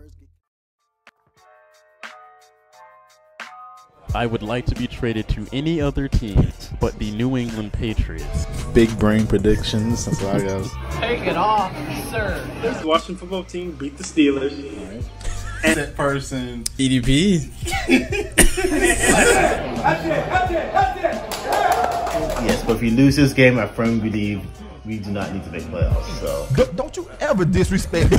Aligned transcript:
words 0.00 0.16
get 0.16 0.28
I 4.12 4.26
would 4.26 4.42
like 4.42 4.66
to 4.66 4.74
be 4.74 4.88
traded 4.88 5.28
to 5.28 5.46
any 5.52 5.80
other 5.80 6.08
team 6.08 6.52
but 6.80 6.98
the 6.98 7.12
New 7.12 7.36
England 7.36 7.72
Patriots. 7.72 8.44
Big 8.74 8.98
brain 8.98 9.24
predictions. 9.26 10.04
That's 10.04 10.20
what 10.20 10.36
I 10.36 10.44
got. 10.44 10.68
Take 10.94 11.28
it 11.28 11.36
off, 11.36 11.72
sir. 12.10 12.44
This 12.60 12.82
Washington 12.82 13.16
football 13.16 13.44
team 13.44 13.70
beat 13.72 13.96
the 13.96 14.02
Steelers. 14.02 15.04
And 15.62 15.78
that 15.78 15.94
person. 15.94 16.64
EDP. 16.78 17.50
Yes, 22.42 22.64
but 22.64 22.76
if 22.76 22.80
we 22.80 22.90
lose 22.90 23.16
this 23.16 23.34
game, 23.34 23.58
I 23.58 23.66
firmly 23.66 24.10
believe 24.10 24.42
we 24.90 24.98
do 24.98 25.12
not 25.12 25.32
need 25.32 25.44
to 25.44 25.50
make 25.52 25.62
playoffs. 25.62 26.18
So 26.18 26.48
Don't 26.74 26.96
you 26.96 27.08
ever 27.20 27.44
disrespect 27.44 28.10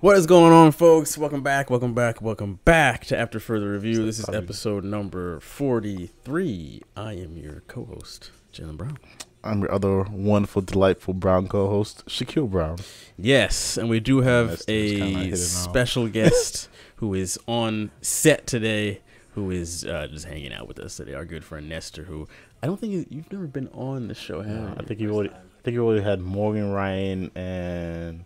What 0.00 0.16
is 0.16 0.26
going 0.26 0.52
on, 0.52 0.72
folks? 0.72 1.18
Welcome 1.18 1.42
back, 1.42 1.68
welcome 1.70 1.92
back, 1.94 2.22
welcome 2.22 2.60
back 2.64 3.04
to 3.06 3.18
After 3.18 3.38
Further 3.40 3.72
Review. 3.72 4.04
This 4.06 4.18
is 4.18 4.28
episode 4.30 4.82
number 4.84 5.40
43. 5.40 6.82
I 6.96 7.12
am 7.14 7.36
your 7.36 7.62
co 7.66 7.84
host, 7.84 8.30
Jalen 8.52 8.76
Brown. 8.78 8.98
I'm 9.42 9.60
your 9.60 9.72
other 9.72 10.02
wonderful, 10.02 10.60
delightful 10.62 11.14
Brown 11.14 11.48
co-host, 11.48 12.04
Shaquille 12.06 12.50
Brown. 12.50 12.76
Yes, 13.16 13.78
and 13.78 13.88
we 13.88 13.98
do 13.98 14.20
have 14.20 14.48
That's- 14.48 14.66
that's 14.66 14.90
kinda 14.90 15.04
a 15.04 15.08
hidden 15.22 15.30
now. 15.30 15.36
special 15.36 16.08
guest 16.08 16.68
who 17.00 17.12
is 17.14 17.38
on 17.46 17.90
set 18.00 18.46
today, 18.46 19.00
who 19.34 19.50
is 19.50 19.84
uh, 19.84 20.06
just 20.10 20.26
hanging 20.26 20.52
out 20.52 20.68
with 20.68 20.78
us 20.78 20.96
today. 20.96 21.14
Our 21.14 21.24
good 21.24 21.44
friend 21.44 21.68
Nestor, 21.68 22.04
who 22.04 22.28
I 22.62 22.66
don't 22.66 22.78
think 22.80 22.92
you, 22.92 23.04
you've 23.10 23.32
never 23.32 23.46
been 23.46 23.68
on 23.68 24.08
the 24.08 24.14
show, 24.14 24.40
have 24.42 24.50
you? 24.56 24.74
I 24.78 24.82
think 24.84 25.00
you 25.00 25.10
already. 25.12 25.30
I 25.30 25.62
think 25.62 25.74
you 25.74 25.84
already 25.84 26.02
had 26.02 26.20
Morgan 26.20 26.70
Ryan 26.70 27.30
and 27.34 28.24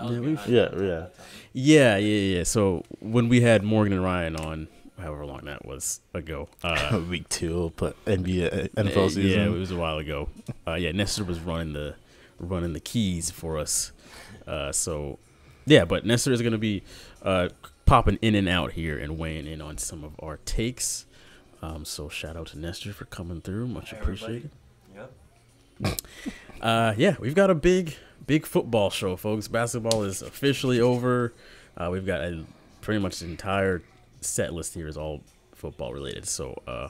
Yeah, 0.00 0.10
yeah, 0.48 0.68
yeah. 0.76 1.06
yeah, 1.52 1.96
yeah, 1.96 2.36
yeah. 2.38 2.42
So 2.44 2.82
when 3.00 3.28
we 3.28 3.40
had 3.42 3.62
Morgan 3.62 3.92
and 3.92 4.02
Ryan 4.02 4.34
on, 4.36 4.68
however 4.98 5.24
long 5.24 5.44
that 5.44 5.64
was 5.64 6.00
ago, 6.12 6.48
uh, 6.64 7.00
Week 7.10 7.28
two, 7.28 7.72
but 7.76 8.02
NBA 8.06 8.70
NFL 8.74 8.96
Uh, 8.96 9.08
season. 9.08 9.22
Yeah, 9.26 9.46
it 9.46 9.50
was 9.58 9.70
a 9.70 9.76
while 9.76 9.98
ago. 9.98 10.28
Uh, 10.66 10.74
yeah, 10.74 10.90
Nestor 10.92 11.24
was 11.24 11.38
running 11.40 11.72
the 11.74 11.94
running 12.40 12.72
the 12.72 12.80
keys 12.80 13.30
for 13.30 13.58
us. 13.58 13.92
Uh, 14.46 14.72
so 14.72 15.18
yeah, 15.66 15.84
but 15.84 16.04
Nestor 16.04 16.32
is 16.32 16.42
gonna 16.42 16.58
be 16.58 16.82
uh, 17.24 17.48
popping 17.86 18.18
in 18.22 18.34
and 18.34 18.48
out 18.48 18.72
here 18.72 18.98
and 18.98 19.18
weighing 19.18 19.46
in 19.46 19.60
on 19.60 19.78
some 19.78 20.04
of 20.04 20.12
our 20.20 20.38
takes. 20.44 21.06
Um, 21.62 21.84
so 21.84 22.08
shout 22.08 22.36
out 22.36 22.48
to 22.48 22.58
Nestor 22.58 22.92
for 22.92 23.06
coming 23.06 23.40
through. 23.40 23.68
Much 23.68 23.92
appreciated. 23.92 24.50
Yep. 24.94 25.12
Uh, 26.62 26.94
yeah, 26.96 27.14
we've 27.20 27.34
got 27.34 27.50
a 27.50 27.54
big, 27.54 27.94
big 28.26 28.46
football 28.46 28.88
show, 28.88 29.16
folks. 29.16 29.48
Basketball 29.48 30.02
is 30.04 30.22
officially 30.22 30.80
over. 30.80 31.34
Uh, 31.76 31.90
we've 31.92 32.06
got 32.06 32.22
a, 32.22 32.42
pretty 32.80 33.00
much 33.00 33.18
the 33.18 33.26
entire 33.26 33.82
set 34.22 34.54
list 34.54 34.72
here 34.72 34.88
is 34.88 34.96
all 34.96 35.20
football 35.52 35.92
related. 35.92 36.26
So 36.26 36.58
uh, 36.66 36.88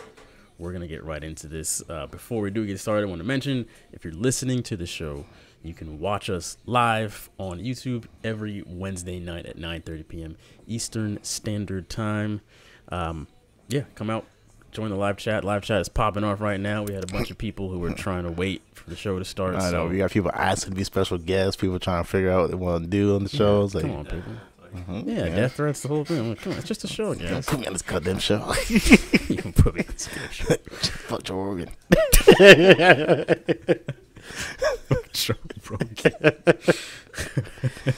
we're 0.58 0.72
gonna 0.72 0.86
get 0.86 1.02
right 1.02 1.24
into 1.24 1.48
this. 1.48 1.82
Uh, 1.88 2.06
before 2.06 2.40
we 2.40 2.50
do 2.50 2.64
get 2.64 2.78
started, 2.78 3.06
I 3.06 3.08
want 3.08 3.20
to 3.20 3.26
mention 3.26 3.66
if 3.90 4.04
you're 4.04 4.14
listening 4.14 4.62
to 4.64 4.76
the 4.76 4.86
show, 4.86 5.24
you 5.64 5.74
can 5.74 5.98
watch 5.98 6.28
us 6.30 6.56
live 6.66 7.28
on 7.38 7.58
YouTube 7.58 8.04
every 8.22 8.62
Wednesday 8.66 9.18
night 9.18 9.46
at 9.46 9.56
9:30 9.56 10.06
p.m. 10.08 10.36
Eastern 10.68 11.18
Standard 11.24 11.88
Time. 11.88 12.40
Um, 12.90 13.26
yeah, 13.68 13.82
come 13.94 14.10
out, 14.10 14.26
join 14.72 14.90
the 14.90 14.96
live 14.96 15.16
chat. 15.16 15.42
Live 15.42 15.62
chat 15.62 15.80
is 15.80 15.88
popping 15.88 16.22
off 16.22 16.40
right 16.40 16.60
now. 16.60 16.82
We 16.82 16.92
had 16.94 17.02
a 17.02 17.12
bunch 17.12 17.30
of 17.30 17.38
people 17.38 17.70
who 17.70 17.78
were 17.78 17.92
trying 17.94 18.24
to 18.24 18.30
wait 18.30 18.62
for 18.74 18.90
the 18.90 18.96
show 18.96 19.18
to 19.18 19.24
start. 19.24 19.54
I 19.56 19.70
know 19.70 19.86
so 19.86 19.88
we 19.88 19.96
got 19.98 20.10
people 20.10 20.30
asking 20.34 20.72
to 20.72 20.76
be 20.76 20.84
special 20.84 21.16
guests. 21.18 21.60
People 21.60 21.78
trying 21.78 22.04
to 22.04 22.08
figure 22.08 22.30
out 22.30 22.42
what 22.42 22.50
they 22.50 22.56
want 22.56 22.84
to 22.84 22.90
do 22.90 23.14
on 23.16 23.22
the 23.24 23.30
shows. 23.30 23.74
Like, 23.74 23.84
come 23.84 23.92
on, 23.96 24.04
people. 24.04 24.32
mhm, 24.74 25.06
Yeah, 25.06 25.34
death 25.34 25.54
threats, 25.54 25.80
the 25.80 25.88
whole 25.88 26.04
thing. 26.04 26.18
I'm 26.18 26.28
like, 26.30 26.40
come 26.42 26.52
on, 26.52 26.58
it's 26.58 26.68
just 26.68 26.84
a 26.84 26.88
show, 26.88 27.14
guys. 27.14 27.46
Put 27.46 27.60
me 27.60 27.66
on 27.66 27.72
this 27.72 27.82
goddamn 27.82 28.18
show. 28.18 28.52
you 28.68 29.36
can 29.38 29.52
put 29.54 29.74
me 29.74 29.80
in 29.80 29.86
this 29.86 30.08
show. 30.30 30.54
Fuck 31.06 31.22
Joe 31.22 31.36
Rogan. 31.36 31.70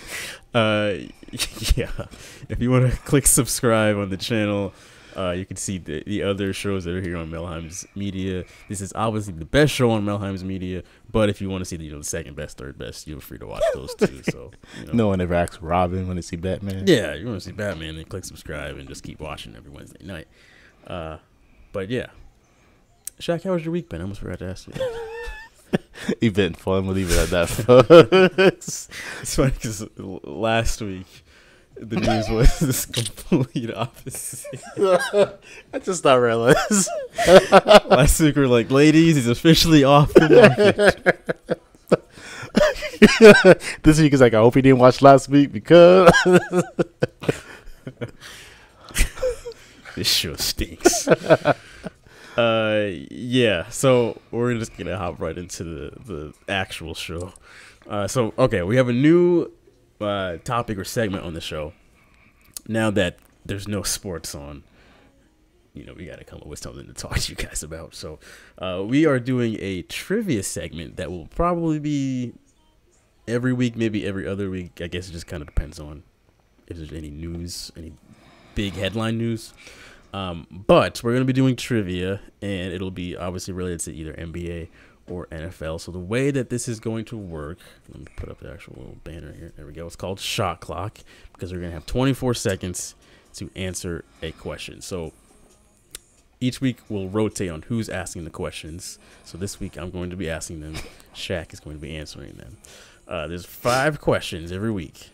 Uh, 0.56 1.00
yeah. 1.76 1.90
If 2.48 2.62
you 2.62 2.70
want 2.70 2.90
to 2.90 2.96
click 3.00 3.26
subscribe 3.26 3.98
on 3.98 4.08
the 4.08 4.16
channel, 4.16 4.72
uh, 5.14 5.32
you 5.32 5.44
can 5.44 5.58
see 5.58 5.76
the, 5.76 6.02
the 6.06 6.22
other 6.22 6.54
shows 6.54 6.84
that 6.84 6.94
are 6.94 7.02
here 7.02 7.18
on 7.18 7.30
Melheim's 7.30 7.86
Media. 7.94 8.44
This 8.70 8.80
is 8.80 8.90
obviously 8.94 9.34
the 9.34 9.44
best 9.44 9.74
show 9.74 9.90
on 9.90 10.06
Melheim's 10.06 10.42
Media, 10.42 10.82
but 11.12 11.28
if 11.28 11.42
you 11.42 11.50
want 11.50 11.60
to 11.60 11.66
see 11.66 11.76
the, 11.76 11.84
you 11.84 11.92
know, 11.92 11.98
the 11.98 12.04
second 12.04 12.36
best, 12.36 12.56
third 12.56 12.78
best, 12.78 13.06
you're 13.06 13.20
free 13.20 13.38
to 13.38 13.46
watch 13.46 13.62
those 13.74 13.94
too. 13.96 14.22
So, 14.30 14.50
you 14.80 14.86
know. 14.86 14.92
No 14.94 15.08
one 15.08 15.20
ever 15.20 15.34
asks 15.34 15.60
Robin 15.60 16.06
when 16.06 16.16
they 16.16 16.22
see 16.22 16.36
Batman. 16.36 16.84
Yeah, 16.86 17.12
you 17.12 17.26
want 17.26 17.38
to 17.38 17.44
see 17.44 17.52
Batman, 17.52 17.96
then 17.96 18.06
click 18.06 18.24
subscribe 18.24 18.78
and 18.78 18.88
just 18.88 19.02
keep 19.02 19.20
watching 19.20 19.54
every 19.56 19.70
Wednesday 19.70 20.06
night. 20.06 20.28
Uh, 20.86 21.18
but 21.72 21.90
yeah. 21.90 22.06
Shaq, 23.20 23.42
how 23.44 23.52
was 23.52 23.64
your 23.64 23.72
week 23.72 23.90
been? 23.90 24.00
I 24.00 24.04
almost 24.04 24.20
forgot 24.20 24.38
to 24.38 24.46
ask 24.46 24.68
you. 24.68 24.72
that. 26.08 26.24
Event 26.24 26.56
fun. 26.58 26.86
We'll 26.86 26.94
leave 26.96 27.10
it 27.10 27.18
at 27.18 27.30
that. 27.30 28.32
It's 29.20 29.34
funny 29.34 29.50
because 29.50 29.86
last 29.98 30.80
week 30.82 31.06
the 31.76 31.96
news 31.96 32.28
was 32.28 32.58
this 32.60 32.86
complete 32.86 33.74
opposite. 33.74 34.46
I 35.72 35.78
just 35.78 36.04
not 36.04 36.14
realize. 36.14 36.88
last 37.86 38.20
week 38.20 38.36
we 38.36 38.42
are 38.42 38.48
like, 38.48 38.70
ladies, 38.70 39.16
he's 39.16 39.28
officially 39.28 39.84
off 39.84 40.12
the 40.14 40.28
market. 43.18 43.76
this 43.82 44.00
week 44.00 44.12
is 44.12 44.20
like 44.20 44.34
I 44.34 44.38
hope 44.38 44.54
he 44.54 44.62
didn't 44.62 44.78
watch 44.78 45.02
last 45.02 45.28
week 45.28 45.52
because 45.52 46.10
this 49.94 50.08
show 50.08 50.34
stinks. 50.36 51.08
Uh, 52.36 52.88
yeah. 53.10 53.68
So 53.68 54.20
we're 54.30 54.54
just 54.54 54.76
gonna 54.76 54.96
hop 54.96 55.20
right 55.20 55.36
into 55.36 55.64
the 55.64 55.90
the 56.04 56.34
actual 56.48 56.94
show. 56.94 57.32
Uh, 57.88 58.06
so 58.06 58.34
okay, 58.38 58.62
we 58.62 58.76
have 58.76 58.88
a 58.88 58.92
new 58.92 59.50
uh, 60.00 60.36
topic 60.38 60.78
or 60.78 60.84
segment 60.84 61.24
on 61.24 61.34
the 61.34 61.40
show. 61.40 61.72
Now 62.68 62.90
that 62.90 63.18
there's 63.44 63.68
no 63.68 63.82
sports 63.82 64.34
on, 64.34 64.64
you 65.72 65.84
know, 65.84 65.94
we 65.94 66.06
got 66.06 66.18
to 66.18 66.24
come 66.24 66.40
up 66.40 66.46
with 66.46 66.58
something 66.58 66.86
to 66.86 66.92
talk 66.92 67.18
to 67.18 67.32
you 67.32 67.36
guys 67.36 67.62
about. 67.62 67.94
So, 67.94 68.18
uh, 68.58 68.82
we 68.84 69.06
are 69.06 69.20
doing 69.20 69.56
a 69.60 69.82
trivia 69.82 70.42
segment 70.42 70.96
that 70.96 71.10
will 71.10 71.26
probably 71.26 71.78
be 71.78 72.32
every 73.28 73.52
week, 73.52 73.76
maybe 73.76 74.06
every 74.06 74.26
other 74.26 74.50
week. 74.50 74.80
I 74.80 74.88
guess 74.88 75.08
it 75.08 75.12
just 75.12 75.26
kind 75.26 75.42
of 75.42 75.46
depends 75.48 75.78
on 75.78 76.02
if 76.66 76.76
there's 76.76 76.92
any 76.92 77.10
news, 77.10 77.70
any 77.76 77.92
big 78.54 78.74
headline 78.74 79.18
news. 79.18 79.52
Um, 80.12 80.46
but 80.50 81.02
we're 81.02 81.12
going 81.12 81.22
to 81.22 81.26
be 81.26 81.32
doing 81.32 81.56
trivia, 81.56 82.20
and 82.40 82.72
it'll 82.72 82.90
be 82.90 83.16
obviously 83.16 83.52
related 83.52 83.80
to 83.80 83.94
either 83.94 84.12
NBA 84.14 84.68
or 85.08 85.26
NFL. 85.26 85.80
So 85.80 85.92
the 85.92 85.98
way 85.98 86.30
that 86.30 86.50
this 86.50 86.68
is 86.68 86.80
going 86.80 87.04
to 87.06 87.16
work, 87.16 87.58
let 87.88 88.00
me 88.00 88.06
put 88.16 88.28
up 88.28 88.40
the 88.40 88.50
actual 88.50 88.74
little 88.76 88.96
banner 89.04 89.32
here. 89.32 89.52
There 89.56 89.66
we 89.66 89.72
go. 89.72 89.86
It's 89.86 89.96
called 89.96 90.20
Shot 90.20 90.60
Clock 90.60 90.98
because 91.32 91.52
we're 91.52 91.60
going 91.60 91.70
to 91.70 91.74
have 91.74 91.86
24 91.86 92.34
seconds 92.34 92.94
to 93.34 93.50
answer 93.54 94.04
a 94.22 94.32
question. 94.32 94.80
So 94.80 95.12
each 96.40 96.60
week 96.60 96.78
we'll 96.88 97.08
rotate 97.08 97.50
on 97.50 97.62
who's 97.62 97.88
asking 97.88 98.24
the 98.24 98.30
questions. 98.30 98.98
So 99.24 99.38
this 99.38 99.60
week 99.60 99.76
I'm 99.76 99.90
going 99.90 100.10
to 100.10 100.16
be 100.16 100.28
asking 100.28 100.60
them. 100.60 100.74
Shaq 101.14 101.52
is 101.52 101.60
going 101.60 101.76
to 101.76 101.82
be 101.82 101.96
answering 101.96 102.32
them. 102.32 102.56
Uh, 103.06 103.26
there's 103.28 103.46
five 103.46 104.00
questions 104.00 104.50
every 104.50 104.70
week. 104.70 105.10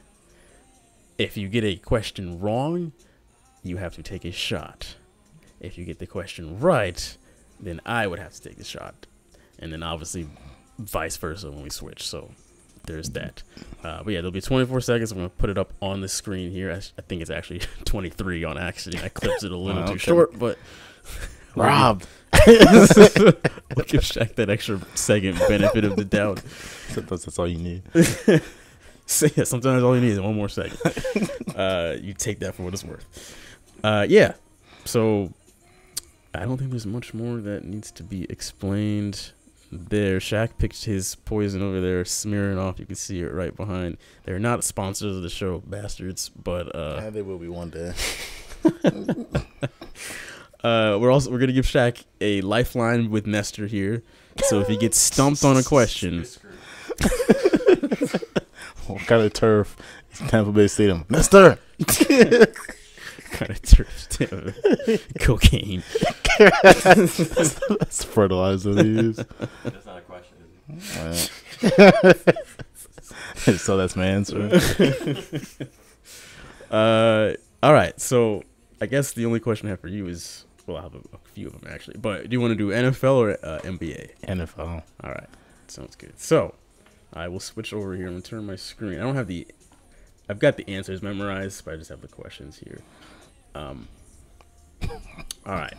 If 1.19 1.37
you 1.37 1.49
get 1.49 1.65
a 1.65 1.77
question 1.77 2.41
wrong, 2.41 2.93
you 3.63 3.77
have 3.79 3.95
to 3.95 4.03
take 4.03 4.25
a 4.25 4.33
shot. 4.33 4.97
If 5.61 5.79
you 5.79 5.85
get 5.85 5.99
the 5.99 6.07
question 6.07 6.59
right, 6.59 7.17
then 7.61 7.81
I 7.87 8.07
would 8.07 8.19
have 8.19 8.33
to 8.33 8.43
take 8.43 8.57
the 8.57 8.65
shot. 8.65 9.07
And 9.59 9.73
then 9.73 9.83
obviously 9.83 10.29
vice 10.79 11.17
versa 11.17 11.51
when 11.51 11.63
we 11.63 11.71
switch. 11.71 12.03
So 12.07 12.33
there's 12.87 13.11
that. 13.11 13.43
Uh, 13.85 14.03
but 14.03 14.11
yeah, 14.13 14.21
there'll 14.21 14.33
be 14.33 14.41
24 14.41 14.81
seconds. 14.81 15.13
I'm 15.13 15.19
going 15.19 15.31
to 15.31 15.37
put 15.37 15.51
it 15.51 15.59
up 15.59 15.73
on 15.81 16.01
the 16.01 16.09
screen 16.09 16.51
here. 16.51 16.73
I 16.73 17.03
think 17.03 17.23
it's 17.23 17.31
actually 17.31 17.61
23 17.85 18.43
on 18.45 18.59
accident. 18.59 19.05
I 19.05 19.09
clipped 19.09 19.45
it 19.45 19.53
a 19.53 19.57
little 19.57 19.83
Oh, 19.83 19.87
too 19.87 19.93
okay. 19.93 19.99
short, 19.99 20.37
but 20.39 20.59
Rob. 21.55 22.03
we'll 22.47 22.57
give 23.87 24.01
Shaq 24.01 24.35
that 24.37 24.49
extra 24.51 24.81
second 24.95 25.39
benefit 25.49 25.85
of 25.85 25.95
the 25.97 26.05
doubt. 26.05 26.43
Sometimes 26.89 27.25
that's 27.25 27.39
all 27.39 27.47
you 27.47 27.59
need. 27.59 27.83
So 29.07 29.27
yeah, 29.37 29.45
sometimes 29.45 29.83
all 29.83 29.95
you 29.95 30.01
need 30.01 30.13
is 30.13 30.21
one 30.21 30.35
more 30.35 30.49
second. 30.49 30.79
uh, 31.55 31.97
you 32.01 32.15
take 32.15 32.39
that 32.41 32.55
for 32.55 32.63
what 32.63 32.73
it's 32.73 32.83
worth. 32.85 33.37
Uh, 33.83 34.07
yeah. 34.09 34.35
So 34.85 35.33
I 36.35 36.41
don't 36.45 36.57
think 36.59 36.71
there's 36.71 36.87
much 36.87 37.13
more 37.15 37.39
that 37.41 37.65
needs 37.65 37.91
to 37.93 38.03
be 38.03 38.25
explained. 38.31 39.33
There, 39.75 40.19
Shaq 40.19 40.59
picked 40.59 40.85
his 40.85 41.15
poison 41.15 41.63
over 41.63 41.81
there, 41.81 42.05
Smirnoff. 42.05 42.79
You 42.79 42.85
can 42.85 42.95
see 42.95 43.21
it 43.21 43.33
right 43.33 43.57
behind. 43.57 43.97
They're 44.25 44.39
not 44.39 44.65
sponsors 44.65 45.17
of 45.17 45.23
the 45.23 45.31
show, 45.31 45.61
bastards. 45.67 46.29
But 46.29 46.75
uh, 46.77 47.01
Yeah, 47.03 47.11
they 47.11 47.23
will 47.23 47.39
be 47.39 47.49
one 47.49 47.71
day. 47.71 47.95
Uh, 50.65 50.97
we're 51.01 51.11
also 51.11 51.29
we're 51.29 51.41
gonna 51.41 51.51
give 51.53 51.65
Shaq 51.67 52.05
a 52.21 52.41
lifeline 52.43 53.11
with 53.11 53.27
Nestor 53.27 53.67
here. 53.67 54.05
So 54.45 54.61
if 54.61 54.69
he 54.69 54.77
gets 54.77 54.97
stumped 54.97 55.45
on 55.45 55.57
a 55.57 55.63
question, 55.65 56.25
What 58.87 59.01
kind 59.07 59.23
of 59.23 59.33
turf 59.33 59.77
is 60.13 60.19
Tampa 60.29 60.53
Bay 60.53 60.69
Stadium? 60.69 61.05
Mister! 61.09 61.59
kind 63.33 63.51
of 63.51 63.63
turf 63.63 64.09
damn 64.11 64.55
cocaine. 65.21 65.83
That's 66.39 68.05
fertilizer 68.05 68.75
they 68.75 68.85
use. 68.85 69.17
That's 69.65 69.87
not 69.87 69.99
a 69.99 70.03
question. 70.03 70.37
Is 70.77 71.31
it? 71.59 72.23
Alright. 72.23 72.49
so 73.61 73.77
that's 73.77 73.97
my 73.97 74.07
answer. 74.07 74.61
Uh, 76.73 77.35
all 77.63 77.75
right. 77.75 78.01
So 78.01 78.43
I 78.81 78.87
guess 78.87 79.13
the 79.13 79.27
only 79.27 79.41
question 79.41 79.69
I 79.69 79.73
have 79.73 79.81
for 79.81 79.89
you 79.89 80.09
is, 80.09 80.47
well, 80.67 80.79
I 80.79 80.83
have 80.83 80.95
a, 80.95 81.01
a 81.13 81.19
few 81.35 81.47
of 81.49 81.61
them 81.61 81.71
actually. 81.71 81.99
But 81.99 82.29
do 82.29 82.35
you 82.35 82.41
want 82.41 82.53
to 82.53 82.57
do 82.57 82.69
NFL 82.69 83.15
or 83.15 83.31
uh, 83.45 83.61
NBA? 83.61 84.13
NFL. 84.23 84.83
All 85.05 85.11
right, 85.11 85.29
sounds 85.69 85.95
good. 85.97 86.19
So 86.19 86.55
I 87.13 87.29
will 87.29 87.41
switch 87.41 87.75
over 87.75 87.95
here 87.95 88.07
and 88.07 88.25
turn 88.25 88.47
my 88.47 88.57
screen. 88.57 88.99
I 88.99 89.03
don't 89.03 89.17
have 89.17 89.27
the, 89.27 89.47
I've 90.29 90.39
got 90.39 90.57
the 90.57 90.67
answers 90.67 91.03
memorized, 91.03 91.65
but 91.65 91.75
I 91.75 91.77
just 91.77 91.91
have 91.91 92.01
the 92.01 92.09
questions 92.09 92.59
here. 92.59 92.81
Um. 93.55 93.89
All 95.47 95.55
right. 95.55 95.75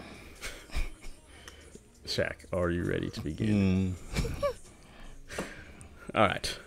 Shaq, 2.06 2.34
are 2.52 2.70
you 2.70 2.84
ready 2.84 3.10
to 3.10 3.22
begin? 3.22 3.96
Mm, 3.96 5.44
All 6.16 6.28
right. 6.28 6.58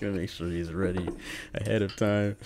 Gonna 0.00 0.14
make 0.16 0.30
sure 0.30 0.48
he's 0.48 0.72
ready 0.72 1.08
ahead 1.54 1.82
of 1.82 1.94
time. 1.96 2.36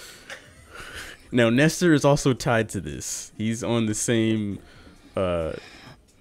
Now 1.33 1.49
Nestor 1.50 1.93
is 1.94 2.05
also 2.05 2.32
tied 2.32 2.69
to 2.71 2.81
this. 2.81 3.32
He's 3.39 3.62
on 3.65 3.87
the 3.87 3.94
same 3.94 4.59
uh, 5.17 5.53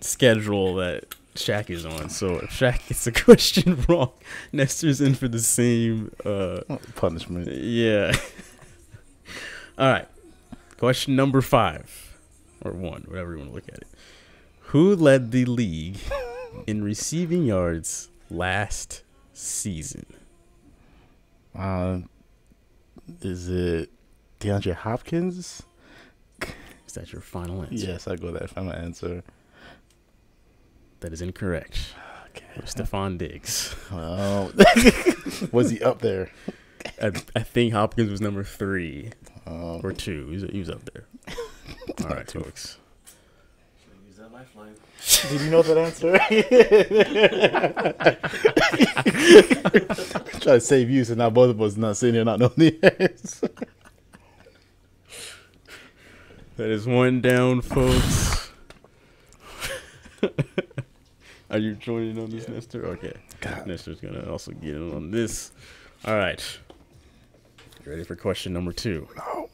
schedule 0.01 0.75
that 0.75 1.05
Shaq 1.35 1.69
is 1.69 1.85
on. 1.85 2.09
So 2.09 2.35
if 2.37 2.51
Shaq 2.51 2.87
gets 2.87 3.05
a 3.07 3.11
question 3.23 3.83
wrong, 3.89 4.11
Nestor's 4.53 5.01
in 5.01 5.15
for 5.15 5.27
the 5.27 5.39
same. 5.39 6.11
Uh, 6.23 6.61
punishment. 6.95 7.49
yeah. 7.51 8.13
All 9.77 9.89
right. 9.91 10.07
Question 10.77 11.15
number 11.15 11.41
five, 11.41 12.17
or 12.61 12.71
one, 12.71 13.03
whatever 13.07 13.33
you 13.33 13.39
want 13.39 13.49
to 13.49 13.55
look 13.55 13.67
at 13.69 13.79
it. 13.79 13.87
Who 14.69 14.95
led 14.95 15.31
the 15.31 15.45
league 15.45 15.97
in 16.67 16.83
receiving 16.83 17.45
yards 17.45 18.09
last 18.29 19.03
season? 19.33 20.05
Uh, 21.57 21.99
is 23.21 23.49
it 23.49 23.89
DeAndre 24.39 24.73
Hopkins? 24.73 25.63
Is 26.87 26.93
that 26.93 27.11
your 27.11 27.21
final 27.21 27.61
answer? 27.63 27.75
Yes, 27.75 28.07
I 28.07 28.15
go 28.15 28.31
that 28.31 28.49
final 28.49 28.73
answer. 28.73 29.23
That 31.01 31.13
is 31.13 31.21
incorrect. 31.21 31.93
Okay. 32.35 32.65
Stefon 32.65 33.17
Diggs. 33.17 33.73
Well, 33.93 34.51
was 35.53 35.69
he 35.69 35.81
up 35.81 35.99
there? 36.01 36.31
I, 37.01 37.11
I 37.35 37.39
think 37.41 37.73
Hopkins 37.73 38.09
was 38.11 38.21
number 38.21 38.43
three 38.43 39.11
Um, 39.45 39.81
or 39.83 39.91
two. 39.93 40.27
He 40.27 40.33
was, 40.35 40.43
he 40.51 40.59
was 40.59 40.69
up 40.69 40.81
there. 40.93 41.05
All 42.03 42.09
right, 42.15 42.29
folks. 42.31 42.77
Use 44.07 44.17
that 44.17 44.31
lifeline. 44.31 44.75
Did 45.29 45.41
you 45.41 45.49
know 45.51 45.61
that 45.61 45.77
answer? 45.77 46.17
Try 50.39 50.53
to 50.55 50.59
save 50.59 50.89
you, 50.89 51.03
so 51.03 51.13
now 51.15 51.29
both 51.29 51.49
of 51.51 51.61
us 51.61 51.75
not 51.77 51.97
sitting 51.97 52.15
here 52.15 52.23
not 52.25 52.39
knowing 52.39 52.53
the 52.57 52.79
answer. 52.99 53.49
That 56.57 56.69
is 56.69 56.87
one 56.87 57.21
down, 57.21 57.61
folks. 57.61 58.49
Are 61.51 61.57
you 61.59 61.75
joining 61.75 62.17
on 62.19 62.29
this, 62.29 62.47
Nestor? 62.47 62.85
Okay. 62.87 63.13
Nestor's 63.65 63.99
gonna 63.99 64.29
also 64.31 64.51
get 64.53 64.75
in 64.75 64.93
on 64.93 65.11
this. 65.11 65.51
All 66.05 66.15
right. 66.15 66.41
You 67.85 67.91
ready 67.91 68.03
for 68.03 68.15
question 68.15 68.51
number 68.51 68.71
two? 68.71 69.07
No. 69.15 69.47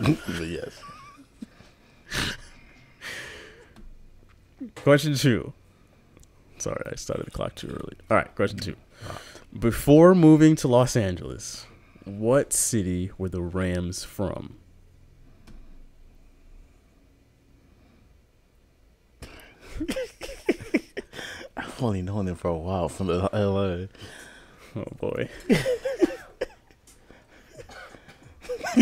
yes. 0.40 0.72
Question 4.74 5.14
two. 5.14 5.52
Sorry, 6.58 6.82
I 6.90 6.96
started 6.96 7.26
the 7.26 7.30
clock 7.30 7.54
too 7.54 7.68
early. 7.68 7.96
All 8.10 8.16
right, 8.16 8.34
question 8.34 8.58
two. 8.58 8.74
Before 9.56 10.16
moving 10.16 10.56
to 10.56 10.66
Los 10.66 10.96
Angeles, 10.96 11.64
what 12.04 12.52
city 12.52 13.12
were 13.16 13.28
the 13.28 13.40
Rams 13.40 14.02
from? 14.02 14.56
I've 21.56 21.80
only 21.80 22.02
known 22.02 22.26
him 22.26 22.34
for 22.34 22.48
a 22.48 22.56
while 22.56 22.88
from 22.88 23.06
the 23.06 23.30
LA. 23.32 23.86
Oh 24.74 24.84
boy. 24.98 25.28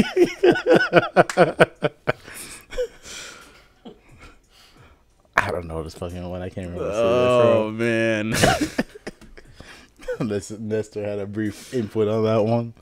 I 5.37 5.51
don't 5.51 5.67
know 5.67 5.83
this 5.83 5.95
fucking 5.95 6.29
one. 6.29 6.43
I 6.43 6.49
can't 6.49 6.69
remember. 6.69 6.91
Oh 6.93 7.71
man. 7.71 8.35
Unless 10.19 10.51
Nestor 10.53 11.05
had 11.05 11.19
a 11.19 11.27
brief 11.27 11.75
input 11.75 12.09
on 12.09 12.25
that 12.25 12.43
one. 12.43 12.73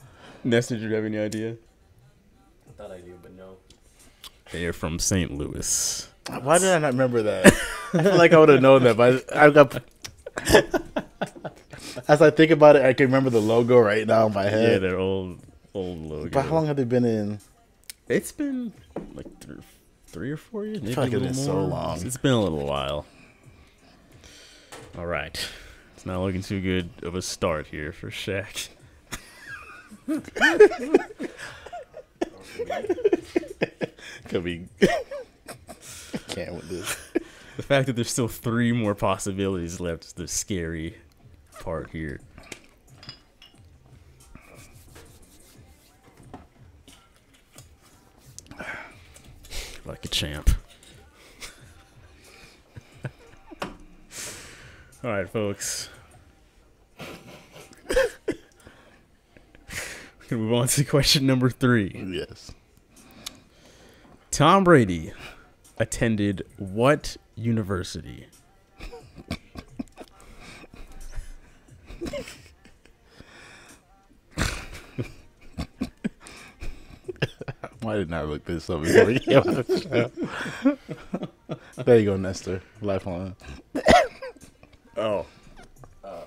Nestor, 0.44 0.76
do 0.76 0.88
you 0.88 0.94
have 0.94 1.04
any 1.04 1.18
idea? 1.18 1.56
I 2.68 2.72
thought 2.76 2.92
I 2.92 3.00
knew, 3.00 3.18
but 3.20 3.32
no. 3.32 3.56
They're 4.52 4.72
from 4.72 4.98
St. 4.98 5.32
Louis. 5.32 6.08
Why 6.42 6.58
did 6.58 6.68
I 6.68 6.78
not 6.78 6.92
remember 6.92 7.22
that? 7.22 7.46
I 7.94 8.02
feel 8.02 8.16
like 8.16 8.32
I 8.32 8.38
would 8.38 8.48
have 8.48 8.62
known 8.62 8.84
that, 8.84 8.96
but 8.96 9.36
I 9.36 9.50
got. 9.50 9.82
As 12.08 12.22
I 12.22 12.30
think 12.30 12.50
about 12.50 12.76
it, 12.76 12.84
I 12.84 12.92
can 12.92 13.06
remember 13.06 13.30
the 13.30 13.40
logo 13.40 13.78
right 13.78 14.06
now 14.06 14.26
in 14.26 14.32
my 14.32 14.44
head. 14.44 14.52
Yeah, 14.52 14.68
head. 14.68 14.82
their 14.82 14.98
old 14.98 15.40
old 15.74 15.98
logo. 16.00 16.30
but 16.30 16.46
how 16.46 16.54
long 16.54 16.66
have 16.66 16.76
they 16.76 16.84
been 16.84 17.04
in? 17.04 17.38
It's 18.08 18.32
been 18.32 18.72
like 19.14 19.40
th- 19.40 19.58
three 20.06 20.30
or 20.30 20.36
four 20.36 20.64
years. 20.64 20.82
Maybe 20.82 20.94
like 20.94 21.12
a 21.12 21.16
it's 21.16 21.22
little 21.22 21.26
been 21.26 21.34
so 21.34 21.64
long. 21.64 22.06
It's 22.06 22.16
been 22.16 22.32
a 22.32 22.42
little 22.42 22.66
while. 22.66 23.06
All 24.96 25.06
right, 25.06 25.48
it's 25.94 26.06
not 26.06 26.20
looking 26.20 26.42
too 26.42 26.60
good 26.60 26.90
of 27.02 27.14
a 27.14 27.22
start 27.22 27.66
here 27.66 27.92
for 27.92 28.10
Shaq. 28.10 28.68
Could 34.28 34.44
be. 34.44 34.66
Can't 36.28 36.54
with 36.54 36.68
this. 36.68 36.96
The 37.56 37.62
fact 37.62 37.86
that 37.86 37.94
there's 37.94 38.10
still 38.10 38.28
three 38.28 38.72
more 38.72 38.94
possibilities 38.94 39.80
left 39.80 40.04
is 40.04 40.12
the 40.12 40.28
scary 40.28 40.96
part 41.60 41.90
here. 41.90 42.20
Like 49.86 50.04
a 50.04 50.08
champ. 50.08 50.50
All 53.62 55.10
right, 55.10 55.28
folks. 55.28 55.90
We're 56.98 57.06
gonna 60.28 60.42
move 60.42 60.52
on 60.54 60.68
to 60.68 60.84
question 60.84 61.26
number 61.26 61.50
three. 61.50 61.92
Yes. 62.08 62.52
Tom 64.30 64.64
Brady 64.64 65.12
attended 65.76 66.46
what 66.56 67.18
university? 67.36 68.28
Why 77.94 77.98
didn't 77.98 78.14
I 78.14 78.22
look 78.22 78.44
this 78.44 78.68
up 78.68 78.82
before 78.82 79.04
we 79.04 79.20
came 79.20 79.38
on 79.38 79.54
the 79.54 80.10
show? 80.66 81.84
There 81.84 81.96
you 81.96 82.06
go, 82.06 82.16
Nestor. 82.16 82.60
Lifeline. 82.82 83.36
Oh. 84.96 85.26
Uh, 86.04 86.22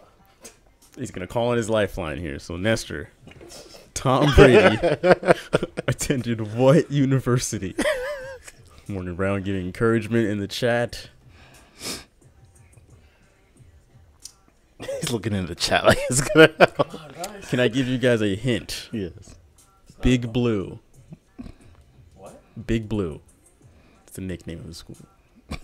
he's 0.98 1.10
gonna 1.12 1.26
call 1.26 1.50
on 1.50 1.58
his 1.58 1.70
lifeline 1.70 2.18
here. 2.18 2.38
So 2.38 2.58
Nestor, 2.58 3.10
Tom 3.94 4.30
Brady 4.36 4.78
attended 5.88 6.54
what 6.54 6.92
university? 6.92 7.76
Morning 8.90 9.16
Brown 9.16 9.42
giving 9.44 9.66
encouragement 9.66 10.28
in 10.28 10.40
the 10.40 10.50
chat. 10.50 11.10
He's 14.80 15.12
looking 15.12 15.34
in 15.34 15.46
the 15.46 15.56
chat 15.56 15.86
like 15.86 16.00
it's 16.10 16.20
gonna 16.20 16.54
help. 16.58 17.44
Can 17.50 17.62
I 17.62 17.70
give 17.70 17.88
you 17.88 17.98
guys 17.98 18.22
a 18.22 18.36
hint? 18.36 18.90
Yes. 18.92 19.36
Big 20.02 20.34
Blue. 20.34 20.80
What? 22.58 22.68
Big 22.68 22.90
Blue. 22.90 23.22
It's 24.06 24.16
the 24.16 24.22
nickname 24.22 24.60
of 24.60 24.68
the 24.68 24.74
school. 24.74 24.98
Uh, 25.52 25.56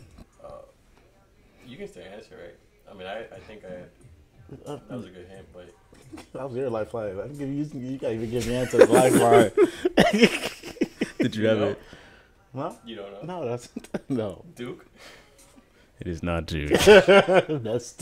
you 1.66 1.78
can 1.78 1.88
still 1.88 2.04
answer, 2.04 2.36
right? 2.42 2.56
I 2.90 2.94
mean, 2.98 3.08
I, 3.08 3.22
I 3.36 3.40
think 3.48 3.64
I 3.66 3.86
that 4.66 4.90
was 4.90 5.06
a 5.06 5.10
good 5.10 5.28
hint, 5.28 5.48
but 5.54 5.70
That 6.34 6.48
was 6.48 6.56
your 6.58 6.70
lifeline. 6.70 7.20
I 7.20 7.28
can 7.28 7.38
give 7.38 7.50
you. 7.50 7.80
You 7.92 7.98
can't 8.00 8.14
even 8.14 8.30
give 8.30 8.46
me 8.48 8.56
answers. 8.56 8.88
Lifeline. 8.90 9.52
Did 11.20 11.36
you 11.36 11.48
have 11.48 11.58
know? 11.58 11.68
it? 11.70 11.82
No, 12.54 12.78
You 12.86 12.96
don't 12.98 13.26
know. 13.26 13.40
no, 13.42 13.50
that's 13.50 13.70
no. 14.10 14.44
Duke. 14.56 14.86
It 16.00 16.08
is 16.08 16.22
not 16.22 16.46
Duke. 16.48 16.72
That's 16.82 17.96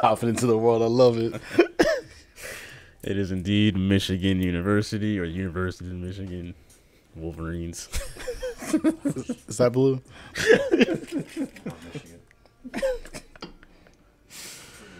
confidence 0.00 0.42
in 0.42 0.48
the 0.48 0.56
world. 0.56 0.82
I 0.82 0.86
love 0.86 1.18
it. 1.18 1.40
it 3.02 3.18
is 3.18 3.32
indeed 3.32 3.76
Michigan 3.76 4.40
University 4.40 5.18
or 5.18 5.24
University 5.24 5.86
of 5.90 5.96
Michigan 5.96 6.54
Wolverines. 7.14 7.88
Is 9.48 9.56
that 9.58 9.72
blue? 9.72 10.00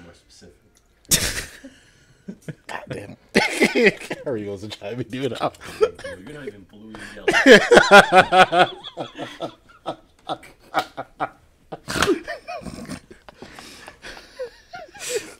More 0.04 0.14
specific. 0.14 0.54
God 2.66 2.83
damn. 2.88 3.16
Harry 4.25 4.45
goes 4.47 4.61
to 4.62 4.69
try 4.69 4.95
to 4.95 5.04
do 5.04 5.23
it 5.23 5.40
out. 5.40 5.57
You're 5.81 6.19
not 6.33 6.47
even 6.47 6.66
blue 6.71 6.92
yellow. 7.14 7.26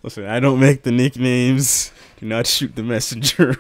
Listen, 0.03 0.27
I 0.27 0.41
don't 0.41 0.59
make 0.59 0.83
the 0.83 0.91
nicknames. 0.91 1.93
Do 2.19 2.27
not 2.27 2.47
shoot 2.47 2.75
the 2.75 2.83
messenger. 2.83 3.57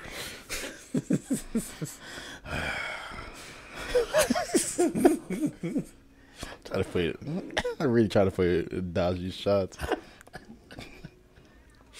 Try 6.72 6.82
to 6.82 6.88
play 6.88 7.06
it. 7.08 7.20
I 7.80 7.84
really 7.84 8.08
try 8.08 8.24
to 8.24 8.30
play 8.30 8.60
it, 8.60 8.94
dodge 8.94 9.18
these 9.18 9.34
shots. 9.34 9.76
I 9.82 9.84
hope 9.84 9.98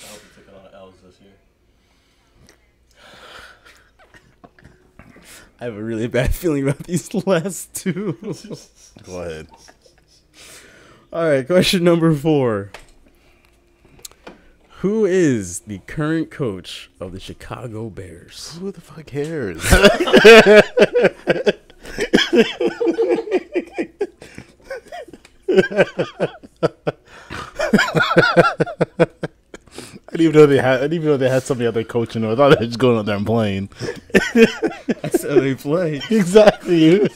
you 0.00 0.06
took 0.34 0.48
a 0.50 0.56
lot 0.56 0.66
of 0.68 0.72
L's 0.72 0.94
this 1.04 1.20
year. 1.20 1.34
I 5.60 5.64
have 5.64 5.74
a 5.74 5.82
really 5.82 6.06
bad 6.06 6.34
feeling 6.34 6.62
about 6.62 6.78
these 6.84 7.12
last 7.26 7.74
two. 7.74 8.16
Go 9.02 9.20
ahead. 9.20 9.48
All 11.12 11.28
right, 11.28 11.46
question 11.46 11.84
number 11.84 12.14
four. 12.14 12.72
Who 14.78 15.04
is 15.04 15.60
the 15.60 15.80
current 15.80 16.30
coach 16.30 16.90
of 16.98 17.12
the 17.12 17.20
Chicago 17.20 17.90
Bears? 17.90 18.56
Who 18.58 18.72
the 18.72 18.80
fuck 18.80 19.04
cares? 19.04 19.62
I 30.12 30.16
didn't 30.16 30.26
even 30.26 30.32
know 30.40 30.46
they 30.46 30.58
had. 30.58 30.78
I 30.78 30.82
didn't 30.82 30.92
even 30.94 31.08
know 31.08 31.16
they 31.16 31.28
had 31.28 31.42
somebody 31.42 31.68
out 31.68 31.74
there 31.74 31.84
coaching. 31.84 32.24
Or 32.24 32.32
I 32.32 32.36
thought 32.36 32.50
they 32.50 32.64
were 32.64 32.66
just 32.66 32.78
going 32.78 32.98
out 32.98 33.06
there 33.06 33.16
and 33.16 33.26
playing. 33.26 33.70
That's 34.34 35.22
how 35.22 35.40
they 35.40 35.54
play. 35.54 36.02
exactly. 36.10 37.08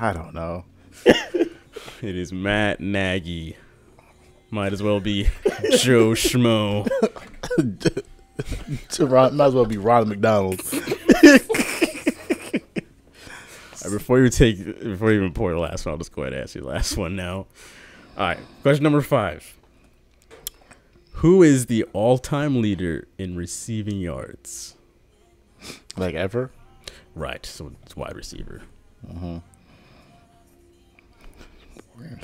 I 0.00 0.12
don't 0.12 0.34
know. 0.34 0.64
It 1.04 2.16
is 2.16 2.32
Matt 2.32 2.80
Nagy. 2.80 3.56
Might 4.50 4.72
as 4.72 4.82
well 4.82 5.00
be 5.00 5.24
Joe 5.78 6.10
Schmo. 6.10 6.88
Ron, 8.98 9.36
might 9.36 9.46
as 9.46 9.54
well 9.54 9.66
be 9.66 9.78
Ron 9.78 10.08
McDonald. 10.08 10.60
All 13.84 13.90
right, 13.90 13.98
before 13.98 14.18
you 14.20 14.28
take, 14.28 14.64
before 14.82 15.12
you 15.12 15.18
even 15.20 15.32
pour 15.32 15.52
the 15.52 15.58
last 15.58 15.86
one, 15.86 15.92
I'll 15.92 15.98
just 15.98 16.12
go 16.12 16.22
ahead 16.22 16.32
and 16.32 16.42
ask 16.42 16.54
you 16.54 16.62
the 16.62 16.66
last 16.68 16.96
one 16.96 17.14
now. 17.16 17.46
All 18.16 18.26
right, 18.26 18.38
question 18.62 18.82
number 18.82 19.00
five. 19.02 19.54
Who 21.12 21.42
is 21.42 21.66
the 21.66 21.84
all-time 21.92 22.60
leader 22.62 23.06
in 23.18 23.36
receiving 23.36 24.00
yards? 24.00 24.74
Like 25.96 26.14
ever. 26.14 26.50
Right, 27.14 27.44
so 27.44 27.72
it's 27.84 27.96
wide 27.96 28.14
receiver. 28.16 28.62
Mm-hmm. 29.06 29.38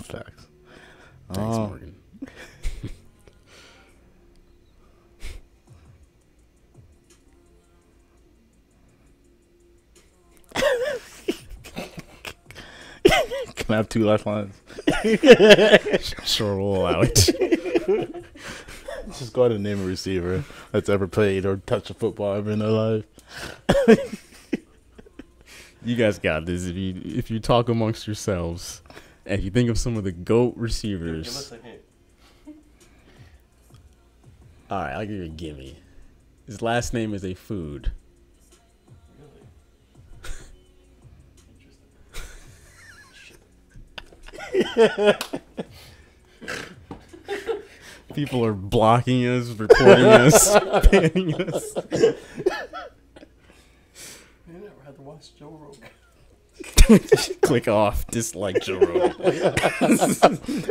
Facts. 0.02 0.46
Thanks, 1.32 1.56
Oh. 1.56 1.66
Morgan. 1.68 1.96
Can 13.66 13.74
I 13.74 13.76
have 13.76 13.88
two 13.88 14.04
lifelines? 14.04 14.54
Sure, 16.24 16.56
we'll 16.56 16.76
allow 16.76 17.00
it. 17.02 17.14
Just 19.08 19.32
go 19.32 19.42
ahead 19.42 19.52
and 19.52 19.62
name 19.62 19.82
a 19.82 19.84
receiver 19.84 20.44
that's 20.72 20.88
ever 20.88 21.06
played 21.06 21.44
or 21.46 21.58
touched 21.58 21.90
a 21.90 21.94
football 21.94 22.34
ever 22.34 22.50
in 22.50 22.58
their 22.58 22.68
life. 22.70 23.04
you 25.84 25.96
guys 25.96 26.18
got 26.18 26.46
this. 26.46 26.64
If 26.66 26.76
you 26.76 27.00
if 27.04 27.30
you 27.30 27.38
talk 27.40 27.68
amongst 27.68 28.06
yourselves, 28.06 28.82
and 29.26 29.38
if 29.38 29.44
you 29.44 29.50
think 29.50 29.68
of 29.70 29.78
some 29.78 29.96
of 29.96 30.04
the 30.04 30.12
goat 30.12 30.54
Give 30.54 30.62
receivers. 30.62 31.28
us 31.28 31.52
a 31.52 31.56
hint. 31.56 31.80
All 34.70 34.78
right, 34.82 34.92
I'll 34.94 35.02
give 35.06 35.16
you 35.16 35.24
a 35.24 35.28
gimme. 35.28 35.78
His 36.46 36.62
last 36.62 36.94
name 36.94 37.12
is 37.14 37.24
a 37.24 37.34
food. 37.34 37.92
People 48.14 48.44
are 48.44 48.52
blocking 48.52 49.26
us, 49.26 49.48
reporting 49.48 50.04
us, 50.04 50.60
banning 50.90 51.34
us. 51.34 51.74
You 51.90 52.14
never 54.46 54.70
had 54.84 54.94
to 54.94 55.02
watch 55.02 55.34
Joe 55.36 55.50
Rogan. 55.50 55.80
Click 57.42 57.66
off. 57.66 58.06
Dislike 58.06 58.62
Joe 58.62 58.78
Rogan. 58.78 59.14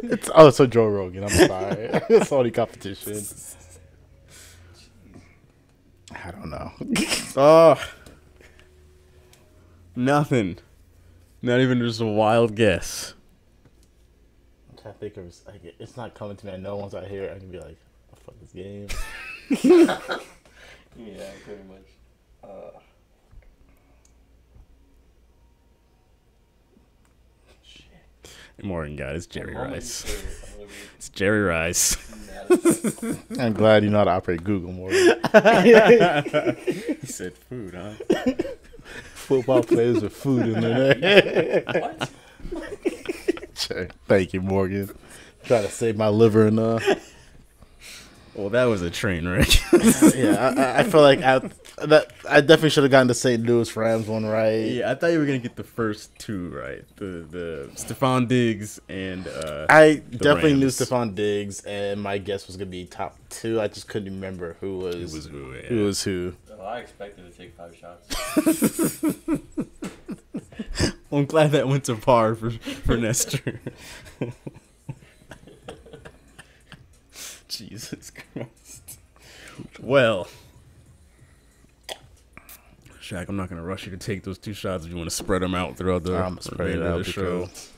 It's 0.04 0.30
oh, 0.34 0.50
so 0.52 0.66
Joe 0.68 0.88
Rogan. 0.88 1.24
I'm 1.25 1.30
sorry. 1.30 1.90
it's 2.10 2.32
only 2.32 2.52
competition. 2.52 3.22
I 6.12 6.32
don't 6.32 6.50
know. 6.50 6.72
Oh, 7.36 7.84
nothing. 9.96 10.60
Not 11.42 11.60
even 11.60 11.80
just 11.80 12.00
a 12.00 12.06
wild 12.06 12.56
guess. 12.56 13.16
I'm 14.86 14.92
trying 14.92 14.94
to 14.94 15.00
think 15.00 15.18
of. 15.18 15.36
Like, 15.48 15.75
it's 15.80 15.98
not 15.98 16.13
coming 16.13 16.36
to 16.38 16.46
me. 16.46 16.52
I 16.54 16.58
know 16.58 16.75
once 16.78 16.94
I 16.94 17.06
hear 17.08 17.24
it, 17.24 17.36
I 17.36 17.40
can 17.40 17.52
be 17.52 17.60
like, 17.60 17.78
oh, 18.13 18.18
"Fuck 18.25 18.36
this 18.42 18.52
game." 18.52 18.88
Yeah, 20.96 21.24
pretty 21.44 21.63
much. 21.63 21.88
Uh, 22.44 22.78
Morgan 28.62 28.96
got 28.96 29.10
it. 29.13 29.16
It's 29.18 29.25
Jerry 29.25 29.54
the 29.54 29.60
Rice. 29.60 29.92
say 29.92 30.13
it, 30.13 30.24
I'm 30.46 30.54
gonna 30.58 30.68
be 30.68 30.74
It's 30.98 31.10
Jerry 31.10 31.42
Rice. 31.42 31.98
mad 32.28 32.52
as 32.66 32.94
fuck. 32.94 33.40
I'm 33.40 33.54
glad 33.54 33.84
you 33.84 33.90
know 33.90 33.98
how 34.00 34.04
to 34.06 34.12
operate 34.12 34.44
Google 34.44 34.72
more. 34.72 34.92
he 34.92 34.98
said 37.08 37.34
food, 37.34 37.74
huh? 37.74 37.94
Football 39.16 39.63
players 39.63 40.02
with 40.04 40.13
food 40.16 40.48
in 40.48 40.62
their 40.62 40.96
name. 40.96 41.63
What? 41.82 42.12
Sure. 43.55 43.88
Thank 44.07 44.33
you, 44.33 44.41
Morgan. 44.41 44.89
Try 45.45 45.62
to 45.62 45.69
save 45.69 45.98
my 45.98 46.07
liver 46.10 46.48
and 46.48 46.60
uh. 46.60 46.79
Well, 48.36 48.50
that 48.50 48.63
was 48.65 48.81
a 48.81 48.89
train 48.89 49.27
wreck. 49.27 49.48
yeah, 50.15 50.53
I- 50.57 50.62
I, 50.62 50.79
I 50.79 50.83
feel 50.83 51.01
like 51.01 51.22
I 51.22 51.38
that 51.86 52.12
I 52.27 52.41
definitely 52.41 52.72
should 52.72 52.83
have 52.83 52.89
gotten 52.89 53.07
the 53.07 53.13
St. 53.13 53.43
Louis 53.43 53.75
Rams 53.75 54.07
one 54.07 54.25
right. 54.25 54.55
yeah, 54.72 54.89
I 54.89 54.95
thought 54.95 55.12
you 55.12 55.19
were 55.19 55.25
gonna 55.27 55.38
get 55.38 55.55
the 55.55 55.63
first 55.63 56.17
two 56.17 56.50
right. 56.50 56.83
The 56.95 57.27
the 57.29 57.69
Stefon 57.75 58.27
Diggs 58.27 58.81
and 58.89 59.27
uh 59.27 59.67
I 59.69 60.01
definitely 60.10 60.53
knew 60.53 60.62
Rams. 60.62 60.77
Stefon 60.79 61.13
Diggs, 61.13 61.62
and 61.63 62.01
my 62.01 62.17
guess 62.17 62.48
was 62.48 62.57
gonna 62.57 62.72
be 62.72 62.86
top 62.86 63.17
two. 63.29 63.62
I 63.62 63.67
just 63.67 63.88
couldn't 63.88 64.12
remember 64.13 64.55
who 64.62 64.79
was, 64.79 64.95
it 64.95 65.15
was 65.15 65.27
who. 65.27 65.53
Yeah. 65.53 65.62
who 65.67 65.83
was 65.86 66.03
who. 66.03 66.33
Oh, 66.57 66.63
I 66.65 66.79
expected 66.79 67.31
to 67.31 67.38
take 67.38 67.55
five 67.55 67.75
shots. 67.75 69.03
I'm 71.12 71.25
glad 71.25 71.51
that 71.51 71.67
went 71.67 71.86
to 71.86 71.95
par 71.95 72.36
for 72.36 72.51
for 72.51 72.98
Nestor. 72.98 73.60
Jesus 77.48 78.12
Christ. 78.12 79.00
Well, 79.79 80.27
Shaq, 83.01 83.29
I'm 83.29 83.36
not 83.36 83.50
gonna 83.50 83.63
rush 83.63 83.86
you 83.86 83.91
to 83.91 83.98
take 83.98 84.24
those 84.24 84.38
two 84.38 84.53
shots 84.53 84.86
if 84.86 84.91
you 84.91 84.98
want 84.98 85.10
to 85.10 85.15
spread 85.15 85.41
them 85.41 85.53
out 85.53 85.77
throughout 85.77 86.03
the 86.03 86.15
I'm 86.15 86.39
spread 86.39 86.69
it 86.69 86.74
remainder 86.74 86.91
of 87.00 87.05
the 87.05 87.12
show. 87.12 87.39
because 87.41 87.72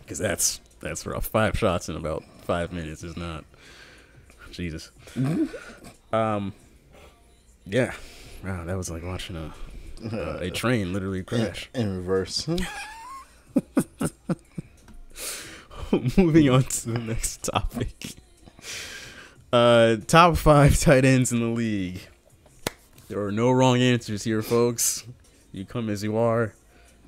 Because 0.00 0.18
that's 0.18 0.60
that's 0.80 1.06
rough. 1.06 1.26
Five 1.26 1.58
shots 1.58 1.88
in 1.88 1.96
about 1.96 2.24
five 2.42 2.72
minutes 2.72 3.02
is 3.04 3.16
not. 3.16 3.44
Jesus. 4.52 4.90
Um. 6.12 6.52
Yeah. 7.66 7.92
Wow, 8.42 8.64
that 8.64 8.76
was 8.76 8.90
like 8.90 9.02
watching 9.04 9.36
a 9.36 9.52
uh, 10.12 10.38
a 10.40 10.50
train 10.50 10.92
literally 10.92 11.22
crash. 11.22 11.70
in 11.74 11.96
reverse. 11.96 12.46
Moving 16.16 16.48
on 16.50 16.62
to 16.62 16.90
the 16.90 16.98
next 16.98 17.44
topic. 17.44 18.14
Uh, 19.52 19.96
top 20.06 20.36
five 20.36 20.78
tight 20.78 21.04
ends 21.04 21.32
in 21.32 21.40
the 21.40 21.46
league. 21.46 22.00
There 23.08 23.20
are 23.20 23.32
no 23.32 23.50
wrong 23.50 23.78
answers 23.78 24.22
here, 24.22 24.42
folks. 24.42 25.04
you 25.50 25.64
come 25.64 25.90
as 25.90 26.04
you 26.04 26.16
are, 26.16 26.54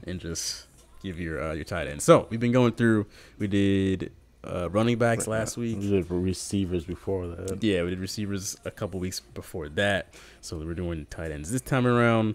and 0.04 0.18
just 0.18 0.66
give 1.02 1.20
your 1.20 1.40
uh, 1.40 1.52
your 1.52 1.64
tight 1.64 1.86
end. 1.86 2.02
So 2.02 2.26
we've 2.28 2.40
been 2.40 2.50
going 2.50 2.72
through. 2.72 3.06
We 3.38 3.46
did 3.46 4.10
uh, 4.42 4.68
running 4.70 4.98
backs 4.98 5.28
last 5.28 5.56
week. 5.56 5.78
We 5.78 5.88
did 5.88 6.10
receivers 6.10 6.84
before 6.84 7.28
that. 7.28 7.62
Yeah, 7.62 7.84
we 7.84 7.90
did 7.90 8.00
receivers 8.00 8.56
a 8.64 8.72
couple 8.72 8.98
weeks 8.98 9.20
before 9.20 9.68
that. 9.70 10.12
So 10.40 10.58
we're 10.58 10.74
doing 10.74 11.06
tight 11.10 11.30
ends 11.30 11.52
this 11.52 11.60
time 11.60 11.86
around. 11.86 12.34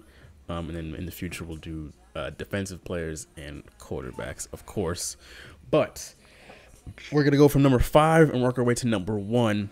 Um, 0.50 0.70
and 0.70 0.78
then 0.78 0.96
in 0.96 1.06
the 1.06 1.12
future, 1.12 1.44
we'll 1.44 1.58
do 1.58 1.92
uh, 2.16 2.32
defensive 2.32 2.84
players 2.84 3.28
and 3.36 3.64
quarterbacks, 3.80 4.52
of 4.54 4.66
course. 4.66 5.18
But 5.70 6.14
we're 7.12 7.24
going 7.24 7.34
to 7.34 7.38
go 7.38 7.48
from 7.48 7.64
number 7.64 7.80
five 7.80 8.30
and 8.30 8.42
work 8.42 8.58
our 8.58 8.64
way 8.64 8.74
to 8.76 8.88
number 8.88 9.18
one 9.18 9.70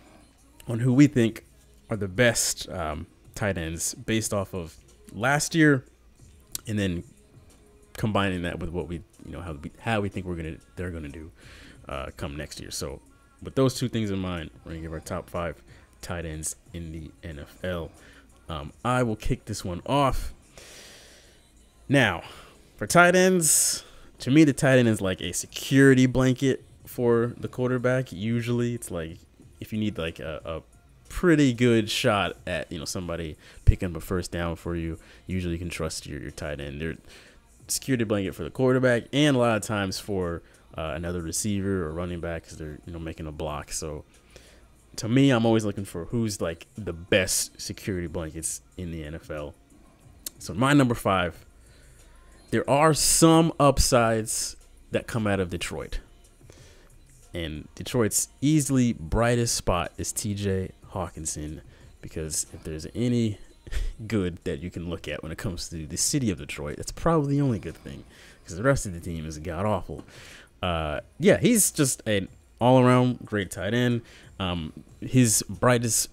on 0.67 0.79
who 0.79 0.93
we 0.93 1.07
think 1.07 1.45
are 1.89 1.97
the 1.97 2.07
best 2.07 2.67
um, 2.69 3.07
tight 3.35 3.57
ends 3.57 3.93
based 3.93 4.33
off 4.33 4.53
of 4.53 4.75
last 5.13 5.55
year 5.55 5.85
and 6.67 6.77
then 6.77 7.03
combining 7.93 8.41
that 8.41 8.59
with 8.59 8.69
what 8.69 8.87
we, 8.87 9.01
you 9.25 9.31
know, 9.31 9.41
how 9.41 9.53
we, 9.53 9.71
how 9.79 10.01
we 10.01 10.09
think 10.09 10.25
we're 10.25 10.35
to, 10.35 10.57
they're 10.75 10.91
to 10.91 11.07
do 11.07 11.31
uh, 11.87 12.07
come 12.17 12.35
next 12.35 12.59
year. 12.59 12.71
So 12.71 12.99
with 13.41 13.55
those 13.55 13.75
two 13.75 13.87
things 13.87 14.11
in 14.11 14.19
mind, 14.19 14.49
we're 14.63 14.71
gonna 14.71 14.81
give 14.81 14.93
our 14.93 14.99
top 14.99 15.29
five 15.29 15.61
tight 16.01 16.25
ends 16.25 16.55
in 16.73 16.91
the 16.91 17.11
NFL. 17.27 17.89
Um, 18.49 18.73
I 18.83 19.03
will 19.03 19.15
kick 19.15 19.45
this 19.45 19.63
one 19.65 19.81
off. 19.85 20.33
Now, 21.87 22.23
for 22.77 22.87
tight 22.87 23.15
ends, 23.15 23.83
to 24.19 24.31
me, 24.31 24.43
the 24.43 24.53
tight 24.53 24.79
end 24.79 24.87
is 24.87 25.01
like 25.01 25.21
a 25.21 25.33
security 25.33 26.05
blanket 26.05 26.63
for 26.85 27.33
the 27.37 27.47
quarterback. 27.47 28.11
Usually, 28.11 28.73
it's 28.73 28.89
like 28.89 29.17
if 29.59 29.71
you 29.71 29.79
need 29.79 29.97
like 29.97 30.19
a, 30.19 30.41
a 30.45 30.61
pretty 31.09 31.53
good 31.53 31.89
shot 31.89 32.35
at 32.45 32.71
you 32.71 32.79
know 32.79 32.85
somebody 32.85 33.37
picking 33.65 33.91
up 33.91 33.95
a 33.95 34.01
first 34.01 34.31
down 34.31 34.55
for 34.55 34.75
you. 34.75 34.97
Usually, 35.27 35.53
you 35.53 35.59
can 35.59 35.69
trust 35.69 36.05
your, 36.05 36.19
your 36.19 36.31
tight 36.31 36.59
end. 36.59 36.81
They're 36.81 36.95
security 37.67 38.03
blanket 38.03 38.35
for 38.35 38.43
the 38.43 38.49
quarterback, 38.49 39.03
and 39.13 39.35
a 39.35 39.39
lot 39.39 39.55
of 39.55 39.63
times 39.63 39.99
for 39.99 40.41
uh, 40.77 40.93
another 40.95 41.21
receiver 41.21 41.85
or 41.85 41.91
running 41.91 42.19
back 42.19 42.43
because 42.43 42.57
they're 42.57 42.79
you 42.85 42.93
know 42.93 42.99
making 42.99 43.27
a 43.27 43.31
block. 43.31 43.71
So 43.71 44.03
to 44.97 45.07
me, 45.07 45.29
I'm 45.29 45.45
always 45.45 45.65
looking 45.65 45.85
for 45.85 46.05
who's 46.05 46.41
like 46.41 46.67
the 46.75 46.93
best 46.93 47.59
security 47.61 48.07
blankets 48.07 48.61
in 48.77 48.91
the 48.91 49.03
NFL. 49.03 49.53
So 50.39 50.53
my 50.53 50.73
number 50.73 50.95
five, 50.95 51.44
there 52.51 52.69
are 52.69 52.93
some 52.93 53.53
upsides 53.59 54.55
that 54.91 55.07
come 55.07 55.27
out 55.27 55.39
of 55.39 55.49
Detroit, 55.49 55.99
and 57.33 57.67
Detroit's 57.75 58.29
easily 58.41 58.93
brightest 58.93 59.55
spot 59.55 59.91
is 59.97 60.11
T.J. 60.11 60.71
Hockenson 60.91 61.61
because 62.01 62.45
if 62.53 62.63
there's 62.63 62.87
any 62.95 63.39
good 64.07 64.39
that 64.43 64.59
you 64.59 64.69
can 64.69 64.89
look 64.89 65.07
at 65.07 65.23
when 65.23 65.31
it 65.31 65.37
comes 65.37 65.69
to 65.69 65.85
the 65.85 65.97
city 65.97 66.31
of 66.31 66.37
Detroit, 66.37 66.77
that's 66.77 66.91
probably 66.91 67.35
the 67.35 67.41
only 67.41 67.59
good 67.59 67.75
thing 67.75 68.03
because 68.43 68.55
the 68.55 68.63
rest 68.63 68.85
of 68.85 68.93
the 68.93 68.99
team 68.99 69.25
is 69.25 69.37
god 69.39 69.65
awful 69.65 70.05
uh, 70.65 71.01
yeah, 71.19 71.37
he's 71.37 71.69
just 71.71 72.01
an 72.07 72.27
all 72.59 72.79
around 72.79 73.19
great 73.25 73.51
tight 73.51 73.73
end. 73.73 74.01
Um, 74.39 74.73
his 74.99 75.43
brightest 75.47 76.09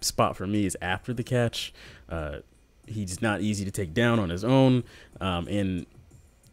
spot 0.00 0.36
for 0.36 0.46
me 0.46 0.66
is 0.66 0.76
after 0.82 1.12
the 1.14 1.22
catch. 1.22 1.72
Uh, 2.08 2.38
he's 2.86 3.22
not 3.22 3.40
easy 3.40 3.64
to 3.64 3.70
take 3.70 3.94
down 3.94 4.18
on 4.18 4.30
his 4.30 4.44
own, 4.44 4.84
um, 5.20 5.46
and 5.48 5.86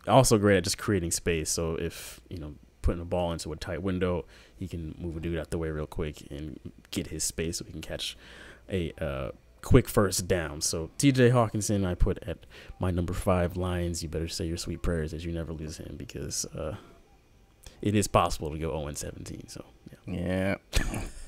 also 0.08 0.38
great 0.38 0.58
at 0.58 0.64
just 0.64 0.78
creating 0.78 1.12
space. 1.12 1.50
So 1.50 1.76
if 1.76 2.20
you 2.30 2.38
know 2.38 2.56
putting 2.82 3.02
a 3.02 3.06
ball 3.06 3.32
into 3.32 3.52
a 3.52 3.56
tight 3.56 3.84
window, 3.84 4.26
he 4.56 4.68
can 4.68 4.96
move 4.98 5.18
a 5.18 5.20
dude 5.20 5.38
out 5.38 5.52
the 5.52 5.58
way 5.58 5.70
real 5.70 5.86
quick 5.86 6.26
and 6.32 6.60
get 6.92 7.08
his 7.08 7.24
space 7.24 7.58
so 7.58 7.66
he 7.66 7.72
can 7.72 7.82
catch 7.82 8.18
a 8.70 8.94
uh, 9.00 9.32
quick 9.62 9.88
first 9.88 10.28
down. 10.28 10.62
So 10.62 10.90
TJ 10.98 11.32
Hockenson, 11.32 11.86
I 11.86 11.96
put 11.96 12.20
at 12.24 12.46
my 12.80 12.92
number 12.92 13.14
five. 13.14 13.58
Lions, 13.58 14.02
you 14.02 14.10
better 14.10 14.28
say 14.28 14.46
your 14.46 14.58
sweet 14.58 14.82
prayers 14.82 15.14
as 15.14 15.26
you 15.26 15.32
never 15.32 15.54
lose 15.54 15.78
him 15.78 15.96
because 15.98 16.46
uh, 16.46 16.76
it 17.82 17.96
is 17.96 18.08
possible 18.08 18.52
to 18.52 18.58
go 18.58 18.72
0 18.80 18.94
17. 18.94 19.48
So 19.48 19.66
yeah. 20.08 20.56
yeah. 20.74 21.00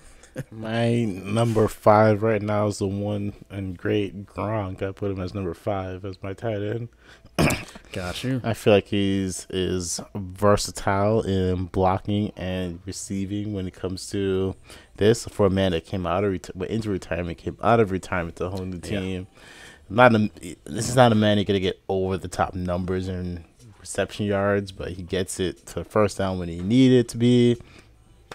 My 0.50 1.04
number 1.04 1.68
five 1.68 2.24
right 2.24 2.42
now 2.42 2.68
is 2.68 2.80
the 2.80 2.88
one 2.88 3.34
and 3.50 3.78
great 3.78 4.26
Gronk. 4.26 4.82
I 4.82 4.92
put 4.92 5.12
him 5.12 5.20
as 5.20 5.34
number 5.34 5.54
five 5.54 6.06
as 6.06 6.22
my 6.24 6.34
tight 6.34 6.62
end. 6.62 6.90
Got 7.92 8.24
you. 8.24 8.42
I 8.44 8.54
feel 8.54 8.74
like 8.74 8.88
he's 8.88 9.48
is 9.50 10.00
versatile 10.16 11.22
in 11.22 11.66
blocking 11.66 12.32
and 12.38 12.80
receiving 12.86 13.54
when 13.54 13.68
it 13.68 13.74
comes 13.74 14.10
to 14.12 14.56
this. 14.98 15.26
For 15.26 15.46
a 15.48 15.50
man 15.50 15.72
that 15.72 15.86
came 15.86 16.06
out 16.06 16.24
of 16.24 16.32
reti- 16.32 16.66
into 16.68 16.90
retirement, 16.90 17.38
came 17.38 17.58
out 17.62 17.80
of 17.80 17.92
retirement 17.92 18.38
to 18.38 18.46
a 18.46 18.50
whole 18.50 18.66
new 18.66 18.80
team. 18.80 19.28
Yeah. 19.34 19.42
Not 19.90 20.16
a, 20.16 20.30
this 20.66 20.88
is 20.88 20.96
not 20.96 21.12
a 21.12 21.16
man 21.16 21.38
you're 21.38 21.46
gonna 21.46 21.60
get 21.60 21.82
over 21.90 22.18
the 22.18 22.30
top 22.30 22.54
numbers 22.54 23.08
and 23.10 23.44
reception 23.80 24.26
yards, 24.26 24.72
but 24.72 24.90
he 24.92 25.04
gets 25.04 25.40
it 25.40 25.66
to 25.68 25.84
first 25.84 26.18
down 26.18 26.40
when 26.40 26.48
he 26.48 26.60
needed 26.62 27.00
it 27.00 27.10
to 27.10 27.18
be. 27.18 27.58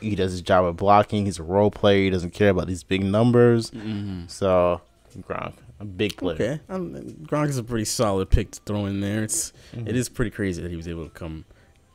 He 0.01 0.15
does 0.15 0.33
his 0.33 0.43
job 0.43 0.65
of 0.65 0.77
blocking. 0.77 1.25
He's 1.25 1.39
a 1.39 1.43
role 1.43 1.71
player. 1.71 2.05
He 2.05 2.11
doesn't 2.11 2.33
care 2.33 2.51
about 2.51 2.67
these 2.67 2.83
big 2.83 3.05
numbers. 3.05 3.71
Mm-hmm. 3.71 4.27
So 4.29 4.81
Gronk, 5.21 5.55
a 5.81 5.85
big 5.85 6.17
player. 6.17 6.35
Okay, 6.35 6.61
um, 6.69 6.95
Gronk 7.23 7.49
is 7.49 7.59
a 7.59 7.65
pretty 7.65 7.85
solid 7.85 8.31
pick 8.31 8.51
to 8.53 8.61
throw 8.65 8.87
in 8.87 9.01
there. 9.01 9.23
It's 9.23 9.53
mm-hmm. 9.75 9.89
it 9.89 9.97
is 9.97 10.09
pretty 10.09 10.31
crazy 10.31 10.63
that 10.63 10.71
he 10.71 10.77
was 10.77 10.89
able 10.89 11.05
to 11.05 11.11
come 11.11 11.45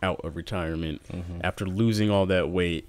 out 0.04 0.22
of 0.24 0.36
retirement 0.36 1.02
mm-hmm. 1.08 1.40
after 1.44 1.66
losing 1.66 2.10
all 2.10 2.26
that 2.28 2.50
weight 2.50 2.88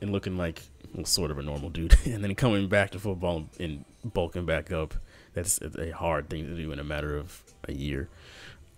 and 0.00 0.10
looking 0.10 0.36
like 0.36 0.62
well, 0.94 1.04
sort 1.04 1.30
of 1.30 1.38
a 1.38 1.42
normal 1.42 1.70
dude, 1.70 1.96
and 2.04 2.24
then 2.24 2.34
coming 2.34 2.68
back 2.68 2.90
to 2.90 2.98
football 2.98 3.46
and 3.60 3.84
bulking 4.04 4.46
back 4.46 4.72
up. 4.72 4.94
That's 5.34 5.60
a 5.60 5.90
hard 5.90 6.28
thing 6.28 6.46
to 6.46 6.56
do 6.56 6.72
in 6.72 6.80
a 6.80 6.84
matter 6.84 7.16
of 7.16 7.42
a 7.68 7.72
year. 7.72 8.08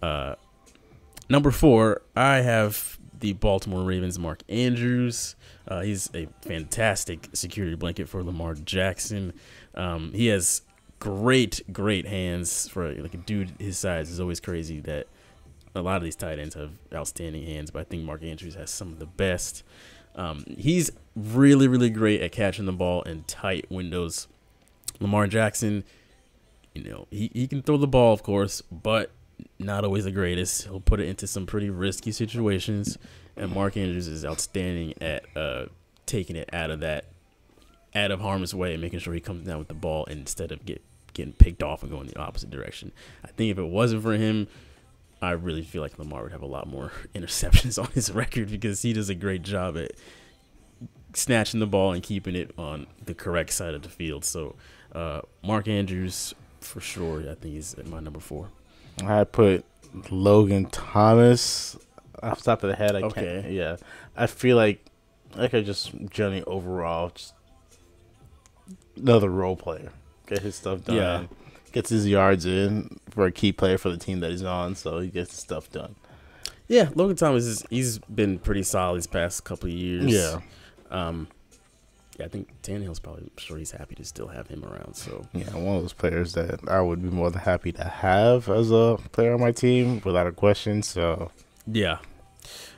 Uh, 0.03 0.35
Number 1.31 1.53
four, 1.53 2.03
I 2.17 2.39
have 2.39 2.99
the 3.21 3.35
Baltimore 3.35 3.83
Ravens, 3.83 4.19
Mark 4.19 4.43
Andrews. 4.49 5.37
Uh, 5.69 5.81
he's 5.81 6.11
a 6.15 6.29
fantastic 6.43 7.29
security 7.33 7.77
blanket 7.77 8.09
for 8.09 8.23
Lamar 8.23 8.55
Jackson. 8.55 9.33
Um, 9.75 10.13
he 10.13 10.27
has 10.27 10.63
great, 10.99 11.63
great 11.73 12.07
hands 12.07 12.69
for 12.69 12.93
like 12.95 13.15
a 13.15 13.19
dude 13.19 13.53
his 13.59 13.79
size. 13.79 14.11
is 14.11 14.21
always 14.21 14.41
crazy 14.41 14.81
that 14.81 15.07
a 15.75 15.83
lot 15.83 15.97
of 15.97 16.03
these 16.03 16.17
tight 16.17 16.39
ends 16.39 16.55
have 16.55 16.73
outstanding 16.93 17.47
hands, 17.47 17.71
but 17.71 17.81
I 17.81 17.85
think 17.85 18.05
Mark 18.05 18.23
Andrews 18.23 18.55
has 18.55 18.71
some 18.71 18.93
of 18.93 18.99
the 18.99 19.07
best. 19.07 19.63
Um, 20.17 20.45
he's 20.59 20.91
really, 21.15 21.69
really 21.69 21.91
great 21.91 22.21
at 22.21 22.33
catching 22.33 22.67
the 22.67 22.73
ball 22.73 23.03
in 23.03 23.23
tight 23.25 23.71
windows. 23.71 24.27
Lamar 24.99 25.27
Jackson, 25.27 25.85
you 26.75 26.83
know, 26.85 27.07
he, 27.11 27.31
he 27.33 27.47
can 27.47 27.63
throw 27.63 27.77
the 27.77 27.87
ball, 27.87 28.13
of 28.13 28.23
course, 28.23 28.63
but 28.71 29.11
not 29.59 29.85
always 29.85 30.05
the 30.05 30.11
greatest. 30.11 30.65
He'll 30.65 30.81
put 30.81 31.01
it 31.01 31.09
into 31.09 31.27
some 31.27 31.47
pretty 31.47 31.71
risky 31.71 32.13
situations, 32.13 32.99
and 33.37 33.53
Mark 33.53 33.77
Andrews 33.77 34.09
is 34.09 34.25
outstanding 34.25 34.95
at 35.01 35.25
uh, 35.37 35.67
taking 36.07 36.37
it 36.37 36.51
out 36.53 36.71
of 36.71 36.81
that, 36.81 37.07
out 37.95 38.11
of 38.11 38.21
harm's 38.21 38.55
way, 38.55 38.73
and 38.73 38.83
making 38.83 38.99
sure 38.99 39.15
he 39.15 39.21
comes 39.21 39.47
down 39.47 39.59
with 39.59 39.69
the 39.69 39.75
ball 39.75 40.05
instead 40.05 40.53
of 40.53 40.65
get 40.65 40.83
getting 41.13 41.33
picked 41.33 41.63
off 41.63 41.83
and 41.83 41.91
going 41.91 42.07
the 42.07 42.19
opposite 42.19 42.51
direction. 42.51 42.93
I 43.25 43.29
think 43.29 43.51
if 43.51 43.59
it 43.59 43.65
wasn't 43.65 44.03
for 44.03 44.13
him, 44.13 44.49
I 45.23 45.33
really 45.33 45.63
feel 45.63 45.83
like 45.83 45.99
Lamar 45.99 46.23
would 46.23 46.33
have 46.33 46.43
a 46.43 46.47
lot 46.47 46.67
more 46.67 46.93
interceptions 47.15 47.83
on 47.83 47.91
his 47.93 48.11
record 48.11 48.51
because 48.51 48.83
he 48.83 48.93
does 48.93 49.09
a 49.09 49.15
great 49.15 49.43
job 49.43 49.77
at 49.77 49.93
snatching 51.15 51.61
the 51.61 51.67
ball 51.67 51.93
and 51.93 52.03
keeping 52.03 52.37
it 52.37 52.53
on 52.57 52.87
the 53.05 53.15
correct 53.15 53.51
side 53.53 53.75
of 53.75 53.83
the 53.83 53.89
field. 53.89 54.25
So, 54.25 54.57
uh, 54.95 55.21
Mark 55.43 55.69
Andrews, 55.69 56.35
for 56.61 56.81
sure, 56.81 57.21
I 57.23 57.35
think 57.35 57.55
he's 57.55 57.75
at 57.75 57.87
my 57.87 58.01
number 58.01 58.21
four. 58.21 58.49
I 59.03 59.25
put 59.25 59.65
Logan 60.11 60.67
Thomas 60.67 61.77
off 62.23 62.39
the 62.39 62.45
top 62.45 62.63
of 62.63 62.71
the 62.71 62.77
head. 62.77 62.97
I 62.97 63.03
okay. 63.03 63.43
can't. 63.43 63.53
Yeah, 63.53 63.77
I 64.17 64.27
feel 64.27 64.57
like 64.57 64.85
like 65.37 65.55
I 65.55 65.61
just 65.63 65.93
generally 66.11 66.43
overall 66.45 67.11
just 67.11 67.35
another 68.97 69.29
role 69.29 69.57
player. 69.57 69.93
Get 70.27 70.41
his 70.41 70.55
stuff 70.55 70.85
done. 70.85 70.97
Yeah. 70.97 71.25
Gets 71.73 71.91
his 71.91 72.09
yards 72.09 72.47
in 72.47 72.99
for 73.11 73.27
a 73.27 73.33
key 73.33 73.53
player 73.53 73.79
for 73.79 73.91
the 73.91 73.97
team 73.97 74.21
that 74.21 74.31
he's 74.31 74.43
on, 74.43 74.75
so 74.75 74.99
he 74.99 75.09
gets 75.09 75.31
his 75.31 75.41
stuff 75.41 75.71
done. 75.71 75.95
Yeah, 76.67 76.89
Logan 76.95 77.17
Thomas 77.17 77.45
is 77.45 77.65
he's 77.71 77.99
been 77.99 78.39
pretty 78.39 78.63
solid 78.63 78.99
these 78.99 79.07
past 79.07 79.45
couple 79.45 79.69
of 79.69 79.75
years. 79.75 80.07
Yeah. 80.07 80.41
Um, 80.91 81.29
yeah, 81.31 81.40
I 82.21 82.29
think 82.29 82.49
Tannehill's 82.63 83.01
probably 83.01 83.31
sure 83.37 83.59
he's 83.59 83.71
happy 83.71 83.95
to 83.97 84.05
still 84.05 84.29
have 84.29 84.49
him 84.49 84.65
around. 84.65 84.95
So 84.95 85.27
yeah, 85.33 85.55
one 85.55 85.77
of 85.77 85.83
those 85.83 85.93
players 85.93 86.35
that 86.35 86.61
I 86.69 86.81
would 86.81 87.03
be 87.03 87.11
more 87.11 87.31
than 87.31 87.41
happy 87.41 87.73
to 87.73 87.85
have 87.85 88.49
as 88.49 88.71
a 88.71 88.99
player 89.13 89.35
on 89.35 89.41
my 89.41 89.53
team 89.53 90.01
without 90.05 90.27
a 90.27 90.33
question. 90.33 90.83
So 90.83 91.31
yeah, 91.67 91.99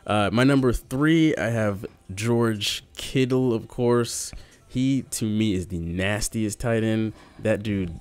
uh, 0.06 0.30
my 0.32 0.44
number 0.44 0.72
three, 0.72 1.36
I 1.36 1.50
have 1.50 1.86
George 2.14 2.84
Kittle. 2.96 3.52
Of 3.52 3.68
course, 3.68 4.32
he 4.68 5.02
to 5.10 5.24
me 5.24 5.54
is 5.54 5.68
the 5.68 5.78
nastiest 5.78 6.60
tight 6.60 6.82
end. 6.82 7.12
That 7.38 7.62
dude 7.62 7.98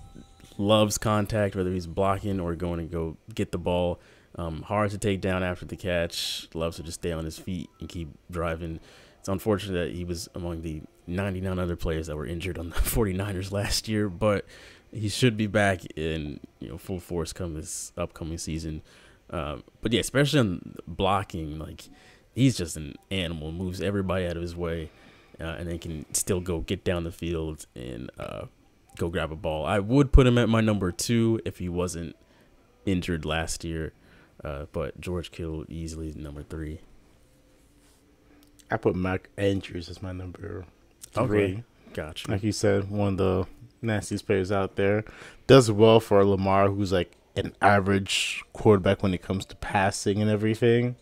loves 0.58 0.98
contact, 0.98 1.56
whether 1.56 1.72
he's 1.72 1.88
blocking 1.88 2.40
or 2.40 2.56
going 2.56 2.80
to 2.80 2.86
go 2.86 3.18
get 3.34 3.52
the 3.52 3.58
ball. 3.58 4.00
Um, 4.36 4.62
hard 4.62 4.92
to 4.92 4.98
take 4.98 5.22
down 5.22 5.44
after 5.44 5.66
the 5.66 5.76
catch. 5.76 6.48
Loves 6.54 6.78
to 6.78 6.84
just 6.84 7.02
stay 7.02 7.12
on 7.12 7.26
his 7.26 7.38
feet 7.38 7.70
and 7.80 7.90
keep 7.90 8.10
driving. 8.30 8.80
It's 9.20 9.28
unfortunate 9.30 9.88
that 9.88 9.96
he 9.96 10.04
was 10.06 10.30
among 10.34 10.62
the 10.62 10.82
99 11.12 11.60
other 11.60 11.76
players 11.76 12.08
that 12.08 12.16
were 12.16 12.26
injured 12.26 12.58
on 12.58 12.70
the 12.70 12.76
49ers 12.76 13.52
last 13.52 13.88
year, 13.88 14.10
but 14.10 14.46
he 14.92 15.10
should 15.10 15.38
be 15.38 15.48
back 15.48 15.86
in 15.96 16.40
you 16.60 16.70
know 16.70 16.78
full 16.78 17.00
force 17.00 17.34
come 17.34 17.54
this 17.54 17.92
upcoming 17.98 18.38
season. 18.38 18.82
Um, 19.30 19.64
but 19.82 19.94
yeah, 19.94 20.02
especially 20.02 20.40
on 20.40 20.76
blocking, 20.88 21.58
like 21.58 21.84
he's 22.34 22.58
just 22.58 22.76
an 22.78 22.96
animal. 23.10 23.52
Moves 23.52 23.82
everybody 23.82 24.26
out 24.26 24.36
of 24.36 24.42
his 24.42 24.56
way, 24.56 24.90
uh, 25.40 25.56
and 25.58 25.70
then 25.70 25.80
can 25.80 26.14
still 26.14 26.42
go 26.42 26.60
get 26.60 26.84
down 26.84 27.04
the 27.04 27.12
field 27.12 27.66
and 27.76 28.12
uh, 28.20 28.46
go 28.98 29.10
grab 29.10 29.32
a 29.32 29.36
ball. 29.36 29.66
I 29.66 29.80
would 29.80 30.12
put 30.12 30.28
him 30.28 30.38
at 30.38 30.50
my 30.50 30.62
number 30.62 30.92
two 30.92 31.40
if 31.46 31.60
he 31.60 31.70
wasn't 31.70 32.16
injured 32.86 33.26
last 33.26 33.64
year, 33.64 33.94
uh, 34.44 34.66
but 34.72 35.00
George 35.00 35.32
Kittle 35.32 35.66
easily 35.70 36.14
number 36.16 36.44
three. 36.44 36.80
I 38.70 38.78
put 38.78 38.96
Mark 38.96 39.30
Andrews 39.38 39.90
as 39.90 40.02
my 40.02 40.14
number 40.14 40.66
Oh, 41.16 41.28
three. 41.28 41.44
Okay, 41.44 41.64
gotcha. 41.94 42.32
Like 42.32 42.44
you 42.44 42.52
said, 42.52 42.90
one 42.90 43.14
of 43.14 43.18
the 43.18 43.48
nastiest 43.82 44.26
players 44.26 44.52
out 44.52 44.76
there. 44.76 45.04
Does 45.48 45.72
well 45.72 46.00
for 46.00 46.24
Lamar, 46.24 46.70
who's 46.70 46.92
like 46.92 47.18
an 47.36 47.54
average 47.62 48.44
quarterback 48.54 49.04
when 49.04 49.14
it 49.14 49.22
comes 49.22 49.46
to 49.46 49.56
passing 49.58 50.22
and 50.22 50.30
everything. 50.30 50.96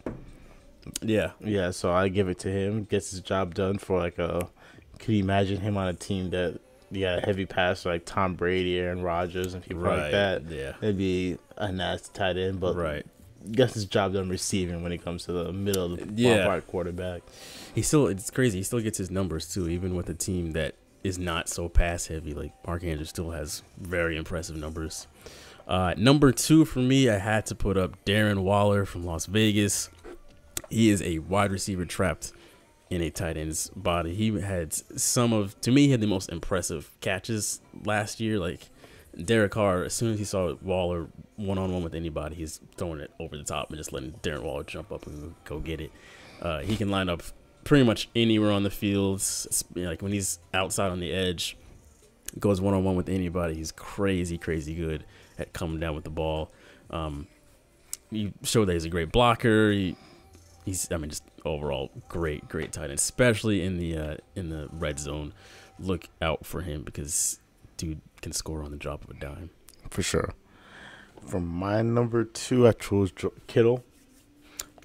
Yeah, 1.01 1.31
Yeah, 1.39 1.71
so 1.71 1.91
I 1.91 2.07
give 2.07 2.29
it 2.29 2.39
to 2.39 2.49
him. 2.49 2.85
Gets 2.85 3.11
his 3.11 3.19
job 3.21 3.53
done 3.53 3.77
for 3.77 3.99
like 3.99 4.17
a. 4.17 4.49
Could 4.97 5.13
you 5.13 5.23
imagine 5.23 5.61
him 5.61 5.77
on 5.77 5.87
a 5.87 5.93
team 5.93 6.31
that 6.31 6.59
yeah 6.91 7.17
a 7.17 7.21
heavy 7.21 7.45
pass 7.45 7.85
like 7.85 8.05
Tom 8.05 8.35
Brady, 8.35 8.79
Aaron 8.79 9.01
Rodgers, 9.01 9.53
and 9.53 9.63
people 9.63 9.83
right. 9.83 9.99
like 9.99 10.11
that? 10.11 10.43
Yeah, 10.49 10.73
It'd 10.81 10.97
be 10.97 11.37
a 11.57 11.71
nasty 11.71 12.09
tight 12.13 12.37
end, 12.37 12.59
but 12.59 12.75
right. 12.75 13.05
Gets 13.51 13.73
his 13.73 13.85
job 13.85 14.13
done 14.13 14.29
receiving 14.29 14.83
when 14.83 14.91
it 14.91 15.03
comes 15.03 15.25
to 15.25 15.31
the 15.31 15.51
middle 15.53 15.93
of 15.93 16.15
the 16.15 16.21
Yeah. 16.21 16.45
ballpark 16.47 16.67
quarterback. 16.67 17.21
He 17.73 17.81
still 17.81 18.07
it's 18.07 18.29
crazy. 18.29 18.59
He 18.59 18.63
still 18.63 18.79
gets 18.81 18.97
his 18.97 19.09
numbers 19.11 19.51
too, 19.51 19.69
even 19.69 19.95
with 19.95 20.09
a 20.09 20.13
team 20.13 20.51
that 20.51 20.75
is 21.03 21.17
not 21.17 21.47
so 21.47 21.69
pass 21.69 22.07
heavy. 22.07 22.33
Like 22.33 22.51
Mark 22.67 22.83
Andrews 22.83 23.09
still 23.09 23.31
has 23.31 23.63
very 23.77 24.17
impressive 24.17 24.55
numbers. 24.57 25.07
Uh, 25.67 25.93
number 25.97 26.31
two 26.31 26.65
for 26.65 26.79
me, 26.79 27.09
I 27.09 27.17
had 27.19 27.45
to 27.47 27.55
put 27.55 27.77
up 27.77 28.03
Darren 28.05 28.39
Waller 28.43 28.85
from 28.85 29.03
Las 29.03 29.25
Vegas. 29.27 29.89
He 30.69 30.89
is 30.89 31.01
a 31.01 31.19
wide 31.19 31.51
receiver 31.51 31.85
trapped 31.85 32.31
in 32.89 33.01
a 33.01 33.09
tight 33.11 33.37
end's 33.37 33.69
body. 33.75 34.15
He 34.15 34.31
had 34.41 34.73
some 34.73 35.31
of, 35.31 35.59
to 35.61 35.71
me, 35.71 35.85
he 35.85 35.91
had 35.91 36.01
the 36.01 36.07
most 36.07 36.29
impressive 36.29 36.91
catches 37.01 37.61
last 37.85 38.19
year. 38.19 38.39
Like 38.39 38.61
Derek 39.23 39.51
Carr, 39.51 39.83
as 39.83 39.93
soon 39.93 40.13
as 40.13 40.19
he 40.19 40.25
saw 40.25 40.55
Waller 40.61 41.07
one 41.39 41.57
on 41.57 41.71
one 41.71 41.83
with 41.83 41.95
anybody, 41.95 42.35
he's 42.35 42.59
throwing 42.77 42.99
it 42.99 43.11
over 43.19 43.37
the 43.37 43.43
top 43.43 43.69
and 43.69 43.77
just 43.77 43.93
letting 43.93 44.11
Darren 44.21 44.43
Waller 44.43 44.63
jump 44.63 44.91
up 44.91 45.07
and 45.07 45.33
go 45.45 45.59
get 45.59 45.79
it. 45.81 45.91
Uh, 46.41 46.59
he 46.59 46.75
can 46.75 46.89
line 46.89 47.09
up 47.09 47.23
pretty 47.63 47.83
much 47.83 48.09
anywhere 48.15 48.51
on 48.51 48.63
the 48.63 48.69
field. 48.69 49.19
S- 49.19 49.63
Like 49.75 50.01
when 50.01 50.11
he's 50.11 50.39
outside 50.53 50.91
on 50.91 50.99
the 50.99 51.11
edge, 51.11 51.57
goes 52.39 52.59
one 52.61 52.73
on 52.73 52.83
one 52.83 52.95
with 52.95 53.09
anybody. 53.09 53.55
He's 53.55 53.71
crazy, 53.71 54.37
crazy 54.37 54.75
good 54.75 55.05
at 55.37 55.53
coming 55.53 55.79
down 55.79 55.95
with 55.95 56.03
the 56.03 56.09
ball. 56.09 56.51
Um, 56.89 57.27
you 58.11 58.33
show 58.43 58.65
that 58.65 58.73
he's 58.73 58.85
a 58.85 58.89
great 58.89 59.11
blocker. 59.11 59.71
He, 59.71 59.95
he's, 60.65 60.91
I 60.91 60.97
mean, 60.97 61.09
just 61.09 61.23
overall 61.45 61.89
great, 62.09 62.47
great 62.49 62.71
tight 62.71 62.85
end, 62.89 62.99
especially 62.99 63.63
in 63.63 63.77
the 63.77 63.97
uh, 63.97 64.15
in 64.35 64.49
the 64.49 64.67
red 64.73 64.99
zone. 64.99 65.33
Look 65.79 66.07
out 66.21 66.45
for 66.45 66.61
him 66.61 66.83
because 66.83 67.39
dude 67.77 68.01
can 68.21 68.33
score 68.33 68.63
on 68.63 68.71
the 68.71 68.77
drop 68.77 69.03
of 69.05 69.11
a 69.11 69.19
dime. 69.19 69.49
For 69.89 70.01
sure. 70.01 70.33
For 71.29 71.39
my 71.39 71.81
number 71.81 72.23
two, 72.23 72.67
I 72.67 72.71
chose 72.73 73.11
Kittle. 73.47 73.83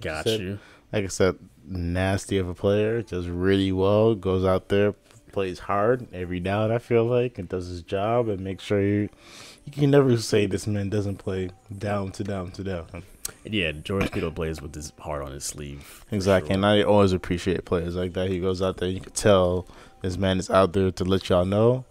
Got 0.00 0.24
Said- 0.24 0.40
you. 0.40 0.58
Like 0.92 1.04
I 1.04 1.08
said, 1.08 1.36
nasty 1.66 2.38
of 2.38 2.48
a 2.48 2.54
player. 2.54 3.02
Does 3.02 3.26
really 3.26 3.72
well. 3.72 4.14
Goes 4.14 4.44
out 4.44 4.68
there, 4.68 4.92
plays 5.32 5.58
hard 5.60 6.06
every 6.12 6.38
down. 6.38 6.70
I 6.70 6.78
feel 6.78 7.04
like 7.04 7.36
and 7.38 7.48
does 7.48 7.66
his 7.66 7.82
job 7.82 8.28
and 8.28 8.40
make 8.40 8.60
sure 8.60 8.80
you. 8.80 9.08
You 9.64 9.72
can 9.72 9.90
never 9.90 10.16
say 10.18 10.46
this 10.46 10.66
man 10.66 10.90
doesn't 10.90 11.16
play 11.16 11.50
down 11.76 12.12
to 12.12 12.22
down 12.22 12.50
to 12.52 12.62
down. 12.62 12.86
Yeah, 13.44 13.72
George 13.72 14.12
Kittle 14.12 14.30
plays 14.30 14.60
with 14.60 14.74
his 14.74 14.92
heart 15.00 15.24
on 15.24 15.32
his 15.32 15.42
sleeve. 15.44 16.04
Exactly, 16.12 16.48
sure. 16.50 16.54
and 16.56 16.66
I 16.66 16.82
always 16.82 17.12
appreciate 17.12 17.64
players 17.64 17.96
like 17.96 18.12
that. 18.12 18.28
He 18.28 18.38
goes 18.38 18.60
out 18.60 18.76
there, 18.76 18.88
you 18.90 19.00
can 19.00 19.12
tell 19.14 19.66
this 20.02 20.18
man 20.18 20.38
is 20.38 20.50
out 20.50 20.74
there 20.74 20.90
to 20.90 21.04
let 21.04 21.28
y'all 21.30 21.46
know 21.46 21.86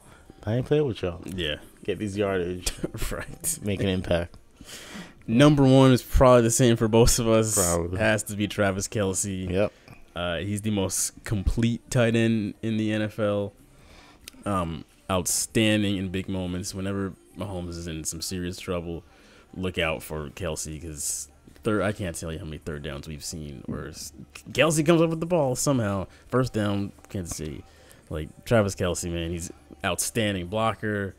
I 0.46 0.56
ain't 0.58 0.66
playing 0.68 0.86
with 0.86 1.02
y'all. 1.02 1.22
Yeah, 1.26 1.56
Get 1.84 1.98
these 1.98 2.16
yardage, 2.16 2.72
right. 3.12 3.60
make 3.64 3.82
an 3.82 3.90
impact. 3.90 4.38
Number 5.26 5.64
one 5.64 5.92
is 5.92 6.04
probably 6.04 6.42
the 6.42 6.52
same 6.52 6.76
for 6.76 6.88
both 6.88 7.20
of 7.20 7.28
us. 7.28 7.56
Probably. 7.56 7.98
Has 7.98 8.24
to 8.24 8.36
be 8.36 8.48
Travis 8.48 8.88
Kelce. 8.88 9.50
Yep. 9.50 9.74
Uh, 10.16 10.38
he's 10.38 10.62
the 10.62 10.72
most 10.72 11.24
complete 11.24 11.90
tight 11.90 12.16
end 12.16 12.54
in 12.62 12.78
the 12.78 12.90
NFL. 12.92 13.52
Um, 14.46 14.86
outstanding 15.10 15.98
in 15.98 16.10
big 16.10 16.28
moments. 16.28 16.76
Whenever 16.76 17.14
Mahomes 17.38 17.70
is 17.70 17.88
in 17.88 18.04
some 18.04 18.22
serious 18.22 18.60
trouble, 18.60 19.04
look 19.56 19.78
out 19.78 20.04
for 20.04 20.30
Kelce 20.30 20.74
because 20.80 21.30
third. 21.64 21.82
I 21.82 21.92
can't 21.92 22.16
tell 22.16 22.32
you 22.32 22.40
how 22.40 22.46
many 22.46 22.58
third 22.58 22.84
downs 22.84 23.08
we've 23.08 23.24
seen 23.24 23.64
where 23.66 23.90
Kelce 24.52 24.86
comes 24.86 25.02
up 25.02 25.10
with 25.10 25.20
the 25.20 25.26
ball 25.26 25.56
somehow. 25.56 26.08
First 26.28 26.54
down, 26.54 26.92
Kansas 27.10 27.38
City. 27.38 27.64
Like 28.10 28.46
Travis 28.46 28.76
Kelce, 28.76 29.12
man, 29.12 29.32
he's 29.32 29.52
outstanding 29.84 30.48
blocker, 30.48 31.16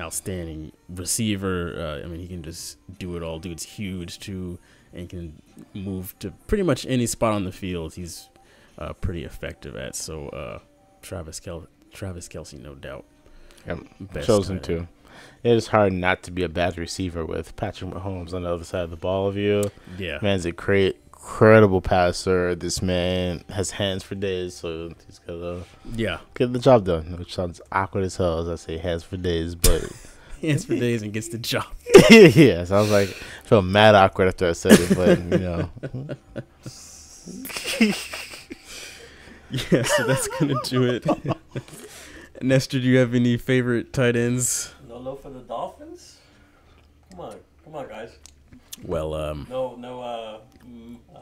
outstanding 0.00 0.72
receiver. 0.88 1.74
Uh, 1.78 2.04
I 2.04 2.08
mean, 2.08 2.20
he 2.20 2.28
can 2.28 2.42
just 2.42 2.78
do 2.98 3.16
it 3.16 3.22
all. 3.22 3.38
Dude's 3.38 3.64
huge 3.64 4.18
too, 4.18 4.58
and 4.92 5.08
can 5.08 5.42
move 5.74 6.14
to 6.20 6.30
pretty 6.46 6.62
much 6.62 6.86
any 6.86 7.06
spot 7.06 7.34
on 7.34 7.44
the 7.44 7.52
field. 7.52 7.94
He's 7.94 8.28
uh, 8.78 8.92
pretty 8.94 9.24
effective 9.24 9.76
at. 9.76 9.96
So 9.96 10.28
uh, 10.28 10.58
Travis 11.02 11.40
Kel- 11.40 11.66
Travis 11.92 12.28
Kelce, 12.28 12.60
no 12.60 12.74
doubt. 12.74 13.04
Yep. 13.66 13.78
Best 14.12 14.26
Chosen 14.26 14.60
tight 14.60 14.70
end. 14.70 14.86
to. 14.86 14.88
It 15.42 15.52
is 15.56 15.68
hard 15.68 15.92
not 15.92 16.22
to 16.24 16.30
be 16.30 16.44
a 16.44 16.48
bad 16.48 16.78
receiver 16.78 17.24
with 17.26 17.56
Patrick 17.56 17.90
Mahomes 17.90 18.32
on 18.32 18.42
the 18.44 18.52
other 18.54 18.62
side 18.64 18.84
of 18.84 18.90
the 18.90 18.96
ball 18.96 19.26
of 19.26 19.36
you. 19.36 19.64
Yeah, 19.98 20.18
Man's 20.22 20.44
a 20.44 20.52
great, 20.52 20.96
incredible 21.28 21.82
passer. 21.82 22.54
This 22.54 22.80
man 22.80 23.44
has 23.50 23.70
hands 23.70 24.02
for 24.02 24.14
days, 24.14 24.54
so 24.54 24.90
he's 25.06 25.18
gonna 25.18 25.62
yeah. 25.94 26.18
get 26.34 26.54
the 26.54 26.58
job 26.58 26.86
done. 26.86 27.18
Which 27.18 27.34
sounds 27.34 27.60
awkward 27.70 28.04
as 28.04 28.16
hell 28.16 28.38
as 28.40 28.48
I 28.48 28.54
say 28.54 28.78
hands 28.78 29.04
for 29.04 29.18
days, 29.18 29.54
but 29.54 29.82
Hands 30.40 30.64
for 30.64 30.76
days 30.76 31.02
and 31.02 31.12
gets 31.12 31.28
the 31.28 31.38
job. 31.38 31.66
yeah, 32.10 32.64
sounds 32.64 32.90
like 32.90 33.08
I 33.08 33.46
felt 33.46 33.64
mad 33.64 33.96
awkward 33.96 34.28
after 34.28 34.48
I 34.48 34.52
said 34.52 34.78
it, 34.78 34.96
but 34.96 35.18
you 35.18 35.38
know, 35.38 35.68
Yeah, 39.50 39.82
so 39.82 40.06
that's 40.06 40.28
gonna 40.28 40.54
do 40.64 40.84
it. 40.84 41.04
Nestor, 42.40 42.78
do 42.78 42.86
you 42.86 42.98
have 42.98 43.14
any 43.14 43.36
favorite 43.36 43.92
tight 43.92 44.14
ends? 44.14 44.72
No 44.88 44.98
low 44.98 45.16
for 45.16 45.30
the 45.30 45.40
Dolphins? 45.40 46.18
Come 47.10 47.20
on, 47.20 47.36
come 47.64 47.74
on, 47.74 47.88
guys. 47.88 48.10
Well, 48.84 49.14
um, 49.14 49.46
No, 49.50 49.76
no. 49.76 50.00
Uh, 50.00 50.38
mm, 50.66 50.96
uh 51.14 51.18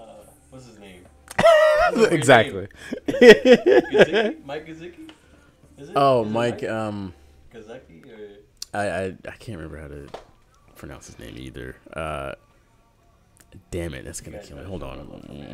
what's 0.51 0.66
his 0.66 0.79
name? 0.79 1.05
That's 1.37 1.97
a 1.97 2.01
weird 2.01 2.12
exactly. 2.12 2.69
name. 3.07 3.19
Gesicki? 3.21 4.45
Mike 4.45 4.66
Gesicki? 4.66 5.11
Is 5.79 5.90
it? 5.90 5.92
oh, 5.97 6.23
Is 6.23 6.29
it 6.29 6.31
Mike, 6.31 6.64
um, 6.64 7.14
Gesicki 7.55 8.05
or 8.07 8.29
I, 8.75 8.87
I 8.88 9.05
I 9.27 9.37
can't 9.38 9.59
remember 9.59 9.79
how 9.81 9.88
to 9.88 10.09
pronounce 10.75 11.07
his 11.07 11.19
name 11.19 11.35
either. 11.38 11.77
Uh, 11.92 12.33
damn 13.71 13.95
it, 13.95 14.05
that's 14.05 14.21
gonna 14.21 14.38
kill 14.38 14.57
me. 14.59 14.64
Hold 14.64 14.83
on, 14.83 14.99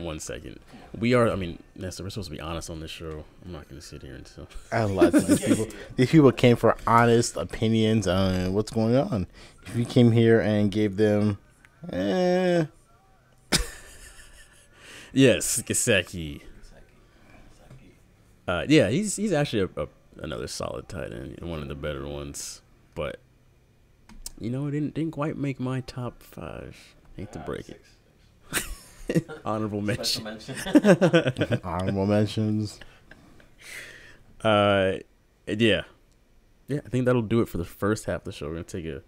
one 0.02 0.18
second. 0.20 0.58
We 0.98 1.14
are, 1.14 1.30
I 1.30 1.36
mean, 1.36 1.58
Nestor, 1.76 2.02
we're 2.02 2.10
supposed 2.10 2.30
to 2.30 2.36
be 2.36 2.40
honest 2.40 2.70
on 2.70 2.80
this 2.80 2.90
show. 2.90 3.24
I'm 3.44 3.52
not 3.52 3.68
gonna 3.68 3.80
sit 3.80 4.02
here 4.02 4.14
until. 4.14 4.48
I 4.72 4.84
love 4.84 5.12
these 5.26 5.40
people. 5.40 5.66
These 5.96 6.10
people 6.10 6.32
came 6.32 6.56
for 6.56 6.76
honest 6.86 7.36
opinions 7.36 8.06
on 8.06 8.52
what's 8.52 8.70
going 8.70 8.96
on. 8.96 9.26
If 9.66 9.76
you 9.76 9.84
came 9.84 10.12
here 10.12 10.40
and 10.40 10.70
gave 10.70 10.96
them, 10.96 11.38
eh, 11.90 12.64
Yes, 15.12 15.62
Gesicki. 15.62 16.42
Uh, 18.46 18.64
yeah, 18.68 18.88
he's 18.88 19.16
he's 19.16 19.32
actually 19.32 19.62
a, 19.76 19.82
a, 19.82 19.88
another 20.18 20.46
solid 20.48 20.88
tight 20.88 21.12
end, 21.12 21.38
one 21.40 21.62
of 21.62 21.68
the 21.68 21.74
better 21.74 22.06
ones. 22.06 22.60
But 22.94 23.20
you 24.40 24.50
know, 24.50 24.66
it 24.66 24.72
didn't 24.72 24.94
didn't 24.94 25.12
quite 25.12 25.36
make 25.36 25.60
my 25.60 25.80
top 25.82 26.22
five. 26.22 26.76
Hate 27.16 27.32
to 27.32 27.38
break 27.40 27.68
it. 27.68 27.82
Honorable 29.44 29.80
mention. 29.80 30.24
mention? 30.24 30.56
honorable 31.64 32.06
mentions. 32.06 32.80
Uh, 34.42 34.94
yeah, 35.46 35.82
yeah. 36.66 36.80
I 36.84 36.88
think 36.88 37.04
that'll 37.04 37.20
do 37.20 37.40
it 37.42 37.48
for 37.48 37.58
the 37.58 37.64
first 37.64 38.06
half 38.06 38.20
of 38.20 38.24
the 38.24 38.32
show. 38.32 38.46
We're 38.46 38.54
gonna 38.54 38.64
take 38.64 38.86
a 38.86 39.02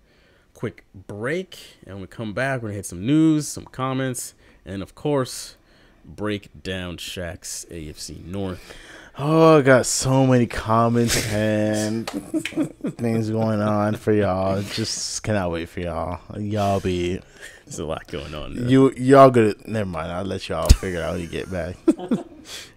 quick 0.55 0.85
break, 0.95 1.59
and 1.85 1.97
when 1.97 2.03
we 2.03 2.07
come 2.07 2.33
back, 2.33 2.63
we're 2.63 2.69
gonna 2.69 2.77
hit 2.77 2.87
some 2.87 3.05
news, 3.05 3.47
some 3.47 3.65
comments, 3.65 4.35
and 4.65 4.83
of 4.83 4.95
course, 4.95 5.57
break 6.05 6.63
down 6.63 6.97
Shaq's 6.97 7.67
AFC 7.71 8.25
North. 8.25 8.75
Oh, 9.17 9.59
I 9.59 9.63
got 9.63 9.87
so 9.87 10.27
many 10.27 10.47
comments 10.47 11.25
and 11.29 12.11
things 12.97 13.31
going 13.31 13.61
on 13.61 13.95
for 13.95 14.13
y'all. 14.13 14.61
Just 14.63 15.23
cannot 15.23 15.53
wait 15.53 15.69
for 15.69 15.81
y'all. 15.81 16.19
Y'all 16.41 16.81
be 16.81 17.21
There's 17.65 17.79
a 17.79 17.85
lot 17.85 18.09
going 18.09 18.35
on. 18.35 18.69
You 18.69 18.93
y'all 18.97 19.31
good. 19.31 19.69
Never 19.69 19.89
mind. 19.89 20.11
I'll 20.11 20.25
let 20.25 20.49
y'all 20.49 20.69
figure 20.69 21.01
out 21.01 21.13
when 21.13 21.21
you 21.21 21.29
get 21.29 21.51
back. 21.51 21.77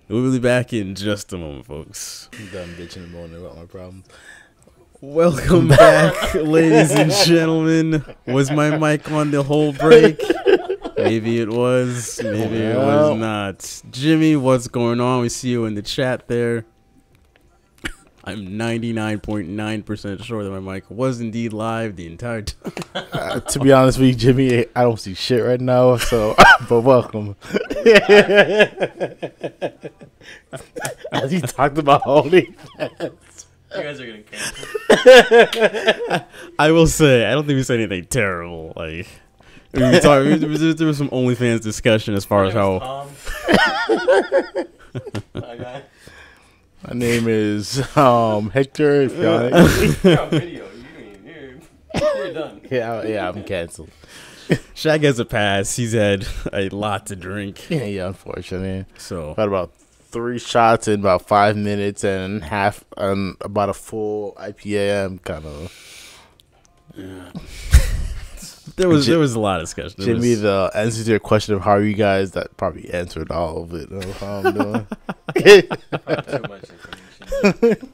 We'll 0.10 0.32
be 0.32 0.40
back 0.40 0.72
in 0.72 0.96
just 0.96 1.34
a 1.34 1.38
moment, 1.38 1.66
folks. 1.66 2.30
I'm 2.40 2.48
done 2.48 2.70
bitching 2.76 3.04
and 3.04 3.12
moaning 3.12 3.36
about 3.36 3.58
my 3.58 3.66
problems. 3.66 4.06
Welcome 4.99 5.67
back, 5.67 6.33
ladies 6.33 6.89
and 6.89 7.12
gentlemen. 7.12 8.03
Was 8.25 8.49
my 8.49 8.75
mic 8.75 9.12
on 9.12 9.29
the 9.29 9.43
whole 9.43 9.71
break? 9.71 10.19
Maybe 10.97 11.39
it 11.39 11.49
was. 11.49 12.19
Maybe 12.23 12.57
it 12.57 12.75
was 12.75 13.15
not. 13.15 13.81
Jimmy, 13.91 14.36
what's 14.36 14.67
going 14.67 14.99
on? 14.99 15.21
We 15.21 15.29
see 15.29 15.49
you 15.49 15.65
in 15.65 15.75
the 15.75 15.83
chat 15.83 16.27
there. 16.27 16.65
I'm 18.23 18.47
99.9% 18.47 20.23
sure 20.23 20.43
that 20.43 20.49
my 20.49 20.73
mic 20.73 20.89
was 20.89 21.21
indeed 21.21 21.53
live 21.53 21.95
the 21.95 22.07
entire 22.07 22.41
time. 22.41 22.73
Uh, 22.95 23.39
to 23.39 23.60
be 23.60 23.71
honest 23.71 23.99
with 23.99 24.07
you, 24.07 24.15
Jimmy, 24.15 24.65
I 24.75 24.81
don't 24.81 24.99
see 24.99 25.13
shit 25.13 25.45
right 25.45 25.62
now. 25.62 25.97
So, 25.97 26.36
but 26.67 26.81
welcome. 26.81 27.36
As 31.12 31.31
you 31.31 31.41
talked 31.41 31.77
about 31.77 32.01
holding. 32.01 32.55
You 33.75 33.84
guys 33.84 33.99
are 33.99 34.06
getting 34.06 34.23
canceled. 34.23 34.67
I 36.60 36.71
will 36.71 36.88
say, 36.88 37.25
I 37.25 37.32
don't 37.32 37.45
think 37.45 37.58
we 37.58 37.63
said 37.63 37.80
anything 37.80 38.06
terrible. 38.06 38.73
Like, 38.75 39.08
we 39.73 39.82
were 39.84 39.99
talking, 39.99 40.39
there, 40.39 40.49
was, 40.49 40.75
there 40.75 40.88
was 40.88 40.97
some 40.97 41.10
OnlyFans 41.10 41.62
discussion 41.62 42.13
as 42.13 42.23
far 42.25 42.45
as 42.45 42.53
how. 42.53 42.80
Um, 42.80 43.10
okay. 45.36 45.84
My 46.88 46.93
name 46.93 47.27
is 47.27 47.80
um 47.97 48.49
Hector. 48.51 49.01
If 49.01 49.17
y'all- 49.17 49.49
You're 50.03 50.21
on 50.21 50.30
video. 50.30 50.65
You, 51.25 51.60
you're, 51.93 52.15
you're 52.25 52.34
done. 52.34 52.62
yeah, 52.71 53.03
yeah, 53.06 53.27
I'm 53.30 53.43
canceled. 53.43 53.89
Shaq 54.75 55.03
has 55.03 55.19
a 55.19 55.25
pass. 55.25 55.75
He's 55.75 55.91
had 55.93 56.25
a 56.53 56.69
lot 56.69 57.08
to 57.08 57.15
drink. 57.17 57.69
Yeah, 57.69 57.84
yeah, 57.84 58.08
unfortunately. 58.08 58.86
So, 58.97 59.34
Had 59.36 59.49
about 59.49 59.73
three 60.10 60.39
shots 60.39 60.88
in 60.88 61.00
about 61.00 61.28
five 61.28 61.56
minutes 61.58 62.04
and 62.04 62.43
half 62.43 62.84
um 62.98 63.38
about 63.41 63.70
a 63.70 63.74
full 63.74 64.34
IPA. 64.39 65.22
kind 65.24 65.46
of 65.46 65.74
Yeah. 66.98 67.32
there 68.76 68.89
was 68.89 69.06
Ji- 69.06 69.12
there 69.12 69.20
was 69.20 69.36
a 69.36 69.39
lot 69.39 69.60
of 69.60 69.63
discussion. 69.63 69.93
There 69.98 70.15
Jimmy. 70.15 70.32
was- 70.32 70.41
The 70.41 70.72
answer 70.74 71.04
to 71.04 71.10
your 71.12 71.20
question 71.20 71.54
of 71.56 71.62
how 71.62 71.72
are 71.72 71.84
you 71.84 71.93
guys 71.96 72.32
that 72.32 72.56
probably 72.58 72.89
answered 72.91 73.32
all 73.32 73.63
of 73.63 73.74
it. 73.74 73.91
Of 73.91 74.17
how 74.20 74.41
I'm 74.43 74.54
doing. 74.54 74.88
Too 75.36 75.67
much 76.50 76.63
information. 76.70 77.93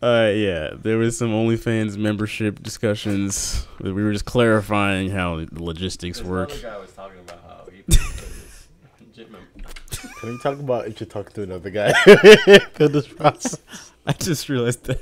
Uh, 0.00 0.30
yeah, 0.32 0.70
there 0.80 0.96
was 0.96 1.18
some 1.18 1.30
OnlyFans 1.30 1.96
membership 1.96 2.62
discussions. 2.62 3.66
We 3.80 3.92
were 3.92 4.12
just 4.12 4.26
clarifying 4.26 5.10
how 5.10 5.44
the 5.44 5.60
logistics 5.62 6.18
This 6.18 6.26
work. 6.26 6.50
other 6.52 6.60
guy 6.62 6.78
was 6.78 6.92
talking 6.92 7.18
about 7.18 7.42
how 7.42 7.64
he 7.72 7.82
put 7.82 7.96
his 7.96 8.68
gym 9.12 9.32
member- 9.32 10.07
Can 10.20 10.30
we 10.30 10.38
talk 10.38 10.58
about 10.58 10.88
if 10.88 11.00
you 11.00 11.06
talk 11.06 11.32
to 11.34 11.42
another 11.42 11.70
guy? 11.70 11.92
Through 12.74 12.88
this 12.88 13.06
process. 13.06 13.58
I 14.06 14.12
just 14.12 14.48
realized 14.48 14.84
that. 14.84 15.00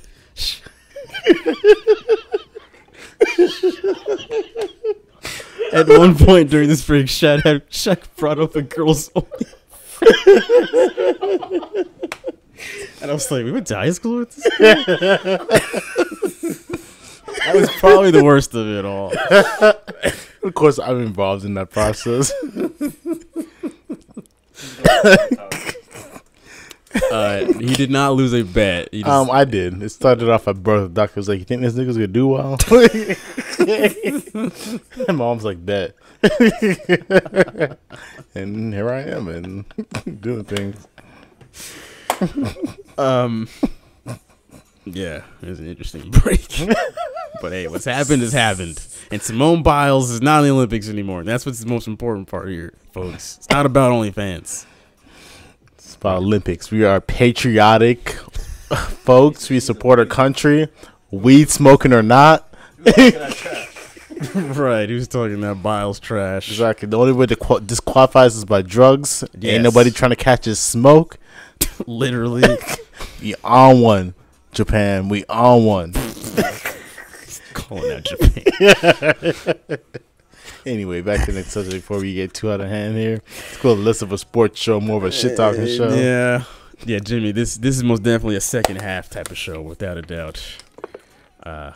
At 5.72 5.88
one 5.88 6.14
point 6.16 6.50
during 6.50 6.68
this 6.68 6.86
break, 6.86 7.06
Shaq 7.06 7.42
had 7.44 7.68
Shaq 7.70 8.02
brought 8.16 8.38
up 8.38 8.54
a 8.56 8.62
girl's 8.62 9.10
only. 9.14 9.28
and 13.00 13.10
I 13.10 13.14
was 13.14 13.30
like, 13.30 13.44
"We 13.44 13.52
went 13.52 13.66
to 13.68 13.76
high 13.76 13.90
school 13.90 14.18
with 14.18 14.34
this." 14.34 14.46
guy?" 14.58 14.74
that 17.46 17.54
was 17.54 17.70
probably 17.78 18.10
the 18.10 18.22
worst 18.22 18.54
of 18.54 18.68
it 18.68 18.84
all. 18.84 19.12
Of 20.42 20.54
course, 20.54 20.78
I'm 20.78 21.02
involved 21.02 21.44
in 21.44 21.54
that 21.54 21.70
process. 21.70 22.32
Uh, 27.12 27.44
he 27.58 27.74
did 27.74 27.90
not 27.90 28.14
lose 28.14 28.32
a 28.32 28.42
bet. 28.42 28.90
Just, 28.90 29.06
Um, 29.06 29.30
I 29.30 29.44
did. 29.44 29.82
It 29.82 29.90
started 29.90 30.30
off 30.30 30.48
at 30.48 30.62
birth. 30.62 30.94
The 30.94 31.00
doctor 31.02 31.20
was 31.20 31.28
like, 31.28 31.40
"You 31.40 31.44
think 31.44 31.60
this 31.60 31.74
nigga's 31.74 31.96
gonna 31.96 32.06
do 32.06 32.28
well?" 32.28 32.56
and 35.08 35.18
mom's 35.18 35.44
like, 35.44 35.64
"Bet." 35.64 35.94
and 38.34 38.72
here 38.72 38.88
I 38.90 39.02
am 39.02 39.28
and 39.28 39.64
doing 40.22 40.44
things. 40.44 40.88
Um, 42.96 43.48
yeah, 44.86 45.22
it 45.42 45.48
was 45.48 45.60
an 45.60 45.66
interesting 45.66 46.10
break. 46.22 46.46
but 47.42 47.52
hey, 47.52 47.68
what's 47.68 47.84
happened 47.84 48.22
has 48.22 48.32
happened, 48.32 48.82
and 49.10 49.20
Simone 49.20 49.62
Biles 49.62 50.10
is 50.10 50.22
not 50.22 50.38
in 50.40 50.44
the 50.46 50.50
Olympics 50.54 50.88
anymore. 50.88 51.22
That's 51.24 51.44
what's 51.44 51.60
the 51.60 51.66
most 51.66 51.86
important 51.86 52.28
part 52.28 52.48
here, 52.48 52.72
folks. 52.92 53.36
It's 53.38 53.50
not 53.50 53.66
about 53.66 53.92
OnlyFans. 53.92 54.64
It's 55.74 55.94
about 55.96 56.18
Olympics. 56.18 56.70
We 56.70 56.84
are 56.84 57.00
patriotic 57.00 58.10
folks. 59.04 59.50
We 59.50 59.60
support 59.60 59.98
our 59.98 60.06
country, 60.06 60.68
weed 61.10 61.50
smoking 61.50 61.92
or 61.92 62.02
not. 62.02 62.52
right? 64.34 64.88
He 64.88 64.94
was 64.94 65.08
talking 65.08 65.40
that 65.42 65.62
Biles 65.62 66.00
trash. 66.00 66.48
Exactly. 66.50 66.88
The 66.88 66.98
only 66.98 67.12
way 67.12 67.26
to 67.26 67.36
qual- 67.36 67.60
disqualify 67.60 68.26
us 68.26 68.36
is 68.36 68.44
by 68.44 68.62
drugs. 68.62 69.24
Yes. 69.38 69.54
Ain't 69.54 69.62
nobody 69.64 69.90
trying 69.90 70.10
to 70.10 70.16
catch 70.16 70.44
his 70.46 70.58
smoke. 70.58 71.18
Literally 71.86 72.56
We 73.20 73.34
on 73.44 73.80
one, 73.80 74.14
Japan. 74.56 75.10
We 75.10 75.22
on 75.26 75.64
one. 75.66 75.92
calling 77.52 77.92
out 77.92 78.04
Japan. 78.04 79.78
Anyway, 80.64 81.00
back 81.00 81.20
to 81.20 81.30
the 81.30 81.38
next 81.38 81.52
subject 81.52 81.76
before 81.76 82.00
we 82.00 82.12
get 82.12 82.34
too 82.34 82.50
out 82.50 82.60
of 82.60 82.68
hand 82.68 82.96
here. 82.96 83.22
Let's 83.24 83.58
go 83.58 83.72
less 83.74 84.02
of 84.02 84.10
a 84.10 84.18
sports 84.18 84.60
show, 84.60 84.80
more 84.80 84.96
of 84.96 85.04
a 85.04 85.12
shit 85.12 85.36
talking 85.36 85.64
show. 85.64 85.94
Yeah, 85.94 86.42
yeah, 86.84 86.98
Jimmy. 86.98 87.30
This 87.30 87.56
this 87.56 87.76
is 87.76 87.84
most 87.84 88.02
definitely 88.02 88.34
a 88.34 88.40
second 88.40 88.82
half 88.82 89.08
type 89.08 89.30
of 89.30 89.38
show, 89.38 89.62
without 89.62 89.96
a 89.96 90.02
doubt. 90.02 90.44
Uh, 91.44 91.70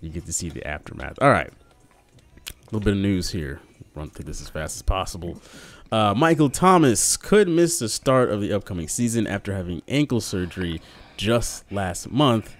you 0.00 0.10
get 0.10 0.26
to 0.26 0.32
see 0.32 0.48
the 0.48 0.64
aftermath. 0.64 1.18
All 1.20 1.30
right, 1.30 1.48
a 1.48 2.64
little 2.66 2.78
bit 2.80 2.92
of 2.92 3.00
news 3.00 3.30
here. 3.30 3.60
Run 3.96 4.10
through 4.10 4.26
this 4.26 4.40
as 4.40 4.48
fast 4.48 4.76
as 4.76 4.82
possible. 4.82 5.42
Uh, 5.90 6.14
Michael 6.16 6.50
Thomas 6.50 7.16
could 7.16 7.48
miss 7.48 7.80
the 7.80 7.88
start 7.88 8.30
of 8.30 8.40
the 8.40 8.52
upcoming 8.52 8.86
season 8.86 9.26
after 9.26 9.54
having 9.54 9.82
ankle 9.88 10.20
surgery 10.20 10.80
just 11.16 11.70
last 11.72 12.10
month. 12.10 12.54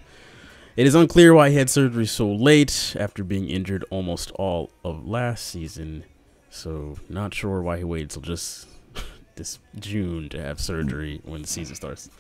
It 0.77 0.87
is 0.87 0.95
unclear 0.95 1.33
why 1.33 1.51
he 1.51 1.57
had 1.57 1.71
surgery 1.71 2.07
so 2.07 2.31
late 2.31 2.95
after 2.99 3.25
being 3.25 3.49
injured 3.49 3.85
almost 3.91 4.31
all 4.33 4.71
of 4.85 5.07
last 5.07 5.47
season. 5.47 6.05
So, 6.51 6.97
not 7.09 7.33
sure 7.35 7.63
why 7.63 7.79
he 7.79 7.85
waited 7.85 8.11
till 8.11 8.23
just 8.23 8.69
this 9.37 9.59
June 9.79 10.29
to 10.31 10.43
have 10.43 10.61
surgery 10.61 11.21
when 11.25 11.43
the 11.43 11.49
season 11.49 11.77
starts 11.77 12.11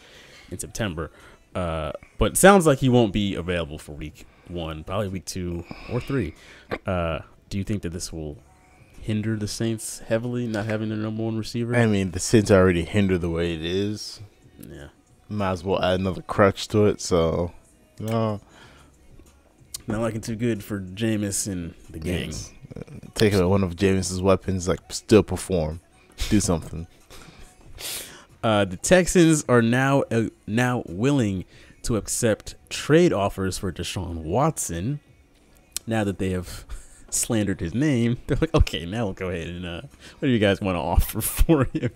in 0.51 0.59
September. 0.59 1.11
Uh, 1.55 1.93
but 2.19 2.33
it 2.33 2.37
sounds 2.37 2.67
like 2.67 2.79
he 2.79 2.89
won't 2.89 3.13
be 3.13 3.35
available 3.35 3.79
for 3.79 3.93
week 3.93 4.27
one, 4.49 4.85
probably 4.85 5.09
week 5.09 5.25
two 5.25 5.65
or 5.93 6.01
three. 6.01 6.35
Uh, 6.87 7.21
do 7.49 7.59
you 7.59 7.65
think 7.65 7.83
that 7.83 7.93
this 7.93 8.13
will 8.13 8.39
hinder 9.01 9.37
the 9.37 9.49
Saints 9.49 10.01
heavily, 10.01 10.47
not 10.47 10.67
having 10.67 10.89
their 10.89 10.99
number 10.99 11.23
one 11.23 11.37
receiver? 11.37 11.75
I 11.77 11.87
mean, 11.87 12.11
the 12.11 12.21
Saints 12.21 12.51
already 12.51 12.85
hinder 12.85 13.19
the 13.19 13.31
way 13.31 13.55
it 13.55 13.65
is. 13.65 14.21
yeah. 14.59 14.89
Might 15.29 15.51
as 15.51 15.65
well 15.65 15.83
add 15.83 16.01
another 16.01 16.23
crutch 16.23 16.69
to 16.69 16.87
it. 16.87 17.01
So, 17.01 17.53
no. 17.99 18.41
Not 19.87 20.01
looking 20.01 20.21
too 20.21 20.37
good 20.37 20.63
for 20.65 20.81
Jameis 20.81 21.47
and 21.51 21.75
the 21.91 21.99
gang. 21.99 22.33
Yes. 22.33 22.53
One 23.41 23.65
of 23.65 23.77
Jameis's 23.77 24.21
weapons, 24.21 24.69
like, 24.69 24.81
still 24.91 25.23
perform. 25.23 25.81
Do 26.29 26.41
something. 26.41 26.87
Uh, 28.43 28.65
the 28.65 28.77
Texans 28.77 29.45
are 29.49 29.61
now 29.61 30.05
uh, 30.13 30.25
now 30.47 30.85
willing 30.87 31.45
to 31.83 31.97
accept 31.97 32.55
trade 32.69 33.13
offers 33.13 33.59
for 33.59 33.73
Deshaun 33.73 34.19
Watson. 34.23 35.01
Now 35.85 36.05
that 36.05 36.19
they 36.19 36.31
have 36.31 36.65
slandered 37.11 37.59
his 37.59 37.75
name, 37.75 38.19
they're 38.29 38.39
like, 38.41 38.55
okay, 38.55 38.87
now 38.87 39.07
we'll 39.07 39.15
go 39.15 39.31
ahead 39.31 39.49
and 39.49 39.67
uh, 39.67 39.81
what 40.19 40.29
do 40.29 40.29
you 40.29 40.39
guys 40.39 40.61
want 40.61 40.77
to 40.77 40.81
offer 40.81 41.21
for 41.23 41.65
him? 41.73 41.91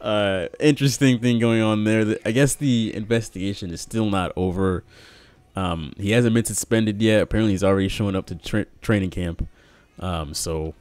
Uh, 0.00 0.48
interesting 0.60 1.18
thing 1.20 1.38
going 1.38 1.62
on 1.62 1.84
there. 1.84 2.16
I 2.24 2.32
guess 2.32 2.54
the 2.54 2.94
investigation 2.94 3.70
is 3.70 3.80
still 3.80 4.10
not 4.10 4.32
over. 4.36 4.84
Um, 5.54 5.94
he 5.96 6.10
hasn't 6.10 6.34
been 6.34 6.44
suspended 6.44 7.00
yet. 7.00 7.22
Apparently, 7.22 7.52
he's 7.52 7.64
already 7.64 7.88
showing 7.88 8.14
up 8.14 8.26
to 8.26 8.34
tra- 8.34 8.66
training 8.82 9.10
camp. 9.10 9.48
Um, 9.98 10.34
so 10.34 10.74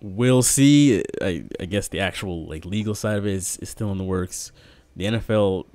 we'll 0.00 0.42
see. 0.42 1.02
I, 1.20 1.44
I 1.60 1.66
guess 1.66 1.88
the 1.88 2.00
actual 2.00 2.46
like 2.46 2.64
legal 2.64 2.94
side 2.94 3.18
of 3.18 3.26
it 3.26 3.34
is, 3.34 3.56
is 3.58 3.70
still 3.70 3.92
in 3.92 3.98
the 3.98 4.04
works. 4.04 4.50
The 4.96 5.04
NFL 5.04 5.66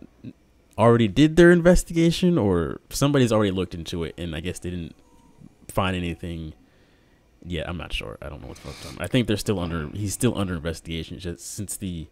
already 0.78 1.08
did 1.08 1.38
their 1.38 1.52
investigation, 1.52 2.38
or 2.38 2.82
somebody's 2.90 3.32
already 3.32 3.52
looked 3.52 3.74
into 3.74 4.04
it, 4.04 4.14
and 4.18 4.36
I 4.36 4.42
guess 4.42 4.60
they 4.60 4.70
didn't 4.70 4.96
find 5.70 5.96
anything 5.96 6.54
yet. 7.44 7.68
I'm 7.68 7.78
not 7.78 7.94
sure. 7.94 8.18
I 8.22 8.30
don't 8.30 8.42
know 8.42 8.50
what's 8.50 8.66
up. 8.66 9.02
I 9.02 9.08
think 9.08 9.28
they're 9.28 9.38
still 9.38 9.60
under. 9.60 9.90
He's 9.90 10.14
still 10.14 10.38
under 10.38 10.56
investigation. 10.56 11.18
Just 11.20 11.56
since 11.56 11.78
the 11.78 12.08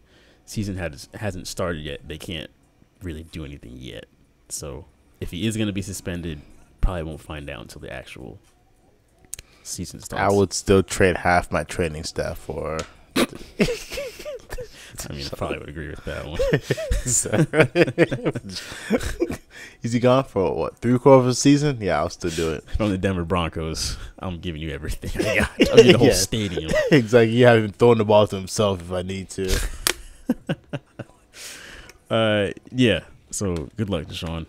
season 0.46 0.76
has 0.76 1.08
hasn't 1.14 1.46
started 1.46 1.82
yet, 1.82 2.00
they 2.08 2.18
can't 2.18 2.50
really 3.02 3.24
do 3.24 3.44
anything 3.44 3.72
yet. 3.76 4.06
So 4.48 4.86
if 5.20 5.30
he 5.30 5.46
is 5.46 5.56
going 5.56 5.66
to 5.66 5.72
be 5.72 5.82
suspended, 5.82 6.40
probably 6.80 7.02
won't 7.02 7.20
find 7.20 7.48
out 7.50 7.60
until 7.62 7.80
the 7.82 7.92
actual 7.92 8.38
season 9.62 10.00
starts. 10.00 10.22
I 10.22 10.34
would 10.34 10.52
still 10.52 10.82
trade 10.82 11.18
half 11.18 11.50
my 11.52 11.64
training 11.64 12.04
staff 12.04 12.38
for 12.38 12.78
I 13.16 13.26
mean, 15.12 15.26
I 15.26 15.36
probably 15.36 15.58
would 15.58 15.68
agree 15.68 15.88
with 15.88 16.04
that 16.04 16.26
one. 16.26 16.40
Is 19.82 19.92
he 19.92 20.00
gone 20.00 20.24
for 20.24 20.54
what 20.54 20.78
three 20.78 20.98
quarters 20.98 21.24
of 21.24 21.28
a 21.30 21.34
season? 21.34 21.78
Yeah, 21.80 21.98
I'll 21.98 22.08
still 22.08 22.30
do 22.30 22.52
it. 22.52 22.64
From 22.76 22.90
the 22.90 22.98
Denver 22.98 23.24
Broncos, 23.24 23.96
I'm 24.18 24.40
giving 24.40 24.62
you 24.62 24.70
everything. 24.70 25.10
I 25.26 25.36
got. 25.40 25.50
I'll 25.70 25.76
give 25.76 25.86
you 25.86 25.92
the 25.92 25.98
whole 25.98 26.06
Yeah. 26.08 26.14
stadium. 26.14 26.70
exactly. 26.90 27.30
He 27.32 27.42
haven't 27.42 27.76
thrown 27.76 27.98
the 27.98 28.04
ball 28.04 28.26
to 28.28 28.36
himself 28.36 28.80
if 28.80 28.90
I 28.92 29.02
need 29.02 29.28
to. 29.30 29.48
Uh, 32.10 32.50
yeah. 32.70 33.00
So 33.30 33.68
good 33.76 33.90
luck, 33.90 34.06
Deshaun. 34.06 34.46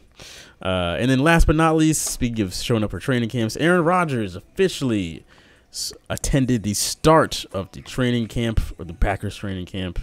Uh, 0.61 0.95
and 0.99 1.09
then 1.09 1.19
last 1.19 1.47
but 1.47 1.55
not 1.55 1.75
least, 1.75 2.03
speaking 2.05 2.41
of 2.45 2.53
showing 2.53 2.83
up 2.83 2.91
for 2.91 2.99
training 2.99 3.29
camps, 3.29 3.57
Aaron 3.57 3.83
Rodgers 3.83 4.35
officially 4.35 5.25
s- 5.71 5.91
attended 6.09 6.63
the 6.63 6.73
start 6.75 7.45
of 7.51 7.71
the 7.71 7.81
training 7.81 8.27
camp 8.27 8.59
or 8.77 8.85
the 8.85 8.93
Packers 8.93 9.35
training 9.35 9.65
camp. 9.65 9.99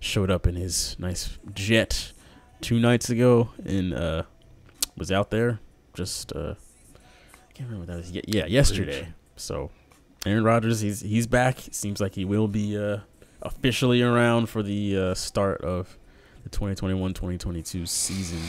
Showed 0.00 0.30
up 0.30 0.46
in 0.46 0.54
his 0.54 0.96
nice 1.00 1.38
jet 1.54 2.12
two 2.60 2.78
nights 2.78 3.10
ago 3.10 3.50
and 3.64 3.92
uh, 3.92 4.22
was 4.96 5.10
out 5.10 5.30
there 5.30 5.58
just 5.94 6.32
uh, 6.36 6.54
I 6.94 7.52
can't 7.52 7.68
remember 7.68 7.86
that 7.90 7.96
was. 7.96 8.10
Ye- 8.12 8.22
Yeah, 8.28 8.46
yesterday. 8.46 9.08
So 9.36 9.70
Aaron 10.24 10.44
Rodgers, 10.44 10.80
he's 10.82 11.00
he's 11.00 11.26
back. 11.26 11.58
Seems 11.72 12.00
like 12.00 12.14
he 12.14 12.24
will 12.24 12.46
be 12.46 12.78
uh, 12.78 12.98
officially 13.42 14.02
around 14.02 14.48
for 14.48 14.62
the 14.62 14.96
uh, 14.96 15.14
start 15.14 15.60
of 15.62 15.96
the 16.44 16.50
2021-2022 16.50 17.86
season. 17.88 18.40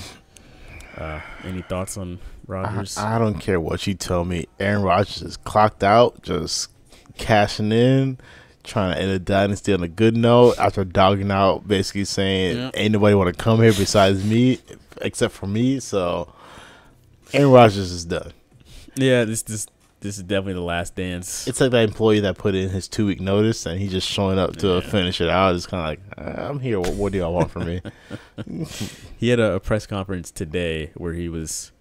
Uh, 0.97 1.21
any 1.43 1.61
thoughts 1.61 1.97
on 1.97 2.19
I, 2.47 2.51
Rodgers? 2.51 2.97
I 2.97 3.17
don't 3.19 3.39
care 3.39 3.59
what 3.59 3.85
you 3.87 3.93
tell 3.93 4.25
me. 4.25 4.47
Aaron 4.59 4.81
Rodgers 4.81 5.21
is 5.21 5.37
clocked 5.37 5.83
out, 5.83 6.21
just 6.23 6.69
cashing 7.17 7.71
in, 7.71 8.17
trying 8.63 8.95
to 8.95 9.01
end 9.01 9.11
a 9.11 9.19
dynasty 9.19 9.73
on 9.73 9.83
a 9.83 9.87
good 9.87 10.17
note 10.17 10.55
after 10.57 10.83
dogging 10.83 11.31
out, 11.31 11.67
basically 11.67 12.05
saying, 12.05 12.57
Yeah. 12.57 12.71
"Ain't 12.73 12.91
nobody 12.93 13.15
want 13.15 13.35
to 13.35 13.43
come 13.43 13.61
here 13.61 13.71
besides 13.73 14.23
me, 14.25 14.59
except 15.01 15.33
for 15.33 15.47
me." 15.47 15.79
So, 15.79 16.33
Aaron 17.33 17.51
Rodgers 17.51 17.91
is 17.91 18.05
done. 18.05 18.33
yeah, 18.95 19.23
this 19.23 19.43
this 19.43 19.67
this 20.01 20.17
is 20.17 20.23
definitely 20.23 20.53
the 20.53 20.61
last 20.61 20.95
dance. 20.95 21.47
It's 21.47 21.59
like 21.59 21.71
that 21.71 21.83
employee 21.83 22.21
that 22.21 22.37
put 22.37 22.55
in 22.55 22.69
his 22.69 22.87
two 22.87 23.05
week 23.05 23.19
notice 23.19 23.65
and 23.65 23.79
he 23.79 23.87
just 23.87 24.07
showing 24.07 24.39
up 24.39 24.55
to 24.57 24.67
Yeah. 24.75 24.79
finish 24.81 25.19
it 25.21 25.29
out. 25.29 25.55
It's 25.55 25.65
kind 25.67 25.81
of 25.99 26.17
like, 26.17 26.27
"Uh, 26.37 26.41
I'm 26.49 26.59
here. 26.59 26.79
What, 26.79 26.93
what 26.93 27.11
do 27.11 27.17
y'all 27.17 27.33
want 27.33 27.51
from 27.51 27.65
me? 27.65 27.81
He 29.17 29.27
had 29.29 29.39
a, 29.39 29.53
a 29.55 29.59
press 29.59 29.85
conference 29.85 30.31
today 30.31 30.91
where 30.95 31.13
he 31.13 31.27
was 31.27 31.71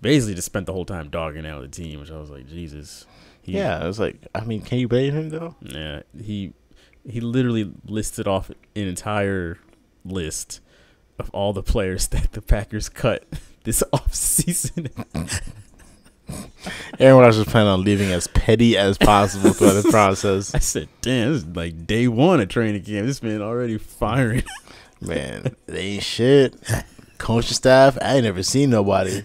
basically 0.00 0.34
just 0.34 0.46
spent 0.46 0.66
the 0.66 0.72
whole 0.72 0.84
time 0.84 1.10
dogging 1.10 1.46
out 1.46 1.62
the 1.62 1.68
team, 1.68 2.00
which 2.00 2.10
I 2.10 2.18
was 2.18 2.28
like, 2.30 2.48
Jesus. 2.48 3.06
He, 3.42 3.52
yeah, 3.52 3.84
was 3.86 4.00
like, 4.00 4.16
I 4.34 4.44
mean, 4.44 4.62
can 4.62 4.78
you 4.78 4.88
blame 4.88 5.14
him 5.14 5.28
though? 5.30 5.54
Yeah, 5.60 6.02
he 6.20 6.52
he 7.08 7.20
literally 7.20 7.72
listed 7.86 8.26
off 8.28 8.50
an 8.50 8.56
entire 8.74 9.58
list 10.04 10.60
of 11.18 11.30
all 11.30 11.52
the 11.52 11.62
players 11.62 12.08
that 12.14 12.32
the 12.32 12.42
Packers 12.42 12.88
cut 12.88 13.24
this 13.64 13.82
off 13.92 14.12
season. 14.14 14.88
Aaron 16.98 17.18
Rodgers 17.18 17.38
was 17.38 17.48
planning 17.48 17.68
on 17.68 17.84
leaving 17.84 18.12
as 18.12 18.26
petty 18.28 18.76
as 18.76 18.96
possible 18.98 19.52
throughout 19.52 19.82
the 19.82 19.90
process. 19.90 20.54
I 20.54 20.58
said, 20.58 20.88
"Damn, 21.00 21.32
this 21.32 21.42
is 21.42 21.48
like 21.48 21.86
day 21.86 22.08
one 22.08 22.40
of 22.40 22.48
training 22.48 22.84
camp. 22.84 23.06
This 23.06 23.22
man 23.22 23.42
already 23.42 23.78
firing." 23.78 24.44
Man, 25.00 25.56
they 25.66 25.80
ain't 25.80 26.04
shit. 26.04 26.54
Coaching 27.18 27.54
staff, 27.54 27.98
I 28.00 28.14
ain't 28.14 28.24
never 28.24 28.44
seen 28.44 28.70
nobody. 28.70 29.24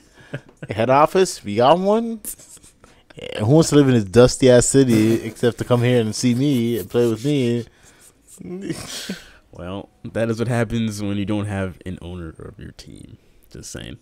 Head 0.72 0.90
office, 0.90 1.44
we 1.44 1.58
got 1.58 1.78
one. 1.78 2.20
Yeah, 3.16 3.44
who 3.44 3.54
wants 3.54 3.70
to 3.70 3.76
live 3.76 3.88
in 3.88 3.94
this 3.94 4.04
dusty 4.04 4.50
ass 4.50 4.66
city 4.66 5.22
except 5.22 5.60
to 5.60 5.64
come 5.64 5.84
here 5.84 6.02
and 6.02 6.16
see 6.16 6.34
me 6.34 6.80
and 6.80 6.90
play 6.90 7.08
with 7.08 7.24
me? 7.24 7.66
well, 9.52 9.90
that 10.04 10.30
is 10.30 10.40
what 10.40 10.48
happens 10.48 11.02
when 11.02 11.18
you 11.18 11.26
don't 11.26 11.46
have 11.46 11.80
an 11.86 12.00
owner 12.02 12.30
of 12.30 12.60
your 12.60 12.72
team. 12.72 13.20
Just 13.52 13.72
saying. 13.72 13.98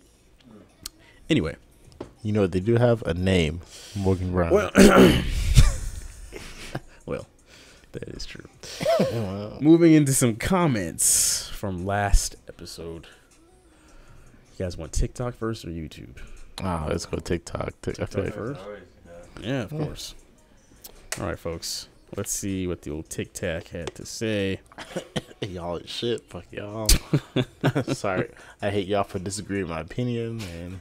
Anyway, 1.28 1.56
You 2.26 2.32
know 2.32 2.48
they 2.48 2.58
do 2.58 2.74
have 2.74 3.02
a 3.02 3.14
name, 3.14 3.60
Morgan 3.94 4.32
Brown. 4.32 4.50
well, 4.50 4.68
well, 7.06 7.24
that 7.92 8.08
is 8.08 8.26
true. 8.26 8.48
Moving 9.60 9.92
into 9.92 10.12
some 10.12 10.34
comments 10.34 11.48
from 11.50 11.86
last 11.86 12.34
episode. 12.48 13.06
You 14.58 14.64
guys 14.64 14.76
want 14.76 14.92
TikTok 14.92 15.36
first 15.36 15.64
or 15.64 15.68
YouTube? 15.68 16.18
oh, 16.64 16.86
let's 16.88 17.06
go 17.06 17.18
TikTok. 17.18 17.80
Tik- 17.80 18.00
I 18.00 18.06
feel 18.06 18.24
like- 18.24 18.34
first. 18.34 18.60
Always, 18.60 18.80
yeah. 19.40 19.46
Yeah, 19.48 19.62
of 19.62 19.70
course. 19.70 20.16
All 21.20 21.26
right, 21.26 21.38
folks. 21.38 21.86
Let's 22.16 22.32
see 22.32 22.66
what 22.66 22.82
the 22.82 22.90
old 22.90 23.08
Tic 23.08 23.34
Tac 23.34 23.68
had 23.68 23.94
to 23.94 24.04
say. 24.04 24.58
y'all 25.42 25.76
is 25.76 25.88
shit. 25.88 26.24
Fuck 26.28 26.46
y'all. 26.50 26.88
Sorry, 27.94 28.30
I 28.60 28.70
hate 28.70 28.88
y'all 28.88 29.04
for 29.04 29.20
disagreeing 29.20 29.62
with 29.62 29.70
my 29.70 29.80
opinion. 29.80 30.40
And 30.40 30.80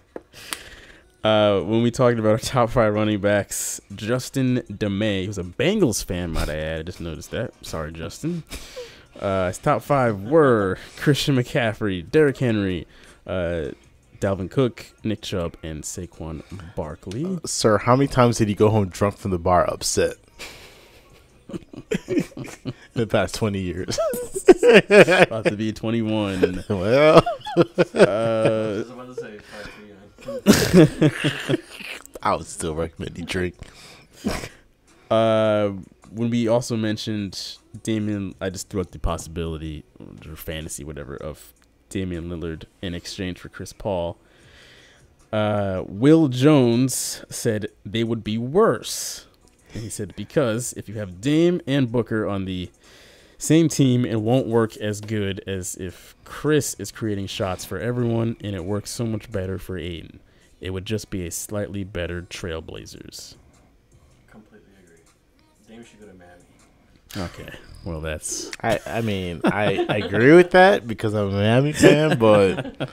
Uh, 1.25 1.61
when 1.61 1.81
we 1.81 1.89
talked 1.89 2.19
about 2.19 2.29
our 2.33 2.37
top 2.37 2.69
five 2.69 2.93
running 2.93 3.19
backs, 3.19 3.81
Justin 3.95 4.61
DeMay, 4.71 5.25
who's 5.25 5.39
a 5.39 5.43
Bengals 5.43 6.05
fan, 6.05 6.31
might 6.31 6.49
I 6.49 6.55
add. 6.57 6.79
I 6.81 6.83
just 6.83 7.01
noticed 7.01 7.31
that. 7.31 7.51
Sorry, 7.65 7.91
Justin. 7.91 8.43
Uh, 9.19 9.47
his 9.47 9.57
top 9.57 9.81
five 9.81 10.21
were 10.21 10.77
Christian 10.97 11.35
McCaffrey, 11.35 12.07
Derrick 12.11 12.37
Henry, 12.37 12.85
uh, 13.25 13.69
Dalvin 14.19 14.51
Cook, 14.51 14.85
Nick 15.03 15.21
Chubb, 15.23 15.57
and 15.63 15.81
Saquon 15.83 16.43
Barkley. 16.75 17.39
sir, 17.43 17.79
how 17.79 17.95
many 17.95 18.07
times 18.07 18.37
did 18.37 18.47
he 18.47 18.53
go 18.53 18.69
home 18.69 18.89
drunk 18.89 19.17
from 19.17 19.31
the 19.31 19.39
bar, 19.39 19.67
upset? 19.67 20.17
In 22.07 22.73
the 22.93 23.07
past 23.07 23.33
twenty 23.35 23.59
years. 23.61 23.97
About 25.27 25.45
to 25.45 25.55
be 25.55 25.71
21. 25.73 26.65
well, 26.69 27.23
Uh, 27.93 28.83
I 32.23 32.35
would 32.35 32.47
still 32.47 32.75
recommend 32.75 33.17
you 33.17 33.25
drink. 33.25 33.55
Uh, 35.09 35.71
when 36.11 36.29
we 36.29 36.47
also 36.47 36.75
mentioned 36.75 37.57
Damian, 37.83 38.35
I 38.41 38.49
just 38.49 38.69
threw 38.69 38.79
out 38.81 38.91
the 38.91 38.99
possibility 38.99 39.83
or 40.27 40.35
fantasy, 40.35 40.83
whatever, 40.83 41.15
of 41.15 41.53
Damian 41.89 42.29
Lillard 42.29 42.63
in 42.81 42.95
exchange 42.95 43.39
for 43.39 43.49
Chris 43.49 43.73
Paul. 43.73 44.17
Uh, 45.31 45.83
Will 45.87 46.27
Jones 46.27 47.23
said 47.29 47.67
they 47.85 48.03
would 48.03 48.23
be 48.23 48.37
worse. 48.37 49.27
And 49.73 49.83
he 49.83 49.89
said 49.89 50.15
because 50.15 50.73
if 50.73 50.87
you 50.87 50.95
have 50.95 51.19
Dame 51.19 51.59
and 51.67 51.91
Booker 51.91 52.25
on 52.25 52.45
the 52.45 52.71
same 53.37 53.67
team, 53.69 54.05
it 54.05 54.21
won't 54.21 54.47
work 54.47 54.77
as 54.77 55.01
good 55.01 55.43
as 55.47 55.75
if 55.75 56.15
Chris 56.23 56.75
is 56.79 56.91
creating 56.91 57.27
shots 57.27 57.65
for 57.65 57.79
everyone, 57.79 58.37
and 58.41 58.55
it 58.55 58.63
works 58.65 58.89
so 58.89 59.05
much 59.05 59.31
better 59.31 59.57
for 59.57 59.77
Ayton. 59.77 60.19
It 60.61 60.71
would 60.71 60.85
just 60.85 61.09
be 61.09 61.25
a 61.27 61.31
slightly 61.31 61.83
better 61.83 62.21
Trailblazers. 62.21 63.35
Completely 64.27 64.71
agree. 64.83 65.03
Dame 65.67 65.85
should 65.85 65.99
go 65.99 66.07
to 66.07 66.13
Miami. 66.13 67.29
Okay. 67.29 67.57
Well, 67.85 68.01
that's 68.01 68.49
I, 68.63 68.79
I 68.87 69.01
mean, 69.01 69.41
I, 69.45 69.85
I 69.87 69.97
agree 69.97 70.33
with 70.33 70.51
that 70.51 70.87
because 70.87 71.13
I'm 71.13 71.27
a 71.27 71.31
Miami 71.31 71.71
fan, 71.71 72.17
but 72.17 72.89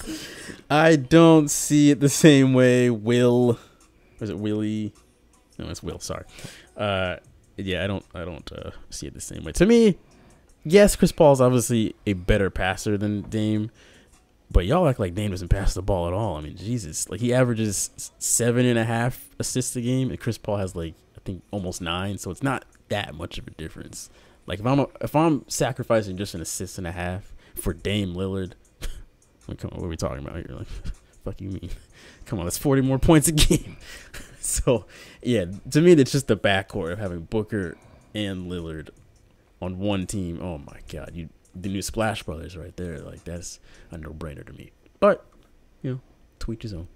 I 0.70 0.96
don't 0.96 1.50
see 1.50 1.90
it 1.90 2.00
the 2.00 2.10
same 2.10 2.52
way. 2.52 2.90
Will, 2.90 3.58
was 4.20 4.28
it 4.28 4.38
Willie? 4.38 4.92
No, 5.58 5.70
it's 5.70 5.82
Will. 5.82 5.98
Sorry. 5.98 6.24
Uh, 6.76 7.16
yeah, 7.56 7.84
I 7.84 7.86
don't. 7.86 8.04
I 8.14 8.24
don't 8.24 8.50
uh, 8.52 8.70
see 8.90 9.06
it 9.06 9.14
the 9.14 9.20
same 9.20 9.44
way. 9.44 9.52
To 9.52 9.66
me, 9.66 9.98
yes, 10.64 10.96
Chris 10.96 11.12
Paul's 11.12 11.40
obviously 11.40 11.94
a 12.06 12.12
better 12.12 12.50
passer 12.50 12.98
than 12.98 13.22
Dame, 13.22 13.70
but 14.50 14.66
y'all 14.66 14.86
act 14.88 14.98
like 14.98 15.14
Dame 15.14 15.30
doesn't 15.30 15.48
pass 15.48 15.74
the 15.74 15.82
ball 15.82 16.06
at 16.06 16.12
all. 16.12 16.36
I 16.36 16.40
mean, 16.42 16.56
Jesus, 16.56 17.08
like 17.08 17.20
he 17.20 17.32
averages 17.32 18.12
seven 18.18 18.66
and 18.66 18.78
a 18.78 18.84
half 18.84 19.26
assists 19.38 19.74
a 19.76 19.80
game, 19.80 20.10
and 20.10 20.20
Chris 20.20 20.38
Paul 20.38 20.58
has 20.58 20.76
like 20.76 20.94
I 21.16 21.20
think 21.24 21.42
almost 21.50 21.80
nine. 21.80 22.18
So 22.18 22.30
it's 22.30 22.42
not 22.42 22.64
that 22.88 23.14
much 23.14 23.38
of 23.38 23.46
a 23.46 23.50
difference. 23.52 24.10
Like 24.46 24.60
if 24.60 24.66
I'm 24.66 24.80
a, 24.80 24.86
if 25.00 25.16
I'm 25.16 25.44
sacrificing 25.48 26.16
just 26.16 26.34
an 26.34 26.40
assist 26.40 26.78
and 26.78 26.86
a 26.86 26.92
half 26.92 27.32
for 27.54 27.72
Dame 27.72 28.14
Lillard, 28.14 28.52
like, 29.48 29.58
come 29.58 29.70
on, 29.72 29.80
what 29.80 29.86
are 29.86 29.90
we 29.90 29.96
talking 29.96 30.24
about 30.24 30.36
here? 30.36 30.46
Like, 30.50 30.68
fuck 31.26 31.40
you 31.40 31.50
mean? 31.50 31.70
Come 32.26 32.38
on, 32.38 32.46
that's 32.46 32.58
40 32.58 32.82
more 32.82 32.98
points 32.98 33.28
a 33.28 33.32
game. 33.32 33.76
so, 34.40 34.86
yeah, 35.22 35.46
to 35.70 35.80
me, 35.80 35.92
it's 35.92 36.12
just 36.12 36.28
the 36.28 36.36
backcourt 36.36 36.92
of 36.92 36.98
having 36.98 37.20
Booker 37.20 37.76
and 38.14 38.50
Lillard 38.50 38.90
on 39.60 39.78
one 39.78 40.06
team. 40.06 40.40
Oh 40.40 40.58
my 40.58 40.78
God, 40.88 41.10
you 41.14 41.28
the 41.54 41.68
new 41.68 41.82
Splash 41.82 42.22
Brothers 42.22 42.56
right 42.56 42.76
there. 42.76 43.00
Like 43.00 43.24
that's 43.24 43.60
a 43.90 43.98
no 43.98 44.10
brainer 44.10 44.46
to 44.46 44.52
me. 44.52 44.70
But 45.00 45.24
you 45.82 45.92
know, 45.92 46.00
tweet 46.38 46.62
his 46.62 46.72
own. 46.72 46.88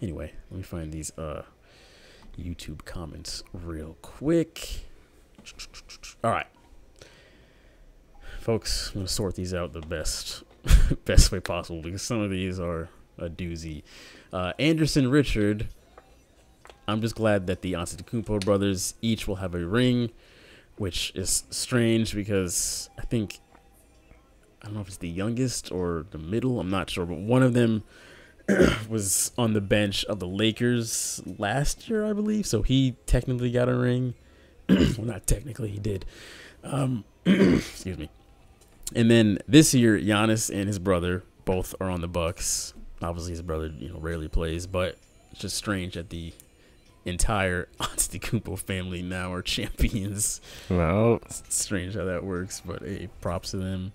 Anyway, 0.00 0.32
let 0.50 0.56
me 0.56 0.62
find 0.62 0.92
these 0.92 1.16
uh 1.18 1.42
YouTube 2.38 2.84
comments 2.84 3.42
real 3.52 3.96
quick. 4.02 4.86
All 6.22 6.30
right, 6.30 6.46
folks, 8.40 8.90
I'm 8.90 9.00
gonna 9.00 9.08
sort 9.08 9.34
these 9.36 9.54
out 9.54 9.72
the 9.72 9.80
best 9.80 10.42
best 11.04 11.32
way 11.32 11.40
possible 11.40 11.82
because 11.82 12.02
some 12.02 12.20
of 12.20 12.30
these 12.30 12.58
are 12.60 12.88
a 13.18 13.28
doozy. 13.28 13.82
Uh, 14.32 14.52
Anderson 14.58 15.10
Richard, 15.10 15.68
I'm 16.88 17.00
just 17.00 17.14
glad 17.14 17.46
that 17.46 17.62
the 17.62 17.74
Antetokounmpo 17.74 18.44
brothers 18.44 18.94
each 19.02 19.26
will 19.28 19.36
have 19.36 19.54
a 19.54 19.64
ring. 19.66 20.10
which 20.76 21.12
is 21.14 21.44
strange 21.50 22.14
because 22.14 22.88
I 22.98 23.02
think 23.02 23.38
I 24.62 24.66
don't 24.66 24.74
know 24.74 24.80
if 24.80 24.88
it's 24.88 24.96
the 24.96 25.08
youngest 25.08 25.70
or 25.72 26.06
the 26.10 26.18
middle. 26.18 26.60
I'm 26.60 26.70
not 26.70 26.88
sure, 26.90 27.04
but 27.04 27.18
one 27.18 27.42
of 27.42 27.52
them 27.52 27.82
was 28.88 29.32
on 29.36 29.52
the 29.54 29.60
bench 29.60 30.04
of 30.06 30.20
the 30.20 30.26
Lakers 30.26 31.20
last 31.38 31.88
year, 31.88 32.04
I 32.04 32.12
believe. 32.12 32.46
So 32.46 32.62
he 32.62 32.96
technically 33.06 33.50
got 33.50 33.68
a 33.68 33.74
ring. 33.74 34.14
well, 34.68 35.04
not 35.04 35.26
technically, 35.26 35.70
he 35.70 35.78
did. 35.78 36.04
Um, 36.64 37.04
excuse 37.26 37.98
me. 37.98 38.08
And 38.94 39.10
then 39.10 39.38
this 39.48 39.72
year, 39.74 39.98
Giannis 39.98 40.50
and 40.54 40.66
his 40.68 40.78
brother 40.78 41.22
both 41.44 41.74
are 41.80 41.88
on 41.90 42.00
the 42.00 42.08
Bucks. 42.08 42.74
Obviously, 43.00 43.32
his 43.32 43.42
brother, 43.42 43.72
you 43.78 43.88
know, 43.88 43.98
rarely 43.98 44.28
plays, 44.28 44.66
but 44.66 44.96
it's 45.30 45.40
just 45.40 45.56
strange 45.56 45.94
that 45.94 46.10
the 46.10 46.32
entire 47.04 47.68
Antetokounmpo 47.80 48.58
family 48.58 49.02
now 49.02 49.32
are 49.32 49.42
champions. 49.42 50.40
Well, 50.68 51.20
It's 51.24 51.42
strange 51.54 51.94
how 51.94 52.04
that 52.04 52.24
works, 52.24 52.62
but 52.64 52.82
hey, 52.82 53.08
props 53.20 53.52
to 53.52 53.56
them. 53.56 53.92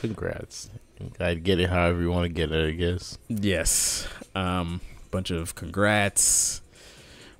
congrats. 0.00 0.70
I'd 1.20 1.42
get 1.44 1.60
it 1.60 1.68
however 1.70 2.00
you 2.00 2.10
want 2.10 2.24
to 2.24 2.28
get 2.28 2.52
it, 2.52 2.68
I 2.68 2.72
guess. 2.72 3.18
Yes. 3.28 4.06
Um, 4.34 4.80
bunch 5.10 5.30
of 5.30 5.54
congrats. 5.54 6.62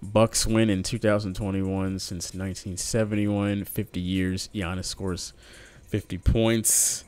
Bucks 0.03 0.47
win 0.47 0.69
in 0.71 0.83
2021 0.83 1.99
since 1.99 2.35
1971. 2.35 3.65
50 3.65 4.01
years. 4.01 4.51
Giannis 4.55 4.85
scores 4.85 5.33
50 5.89 6.19
points. 6.19 7.05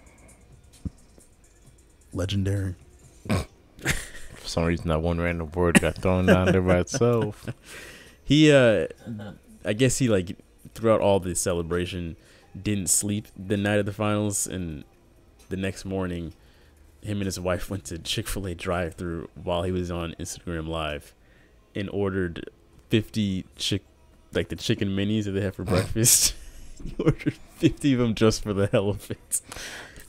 Legendary. 2.12 2.74
For 3.28 3.46
some 4.48 4.64
reason, 4.64 4.88
that 4.88 5.02
one 5.02 5.20
random 5.20 5.50
word 5.52 5.80
got 5.80 5.96
thrown 5.96 6.26
down 6.26 6.52
there 6.52 6.62
by 6.62 6.78
itself. 6.78 7.48
He, 8.24 8.52
uh, 8.52 8.88
I 9.64 9.72
guess 9.72 9.96
he 9.96 10.06
like 10.06 10.36
throughout 10.74 11.00
all 11.00 11.18
the 11.18 11.34
celebration 11.34 12.14
didn't 12.60 12.90
sleep 12.90 13.26
the 13.34 13.56
night 13.56 13.78
of 13.78 13.86
the 13.86 13.92
finals, 13.92 14.46
and 14.46 14.84
the 15.48 15.56
next 15.56 15.86
morning, 15.86 16.34
him 17.00 17.20
and 17.20 17.24
his 17.24 17.40
wife 17.40 17.70
went 17.70 17.86
to 17.86 17.98
Chick 17.98 18.28
Fil 18.28 18.48
A 18.48 18.54
drive-through 18.54 19.30
while 19.34 19.62
he 19.62 19.72
was 19.72 19.90
on 19.90 20.14
Instagram 20.20 20.68
Live, 20.68 21.14
and 21.74 21.88
ordered 21.88 22.50
fifty 22.90 23.46
chick, 23.56 23.82
like 24.34 24.50
the 24.50 24.56
chicken 24.56 24.90
minis 24.90 25.24
that 25.24 25.30
they 25.30 25.40
have 25.40 25.54
for 25.54 25.64
breakfast. 25.74 26.34
He 26.84 26.94
ordered 26.98 27.34
fifty 27.56 27.92
of 27.92 27.98
them 28.00 28.14
just 28.14 28.42
for 28.42 28.52
the 28.52 28.66
hell 28.68 28.90
of 28.90 29.10
it. 29.10 29.40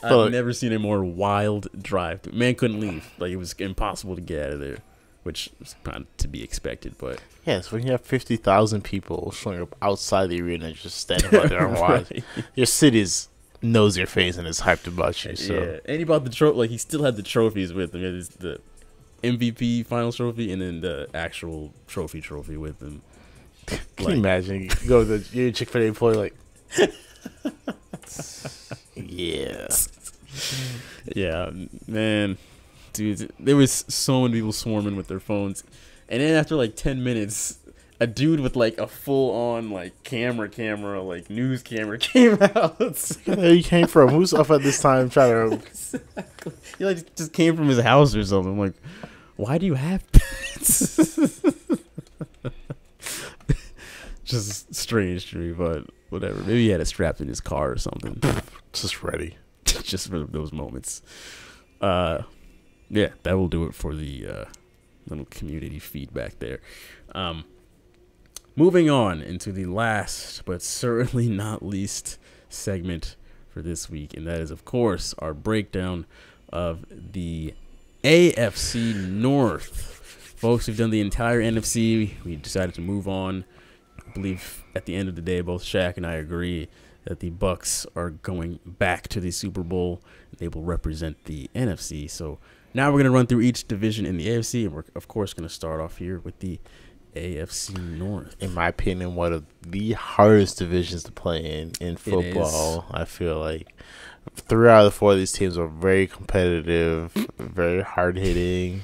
I've 0.02 0.10
But- 0.12 0.32
never 0.32 0.54
seen 0.54 0.72
a 0.72 0.80
more 0.80 1.04
wild 1.04 1.68
drive. 1.82 2.32
Man 2.34 2.56
couldn't 2.56 2.80
leave. 2.80 3.10
Like 3.18 3.32
it 3.32 3.36
was 3.38 3.54
impossible 3.54 4.16
to 4.16 4.22
get 4.22 4.48
out 4.48 4.54
of 4.54 4.60
there, 4.62 4.78
which 5.24 5.50
was 5.60 5.76
kind 5.84 5.98
of 5.98 6.18
to 6.18 6.28
be 6.28 6.42
expected. 6.44 6.96
But 6.98 7.20
Yes, 7.46 7.72
when 7.72 7.84
you 7.86 7.92
have 7.94 8.02
50,000 8.02 8.84
people 8.84 9.32
showing 9.32 9.62
up 9.62 9.76
outside 9.82 10.28
the 10.28 10.40
arena 10.42 10.72
just 10.72 10.98
standing 10.98 11.34
out 11.38 11.50
there 11.50 11.66
and 11.66 11.78
watching, 11.80 12.24
Right. 12.36 12.46
your 12.56 12.66
city's 12.68 13.28
knows 13.62 13.98
your 13.98 14.08
face 14.08 14.38
and 14.38 14.48
is 14.48 14.62
hyped 14.62 14.88
about 14.88 15.26
you. 15.26 15.36
So 15.36 15.54
Yeah, 15.54 15.80
and 15.86 15.98
he 15.98 16.04
brought 16.06 16.24
the 16.24 16.30
trophy. 16.30 16.58
Like 16.60 16.70
he 16.70 16.78
still 16.78 17.04
had 17.04 17.16
the 17.18 17.24
trophies 17.24 17.74
with 17.74 17.94
him. 17.94 18.04
It's 18.18 18.30
the 18.30 18.62
MVP 19.22 19.86
Finals 19.86 20.16
trophy 20.16 20.52
and 20.54 20.62
then 20.62 20.80
the 20.82 21.10
actual 21.14 21.74
trophy 21.88 22.22
trophy 22.22 22.56
with 22.56 22.80
him. 22.82 23.02
can 23.66 23.80
Like- 24.00 24.14
you 24.14 24.20
imagine? 24.22 24.62
You 24.64 24.70
go 24.88 25.04
to 25.04 25.18
the 25.18 25.38
you're 25.38 25.52
Chick 25.52 25.70
Fil 25.70 25.82
A 25.82 25.86
employee 25.86 26.16
like, 26.16 26.36
yeah, 28.96 29.68
Yeah, 31.16 31.52
man, 31.88 32.38
dude, 32.94 33.32
there 33.40 33.56
was 33.56 33.86
so 33.88 34.22
many 34.24 34.36
people 34.36 34.52
swarming 34.52 34.96
with 34.96 35.08
their 35.08 35.20
phones, 35.20 35.64
and 36.08 36.22
then 36.22 36.36
after 36.36 36.56
like 36.56 36.76
ten 36.76 37.04
minutes. 37.04 37.58
A 38.02 38.08
dude 38.08 38.40
with 38.40 38.56
like 38.56 38.78
a 38.78 38.88
full 38.88 39.36
on 39.36 39.72
like 39.72 40.04
camera 40.06 40.48
camera 40.48 41.02
like 41.02 41.30
news 41.30 41.62
camera 41.62 41.98
came 42.00 42.38
out. 42.42 42.80
where 43.26 43.54
he 43.54 43.62
came 43.62 43.88
from? 43.88 44.08
Who's 44.12 44.34
up 44.34 44.50
at 44.52 44.64
this 44.64 44.80
time 44.80 45.10
trying 45.10 45.60
to? 45.60 46.02
he 46.78 46.86
like 46.86 47.14
just 47.18 47.34
came 47.34 47.58
from 47.58 47.68
his 47.68 47.82
house 47.82 48.16
or 48.16 48.24
something. 48.24 48.54
I'm 48.54 48.58
like, 48.58 48.76
why 49.36 49.58
do 49.58 49.66
you 49.66 49.74
have 49.74 50.02
that? 50.14 51.82
just 54.30 54.74
strange 54.74 55.32
to 55.32 55.38
me, 55.38 55.52
but 55.52 55.86
whatever. 56.10 56.40
Maybe 56.42 56.64
he 56.64 56.70
had 56.70 56.82
it 56.82 56.86
strapped 56.86 57.22
in 57.22 57.28
his 57.28 57.42
car 57.42 57.72
or 57.72 57.78
something, 57.78 58.22
Just 58.74 59.04
ready. 59.04 59.36
just 59.66 60.10
for 60.10 60.20
those 60.20 60.52
moments. 60.52 61.02
Uh, 61.82 62.24
yeah, 62.90 63.10
that 63.24 63.38
will 63.38 63.48
do 63.48 63.66
it 63.66 63.76
for 63.76 63.96
the 63.96 64.28
uh, 64.28 64.46
little 65.08 65.26
community 65.26 65.80
feedback 65.80 66.40
there. 66.40 66.60
Um, 67.14 67.46
moving 68.56 68.90
on 68.90 69.22
into 69.22 69.52
the 69.52 69.66
last, 69.66 70.46
but 70.46 70.62
certainly 70.62 71.28
not 71.28 71.64
least, 71.64 72.18
segment 72.50 73.16
for 73.50 73.62
this 73.62 73.90
week, 73.90 74.16
and 74.16 74.26
that 74.28 74.42
is, 74.42 74.52
of 74.52 74.66
course, 74.66 75.14
our 75.20 75.34
breakdown 75.34 76.06
of 76.52 76.86
the 76.90 77.54
AFC 78.04 79.08
North. 79.08 80.34
Folks, 80.38 80.68
we've 80.68 80.78
done 80.78 80.90
the 80.90 81.02
entire 81.02 81.42
NFC. 81.42 82.12
We 82.24 82.36
decided 82.36 82.76
to 82.76 82.82
move 82.82 83.08
on. 83.08 83.44
I 84.10 84.14
believe 84.14 84.64
at 84.76 84.86
the 84.86 84.96
end 84.96 85.10
of 85.10 85.16
the 85.16 85.22
day, 85.22 85.42
both 85.42 85.64
Shaq 85.64 85.98
and 85.98 86.06
I 86.06 86.14
agree 86.14 86.68
that 87.06 87.20
the 87.20 87.32
Bucs 87.32 87.86
are 87.96 88.10
going 88.10 88.60
back 88.66 89.08
to 89.10 89.20
the 89.20 89.32
Super 89.32 89.64
Bowl. 89.64 90.02
They 90.38 90.48
will 90.48 90.64
represent 90.64 91.26
the 91.26 91.50
NFC. 91.56 92.10
So 92.10 92.40
now 92.74 92.88
we're 92.88 93.00
going 93.00 93.06
to 93.06 93.12
run 93.12 93.28
through 93.28 93.42
each 93.42 93.68
division 93.68 94.06
in 94.06 94.18
the 94.18 94.28
AFC, 94.28 94.66
and 94.66 94.74
we're 94.74 94.86
of 94.96 95.08
course 95.08 95.34
going 95.34 95.48
to 95.48 95.54
start 95.54 95.80
off 95.80 95.98
here 95.98 96.20
with 96.20 96.40
the 96.40 96.60
AFC 97.16 97.78
North. 97.98 98.36
In 98.40 98.54
my 98.54 98.68
opinion, 98.68 99.16
one 99.16 99.34
of 99.34 99.46
the 99.62 99.94
hardest 99.94 100.58
divisions 100.58 101.04
to 101.04 101.12
play 101.12 101.40
in 101.40 101.72
in 101.80 101.98
football. 101.98 102.86
I 102.92 103.06
feel 103.06 103.40
like 103.40 103.74
three 104.36 104.70
out 104.70 104.86
of 104.86 104.94
the 104.94 104.98
four 104.98 105.14
of 105.14 105.18
these 105.18 105.32
teams 105.32 105.58
are 105.58 105.68
very 105.68 106.08
competitive, 106.08 107.12
very 107.38 107.82
hard 107.82 108.18
hitting. 108.18 108.84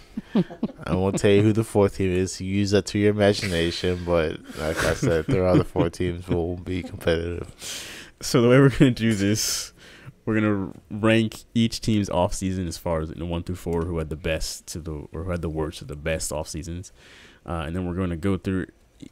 I 0.86 0.94
won't 0.94 1.18
tell 1.18 1.32
you 1.32 1.42
who 1.42 1.54
the 1.54 1.64
fourth 1.64 1.98
team 1.98 2.12
is. 2.12 2.42
Use 2.42 2.72
that 2.72 2.86
to 2.88 3.00
your 3.00 3.12
imagination, 3.12 4.04
but 4.06 4.40
like 4.60 4.84
I 4.84 4.94
said, 4.94 5.26
three 5.26 5.40
out 5.40 5.54
of 5.54 5.58
the 5.60 5.64
four 5.64 5.90
teams 5.90 6.28
will 6.28 6.58
be 6.58 6.84
competitive. 6.84 7.54
So 8.22 8.42
the 8.42 8.50
way 8.50 8.60
we're 8.60 8.70
gonna 8.70 8.92
do 8.92 9.14
this, 9.14 9.74
we're 10.26 10.36
gonna 10.36 10.74
rank 10.92 11.44
each 11.54 11.82
team's 11.82 12.10
off 12.10 12.34
season 12.34 12.68
as 12.68 12.78
far 12.78 13.02
as 13.02 13.10
in 13.10 13.20
the 13.20 13.26
one 13.26 13.44
through 13.44 13.56
four 13.56 13.86
who 13.86 13.98
had 13.98 14.10
the 14.10 14.16
best 14.16 14.68
to 14.68 14.80
the 14.80 15.08
or 15.12 15.24
who 15.24 15.32
had 15.32 15.42
the 15.42 15.50
worst 15.50 15.80
to 15.80 15.86
the 15.86 15.96
best 15.96 16.32
off 16.32 16.48
seasons, 16.48 16.92
uh, 17.46 17.64
and 17.66 17.76
then 17.76 17.88
we're 17.88 17.96
going 17.96 18.10
to 18.10 18.18
go 18.18 18.38
through 18.38 18.68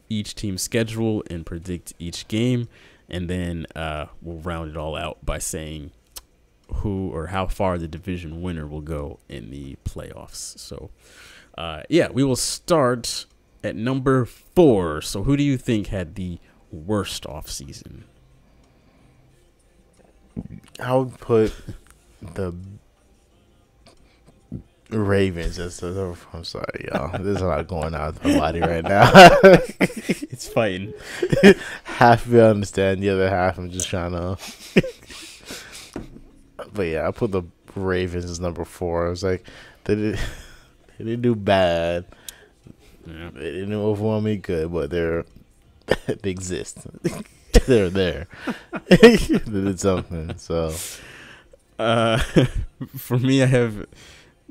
each 0.08 0.34
team's 0.34 0.62
schedule 0.62 1.22
and 1.30 1.46
predict 1.46 1.92
each 1.98 2.26
game, 2.28 2.68
and 3.08 3.28
then 3.28 3.66
uh, 3.76 4.06
we'll 4.22 4.38
round 4.38 4.70
it 4.70 4.76
all 4.76 4.96
out 4.96 5.24
by 5.24 5.38
saying 5.38 5.90
who 6.76 7.10
or 7.10 7.28
how 7.28 7.46
far 7.46 7.78
the 7.78 7.88
division 7.88 8.42
winner 8.42 8.66
will 8.66 8.80
go 8.80 9.18
in 9.28 9.50
the 9.50 9.76
playoffs. 9.84 10.58
So, 10.58 10.90
uh, 11.56 11.82
yeah, 11.88 12.08
we 12.10 12.24
will 12.24 12.36
start 12.36 13.26
at 13.62 13.76
number 13.76 14.24
four. 14.24 15.00
So, 15.00 15.22
who 15.24 15.36
do 15.36 15.42
you 15.42 15.56
think 15.56 15.88
had 15.88 16.14
the 16.14 16.38
worst 16.70 17.26
off 17.26 17.48
season? 17.50 18.04
I 20.80 20.94
would 20.94 21.18
put 21.18 21.54
the 22.20 22.54
Ravens 24.90 25.58
the. 25.80 26.16
I'm 26.32 26.44
sorry, 26.44 26.88
y'all. 26.92 27.16
There's 27.18 27.40
a 27.40 27.46
lot 27.46 27.66
going 27.66 27.94
on 27.94 28.06
with 28.14 28.24
my 28.24 28.38
body 28.38 28.60
right 28.60 28.84
now. 28.84 29.10
It's 30.34 30.48
fighting. 30.48 30.92
half 31.84 32.26
of 32.26 32.34
I 32.34 32.40
understand, 32.40 33.00
the 33.00 33.10
other 33.10 33.30
half 33.30 33.56
I'm 33.56 33.70
just 33.70 33.88
trying 33.88 34.10
to. 34.12 34.36
But 36.74 36.82
yeah, 36.82 37.06
I 37.06 37.10
put 37.10 37.32
the 37.32 37.42
Ravens 37.74 38.24
as 38.26 38.40
number 38.40 38.64
four. 38.64 39.06
I 39.06 39.10
was 39.10 39.22
like, 39.22 39.46
they 39.84 39.94
did, 39.94 40.14
they 40.98 41.04
didn't 41.04 41.22
do 41.22 41.34
bad. 41.34 42.04
Yeah. 43.06 43.30
They 43.34 43.52
didn't 43.52 43.74
overwhelm 43.74 44.24
me 44.24 44.36
good, 44.36 44.72
but 44.72 44.90
they're 44.90 45.24
they 46.06 46.30
exist. 46.30 46.78
they're 47.66 47.90
there. 47.90 48.26
they 48.88 49.16
did 49.16 49.78
something. 49.80 50.36
So 50.38 50.72
Uh, 51.78 52.18
for 52.96 53.18
me, 53.18 53.42
I 53.42 53.46
have, 53.46 53.86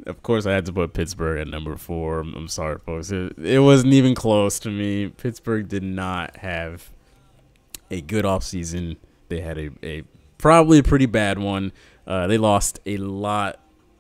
of 0.06 0.22
course, 0.24 0.46
I 0.46 0.52
had 0.52 0.66
to 0.66 0.74
put 0.74 0.94
Pittsburgh 0.94 1.40
at 1.40 1.48
number 1.48 1.76
four. 1.78 2.20
I'm, 2.20 2.34
I'm 2.36 2.48
sorry, 2.50 2.80
folks. 2.86 3.12
It, 3.12 3.38
it 3.40 3.60
wasn't 3.60 3.94
even 3.94 4.14
close 4.14 4.60
to 4.60 4.70
me. 4.70 5.08
Pittsburgh 5.08 5.68
did 5.70 5.84
not 5.84 6.38
have 6.38 6.90
a 7.90 8.02
good 8.02 8.26
offseason. 8.26 8.98
They 9.30 9.40
had 9.42 9.58
a, 9.58 9.70
a 9.84 10.04
probably 10.38 10.80
a 10.80 10.84
pretty 10.84 11.06
bad 11.06 11.40
one. 11.40 11.72
Uh, 12.06 12.28
they 12.28 12.38
lost 12.38 12.80
a 12.86 12.98
lot 12.98 13.60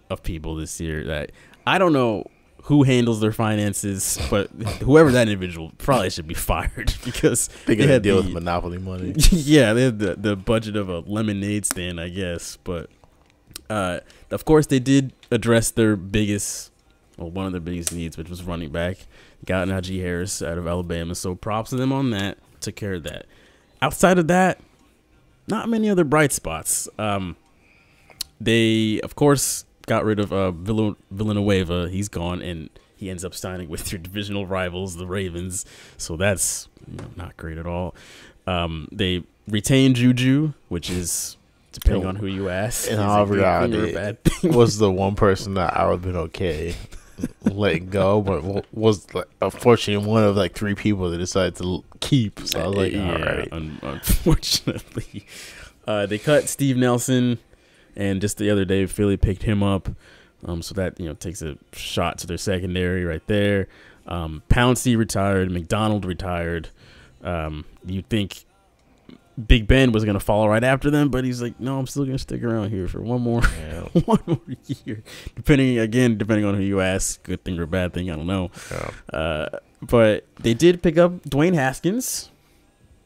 of 0.09 0.23
people 0.23 0.55
this 0.55 0.79
year. 0.81 1.03
That 1.05 1.31
I 1.65 1.77
don't 1.77 1.93
know 1.93 2.25
who 2.63 2.83
handles 2.83 3.19
their 3.19 3.31
finances, 3.33 4.17
but 4.29 4.49
whoever 4.81 5.11
that 5.11 5.27
individual 5.27 5.71
probably 5.77 6.09
should 6.09 6.27
be 6.27 6.33
fired 6.51 6.93
because 7.05 7.49
they 7.65 7.75
they 7.75 7.87
had 7.87 8.01
deal 8.01 8.17
the- 8.17 8.23
with 8.23 8.33
monopoly 8.33 8.77
money. 8.77 9.13
yeah, 9.31 9.73
they 9.73 9.83
had 9.83 9.99
the, 9.99 10.15
the 10.15 10.35
budget 10.35 10.75
of 10.75 10.89
a 10.89 10.99
lemonade 10.99 11.65
stand, 11.65 11.99
I 11.99 12.09
guess. 12.09 12.57
But 12.63 12.89
uh, 13.69 13.99
of 14.31 14.45
course, 14.45 14.67
they 14.67 14.79
did 14.79 15.13
address 15.31 15.71
their 15.71 15.95
biggest, 15.95 16.71
well, 17.17 17.29
one 17.31 17.45
of 17.45 17.51
their 17.51 17.61
biggest 17.61 17.93
needs, 17.93 18.17
which 18.17 18.29
was 18.29 18.43
running 18.43 18.69
back. 18.71 18.97
Got 19.45 19.67
Najee 19.67 19.99
Harris 20.01 20.41
out 20.41 20.57
of 20.57 20.67
Alabama, 20.67 21.15
so 21.15 21.35
props 21.35 21.71
to 21.71 21.75
them 21.75 21.91
on 21.91 22.11
that. 22.11 22.37
Took 22.61 22.75
care 22.77 22.93
of 22.93 23.03
that. 23.03 23.25
Outside 23.81 24.17
of 24.17 24.27
that, 24.29 24.61
not 25.47 25.67
many 25.67 25.89
other 25.89 26.05
bright 26.05 26.31
spots. 26.31 26.87
Um, 26.97 27.35
they, 28.43 28.99
of 29.01 29.15
course, 29.15 29.65
got 29.87 30.03
rid 30.05 30.19
of 30.19 30.31
uh, 30.31 30.51
Vill- 30.51 30.97
Villanueva. 31.11 31.89
He's 31.89 32.09
gone, 32.09 32.41
and 32.41 32.69
he 32.95 33.09
ends 33.09 33.25
up 33.25 33.33
signing 33.33 33.69
with 33.69 33.91
your 33.91 33.99
divisional 33.99 34.45
rivals, 34.45 34.95
the 34.95 35.07
Ravens. 35.07 35.65
So 35.97 36.17
that's 36.17 36.67
you 36.89 36.97
know, 36.97 37.09
not 37.15 37.37
great 37.37 37.57
at 37.57 37.65
all. 37.65 37.95
Um, 38.47 38.87
they 38.91 39.23
retain 39.47 39.93
Juju, 39.93 40.53
which 40.69 40.89
is 40.89 41.37
depending 41.71 42.05
on 42.05 42.15
who 42.15 42.27
you 42.27 42.49
ask. 42.49 42.89
In 42.89 42.99
all 42.99 43.25
good 43.25 43.37
reality, 43.37 43.73
thing 43.73 43.81
or 43.81 43.89
a 43.89 43.93
bad 43.93 44.23
thing. 44.23 44.53
was 44.53 44.77
the 44.77 44.91
one 44.91 45.15
person 45.15 45.55
that 45.55 45.75
I 45.75 45.85
would 45.85 45.93
have 45.93 46.01
been 46.01 46.15
okay 46.15 46.75
letting 47.43 47.89
go, 47.89 48.21
but 48.21 48.65
was 48.73 49.13
like, 49.13 49.27
unfortunately 49.41 50.05
one 50.05 50.23
of 50.23 50.35
like 50.35 50.53
three 50.53 50.75
people 50.75 51.09
that 51.09 51.17
decided 51.17 51.55
to 51.57 51.83
keep. 51.99 52.39
So 52.41 52.59
I 52.59 52.67
was 52.67 52.75
like, 52.77 52.93
yeah, 52.93 53.11
all 53.11 53.19
right. 53.19 53.49
un- 53.51 53.79
unfortunately, 53.81 55.25
uh, 55.87 56.05
they 56.05 56.17
cut 56.17 56.49
Steve 56.49 56.77
Nelson, 56.77 57.39
and 57.95 58.21
just 58.21 58.37
the 58.37 58.49
other 58.49 58.65
day, 58.65 58.85
Philly 58.85 59.17
picked 59.17 59.43
him 59.43 59.61
up. 59.63 59.89
Um, 60.45 60.61
so 60.61 60.75
that 60.75 60.99
you 60.99 61.05
know 61.05 61.13
takes 61.13 61.41
a 61.41 61.57
shot 61.71 62.17
to 62.19 62.27
their 62.27 62.37
secondary 62.37 63.05
right 63.05 63.25
there. 63.27 63.69
Um, 64.05 64.43
Pouncey 64.49 64.97
retired, 64.97 65.49
McDonald 65.49 66.03
retired. 66.03 66.67
Um, 67.23 67.63
you'd 67.85 68.09
think 68.09 68.43
Big 69.47 69.67
Ben 69.67 69.93
was 69.93 70.03
gonna 70.03 70.19
follow 70.19 70.49
right 70.49 70.63
after 70.63 70.91
them, 70.91 71.07
but 71.07 71.23
he's 71.23 71.41
like, 71.41 71.57
no, 71.61 71.79
I'm 71.79 71.87
still 71.87 72.03
gonna 72.03 72.17
stick 72.17 72.43
around 72.43 72.71
here 72.71 72.89
for 72.89 72.99
one 73.01 73.21
more, 73.21 73.41
Yeah. 73.57 73.81
one 74.05 74.19
more 74.27 74.41
year. 74.83 75.01
Depending 75.35 75.79
again, 75.79 76.17
depending 76.17 76.43
on 76.45 76.55
who 76.55 76.61
you 76.61 76.81
ask, 76.81 77.23
good 77.23 77.41
thing 77.45 77.57
or 77.57 77.65
bad 77.65 77.93
thing, 77.93 78.11
I 78.11 78.17
don't 78.17 78.27
know. 78.27 78.51
Yeah. 78.69 79.17
Uh, 79.17 79.49
but 79.81 80.25
they 80.41 80.53
did 80.53 80.83
pick 80.83 80.97
up 80.97 81.23
Dwayne 81.23 81.53
Haskins, 81.55 82.29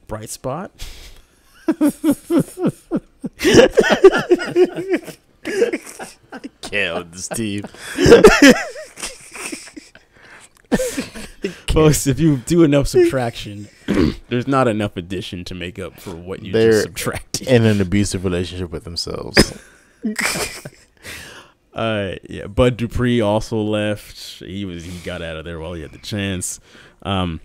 bright 0.08 0.30
spot. 0.32 0.72
Can't 6.62 6.98
with 6.98 7.12
this 7.12 7.28
team. 7.30 7.64
Folks, 11.72 12.08
if 12.08 12.20
you 12.20 12.38
do 12.38 12.64
enough 12.64 12.88
subtraction, 12.88 13.68
there's 14.30 14.48
not 14.48 14.68
enough 14.68 14.98
addition 14.98 15.46
to 15.46 15.56
make 15.56 15.78
up 15.78 16.00
for 16.00 16.16
what 16.16 16.42
you 16.44 16.52
They're 16.52 16.72
just 16.72 16.84
subtracted. 16.84 17.48
In 17.48 17.66
an 17.66 17.80
abusive 17.80 18.24
relationship 18.24 18.72
with 18.72 18.84
themselves. 18.84 19.58
Uh, 21.78 22.16
yeah, 22.28 22.48
Bud 22.48 22.76
Dupree 22.76 23.22
also 23.22 23.58
left. 23.62 24.40
He 24.40 24.66
was 24.66 24.84
he 24.84 24.98
got 25.06 25.22
out 25.22 25.38
of 25.38 25.46
there 25.46 25.60
while 25.60 25.74
he 25.74 25.84
had 25.84 25.92
the 25.92 26.00
chance. 26.00 26.60
Um, 27.04 27.40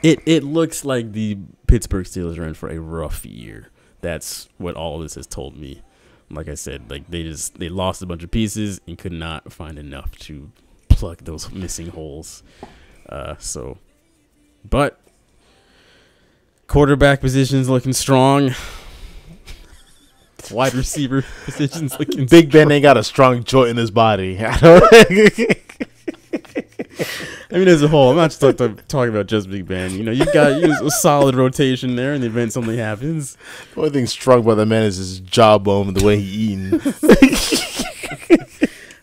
it 0.00 0.20
it 0.26 0.44
looks 0.44 0.84
like 0.84 1.10
the 1.10 1.38
Pittsburgh 1.74 2.06
Steelers 2.06 2.38
are 2.38 2.46
in 2.46 2.54
for 2.54 2.68
a 2.68 2.78
rough 2.78 3.26
year. 3.26 3.68
That's 4.00 4.48
what 4.58 4.76
all 4.76 4.94
of 4.94 5.02
this 5.02 5.16
has 5.16 5.26
told 5.26 5.56
me. 5.56 5.82
Like 6.30 6.48
I 6.48 6.54
said, 6.54 6.88
like 6.88 7.10
they 7.10 7.24
just 7.24 7.58
they 7.58 7.68
lost 7.68 8.00
a 8.00 8.06
bunch 8.06 8.22
of 8.22 8.30
pieces 8.30 8.80
and 8.86 8.96
could 8.96 9.10
not 9.10 9.52
find 9.52 9.76
enough 9.76 10.16
to 10.18 10.52
plug 10.88 11.24
those 11.24 11.50
missing 11.52 11.88
holes. 11.88 12.44
Uh, 13.08 13.34
so, 13.40 13.78
but 14.70 15.00
quarterback 16.68 17.20
positions 17.20 17.68
looking 17.68 17.92
strong. 17.92 18.54
Wide 20.52 20.74
receiver 20.76 21.22
positions 21.44 21.98
looking 21.98 22.26
Big 22.26 22.52
Ben 22.52 22.70
ain't 22.70 22.84
got 22.84 22.96
a 22.96 23.02
strong 23.02 23.42
joint 23.42 23.70
in 23.70 23.76
his 23.78 23.90
body. 23.90 24.36
I 27.54 27.58
mean, 27.58 27.68
as 27.68 27.82
a 27.84 27.88
whole, 27.88 28.10
I'm 28.10 28.16
not 28.16 28.30
just 28.30 28.40
talk, 28.40 28.56
talk- 28.56 28.86
talking 28.88 29.10
about 29.14 29.26
just 29.28 29.48
Big 29.48 29.66
Ben. 29.68 29.92
You 29.92 30.02
know, 30.02 30.10
you 30.10 30.24
got 30.32 30.60
you 30.60 30.72
a 30.84 30.90
solid 30.90 31.36
rotation 31.36 31.94
there 31.94 32.12
in 32.12 32.20
the 32.20 32.26
event 32.26 32.52
something 32.52 32.76
happens. 32.76 33.36
the 33.74 33.80
only 33.80 33.90
thing 33.92 34.06
strong 34.06 34.40
about 34.40 34.56
the 34.56 34.66
man 34.66 34.82
is 34.82 34.96
his 34.96 35.20
jawbone 35.20 35.86
and 35.88 35.96
the 35.96 36.04
way 36.04 36.20
he 36.20 36.52
eating. 36.52 36.80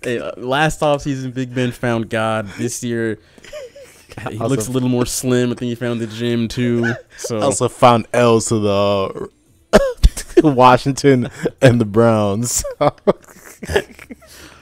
Hey, 0.04 0.18
uh, 0.18 0.32
last 0.36 0.80
offseason, 0.80 1.32
Big 1.32 1.54
Ben 1.54 1.72
found 1.72 2.10
God. 2.10 2.48
This 2.58 2.84
year, 2.84 3.20
he 4.32 4.40
Also- 4.40 4.48
looks 4.48 4.68
a 4.68 4.72
little 4.72 4.90
more 4.90 5.06
slim. 5.06 5.52
I 5.52 5.54
think 5.54 5.70
he 5.70 5.76
found 5.76 6.02
the 6.02 6.08
gym 6.08 6.48
too. 6.48 6.96
So 7.18 7.40
Also 7.40 7.70
found 7.70 8.08
L's 8.12 8.48
to 8.48 8.58
the 8.58 9.30
Washington 10.44 11.30
and 11.62 11.80
the 11.80 11.86
Browns. 11.86 12.64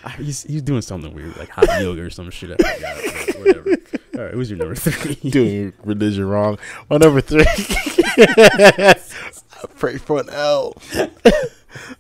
He's, 0.18 0.43
he's 0.43 0.62
doing 0.62 0.82
something 0.82 1.14
weird, 1.14 1.38
like 1.38 1.49
hot 1.49 1.68
yoga 1.82 2.03
or 2.03 2.10
some 2.10 2.30
shit. 2.32 2.60
I 2.64 3.34
whatever. 3.38 3.76
All 4.16 4.22
right, 4.26 4.34
who's 4.34 4.49
your 4.49 4.60
number 4.60 4.76
three? 4.76 5.16
Doing 5.30 5.74
religion 5.84 6.26
wrong. 6.26 6.57
My 6.89 6.97
number 6.97 7.22
three. 7.22 7.45
I 7.47 8.95
pray 9.78 9.97
for 9.97 10.20
an 10.20 10.30
L. 10.30 10.76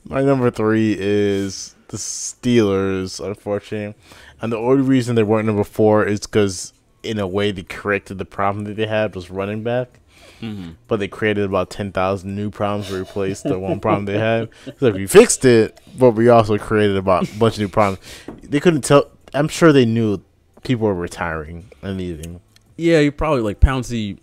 My 0.03 0.21
number 0.21 0.51
three 0.51 0.95
is 0.99 1.75
the 1.89 1.97
Steelers, 1.97 3.25
unfortunately. 3.25 3.95
And 4.41 4.51
the 4.51 4.57
only 4.57 4.81
reason 4.81 5.15
they 5.15 5.23
weren't 5.23 5.45
number 5.45 5.63
four 5.63 6.05
is 6.05 6.21
because, 6.21 6.73
in 7.03 7.19
a 7.19 7.27
way, 7.27 7.51
they 7.51 7.63
corrected 7.63 8.17
the 8.17 8.25
problem 8.25 8.65
that 8.65 8.75
they 8.75 8.87
had 8.87 9.15
was 9.15 9.29
running 9.29 9.63
back. 9.63 9.99
Mm-hmm. 10.41 10.71
But 10.87 10.99
they 10.99 11.07
created 11.07 11.43
about 11.43 11.69
10,000 11.69 12.35
new 12.35 12.49
problems 12.49 12.87
to 12.89 13.01
replace 13.01 13.41
the 13.41 13.59
one 13.59 13.79
problem 13.79 14.05
they 14.05 14.17
had. 14.17 14.49
So 14.79 14.91
we 14.91 15.07
fixed 15.07 15.45
it, 15.45 15.79
but 15.97 16.11
we 16.11 16.29
also 16.29 16.57
created 16.57 16.97
about 16.97 17.29
a 17.29 17.37
bunch 17.37 17.55
of 17.55 17.61
new 17.61 17.67
problems. 17.69 17.99
They 18.43 18.59
couldn't 18.59 18.81
tell. 18.81 19.09
I'm 19.33 19.47
sure 19.47 19.71
they 19.71 19.85
knew 19.85 20.21
people 20.63 20.87
were 20.87 20.95
retiring 20.95 21.71
and 21.81 21.97
leaving. 21.97 22.41
Yeah, 22.77 22.99
you 22.99 23.11
probably 23.11 23.41
like 23.41 23.59
Pouncey 23.59 24.19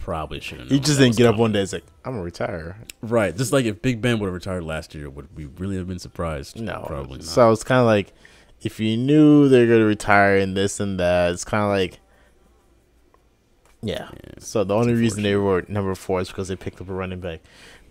Probably 0.00 0.40
should 0.40 0.60
have. 0.60 0.68
He 0.68 0.80
just 0.80 0.98
didn't 0.98 1.16
get 1.16 1.26
up 1.26 1.36
one 1.36 1.52
day. 1.52 1.60
It's 1.60 1.74
like 1.74 1.84
I'm 2.04 2.12
gonna 2.12 2.24
retire. 2.24 2.78
Right, 3.02 3.36
just 3.36 3.52
like 3.52 3.66
if 3.66 3.82
Big 3.82 4.00
Ben 4.00 4.18
would 4.18 4.26
have 4.26 4.34
retired 4.34 4.64
last 4.64 4.94
year, 4.94 5.10
would 5.10 5.28
we 5.36 5.44
really 5.44 5.76
have 5.76 5.86
been 5.86 5.98
surprised? 5.98 6.58
No, 6.58 6.84
probably 6.86 7.18
not. 7.18 7.26
So 7.26 7.52
it's 7.52 7.62
kind 7.62 7.80
of 7.80 7.86
like 7.86 8.12
if 8.62 8.80
you 8.80 8.96
knew 8.96 9.48
they're 9.48 9.66
gonna 9.66 9.84
retire 9.84 10.38
and 10.38 10.56
this 10.56 10.80
and 10.80 10.98
that, 10.98 11.32
it's 11.32 11.44
kind 11.44 11.62
of 11.62 11.68
like 11.68 12.00
yeah. 13.82 14.08
Yeah. 14.12 14.32
So 14.38 14.64
the 14.64 14.74
only 14.74 14.94
reason 14.94 15.22
they 15.22 15.36
were 15.36 15.64
number 15.68 15.94
four 15.94 16.20
is 16.20 16.28
because 16.28 16.48
they 16.48 16.56
picked 16.56 16.80
up 16.80 16.88
a 16.88 16.92
running 16.92 17.20
back. 17.20 17.40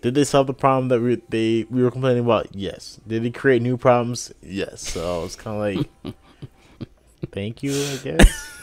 Did 0.02 0.16
they 0.16 0.24
solve 0.24 0.48
the 0.48 0.54
problem 0.54 0.88
that 0.90 1.02
we 1.02 1.22
they 1.30 1.66
we 1.70 1.84
were 1.84 1.92
complaining 1.92 2.24
about? 2.24 2.56
Yes. 2.56 3.00
Did 3.08 3.24
they 3.24 3.32
create 3.32 3.62
new 3.62 3.78
problems? 3.78 4.34
Yes. 4.42 4.82
So 4.82 5.26
it's 5.26 5.36
kind 5.36 5.78
of 5.78 5.86
like 6.06 6.16
thank 7.32 7.64
you, 7.64 7.72
I 7.72 7.98
guess. 8.04 8.60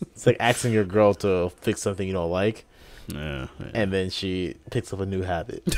it's 0.00 0.26
like 0.26 0.36
asking 0.40 0.72
your 0.72 0.84
girl 0.84 1.14
to 1.14 1.50
fix 1.60 1.82
something 1.82 2.06
you 2.06 2.12
don't 2.12 2.30
like, 2.30 2.64
yeah, 3.08 3.48
yeah. 3.58 3.66
and 3.74 3.92
then 3.92 4.10
she 4.10 4.54
picks 4.70 4.92
up 4.92 5.00
a 5.00 5.06
new 5.06 5.22
habit. 5.22 5.76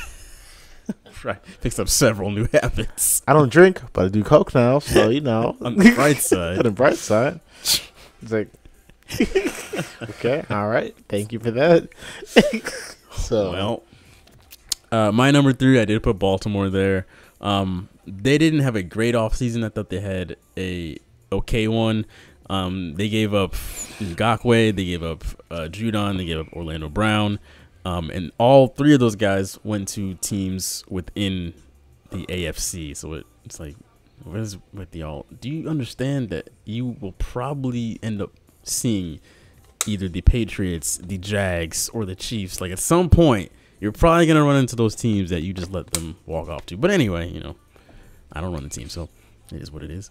right. 1.25 1.39
Picks 1.61 1.79
up 1.79 1.89
several 1.89 2.31
new 2.31 2.49
habits. 2.53 3.23
I 3.27 3.33
don't 3.33 3.51
drink, 3.51 3.81
but 3.93 4.07
I 4.07 4.09
do 4.09 4.25
coke 4.25 4.55
now, 4.55 4.79
so 4.79 5.09
you 5.11 5.21
know. 5.21 5.57
On 5.61 5.77
the 5.77 5.93
bright 5.95 6.17
side. 6.19 6.59
On 6.59 6.65
the 6.65 6.71
bright 6.71 6.97
side, 6.97 7.41
it's 7.63 8.33
like, 8.33 8.49
okay, 10.03 10.45
all 10.51 10.69
right, 10.69 10.95
thank 11.09 11.33
you 11.33 11.39
for 11.39 11.51
that. 11.51 11.89
so, 13.13 13.53
well, 13.53 13.83
uh, 14.93 15.13
my 15.13 15.31
number 15.31 15.53
three, 15.53 15.81
I 15.81 15.85
did 15.85 16.03
put 16.03 16.19
Baltimore 16.19 16.71
there. 16.71 17.07
Um, 17.41 17.89
they 18.07 18.39
didn't 18.39 18.61
have 18.61 18.77
a 18.77 18.83
great 18.83 19.15
offseason. 19.15 19.65
I 19.65 19.69
thought 19.69 19.89
they 19.89 20.01
had 20.01 20.37
a 20.57 20.97
okay 21.33 21.69
one. 21.69 22.07
Um, 22.51 22.95
they 22.95 23.09
gave 23.09 23.33
up 23.33 23.53
Ngakoue, 23.53 24.75
they 24.75 24.85
gave 24.85 25.05
up 25.05 25.23
uh, 25.53 25.69
Judon, 25.71 26.17
they 26.17 26.25
gave 26.25 26.39
up 26.41 26.53
Orlando 26.53 26.89
Brown, 26.89 27.39
um, 27.85 28.11
and 28.11 28.33
all 28.39 28.67
three 28.67 28.93
of 28.93 28.99
those 28.99 29.15
guys 29.15 29.57
went 29.63 29.87
to 29.91 30.15
teams 30.15 30.83
within 30.89 31.55
the 32.11 32.27
AFC. 32.27 32.97
So 32.97 33.13
it, 33.13 33.27
it's 33.45 33.61
like, 33.61 33.77
what 34.25 34.41
is 34.41 34.59
with 34.75 34.95
y'all? 34.97 35.27
Do 35.41 35.49
you 35.49 35.69
understand 35.69 36.31
that 36.31 36.51
you 36.65 36.97
will 37.01 37.13
probably 37.13 38.01
end 38.03 38.21
up 38.21 38.33
seeing 38.65 39.21
either 39.87 40.09
the 40.09 40.21
Patriots, 40.21 40.99
the 40.99 41.19
Jags, 41.19 41.89
or 41.91 42.05
the 42.05 42.15
Chiefs? 42.15 42.61
Like 42.61 42.73
at 42.73 42.79
some 42.79 43.09
point, 43.09 43.51
you're 43.81 43.93
probably 43.93 44.27
gonna 44.27 44.45
run 44.45 44.57
into 44.57 44.77
those 44.77 44.95
teams 44.95 45.31
that 45.31 45.43
you 45.43 45.53
just 45.53 45.71
let 45.71 45.91
them 45.93 46.17
walk 46.27 46.49
off 46.49 46.67
to. 46.67 46.77
But 46.77 46.91
anyway, 46.91 47.29
you 47.29 47.41
know, 47.41 47.57
I 48.33 48.41
don't 48.41 48.53
run 48.53 48.63
the 48.63 48.69
team, 48.69 48.89
so 48.89 49.09
it 49.53 49.61
is 49.61 49.71
what 49.71 49.83
it 49.83 49.91
is. 49.91 50.11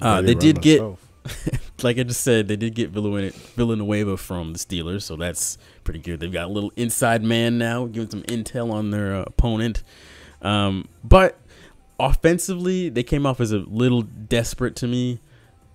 Uh, 0.00 0.22
they 0.22 0.34
did 0.34 0.62
get 0.62 0.82
like 1.82 1.98
I 1.98 2.02
just 2.02 2.22
said, 2.22 2.48
they 2.48 2.56
did 2.56 2.74
get 2.74 2.92
Villan- 2.92 3.32
Villanueva 3.32 4.16
from 4.16 4.52
the 4.52 4.58
Steelers, 4.58 5.02
so 5.02 5.16
that's 5.16 5.58
pretty 5.84 6.00
good. 6.00 6.20
They've 6.20 6.32
got 6.32 6.46
a 6.46 6.52
little 6.52 6.72
inside 6.76 7.22
man 7.22 7.58
now, 7.58 7.86
giving 7.86 8.10
some 8.10 8.22
intel 8.22 8.72
on 8.72 8.90
their 8.90 9.16
uh, 9.16 9.24
opponent. 9.26 9.82
Um, 10.42 10.88
but 11.04 11.38
offensively, 11.98 12.88
they 12.88 13.02
came 13.02 13.26
off 13.26 13.40
as 13.40 13.52
a 13.52 13.58
little 13.58 14.02
desperate 14.02 14.76
to 14.76 14.86
me. 14.86 15.20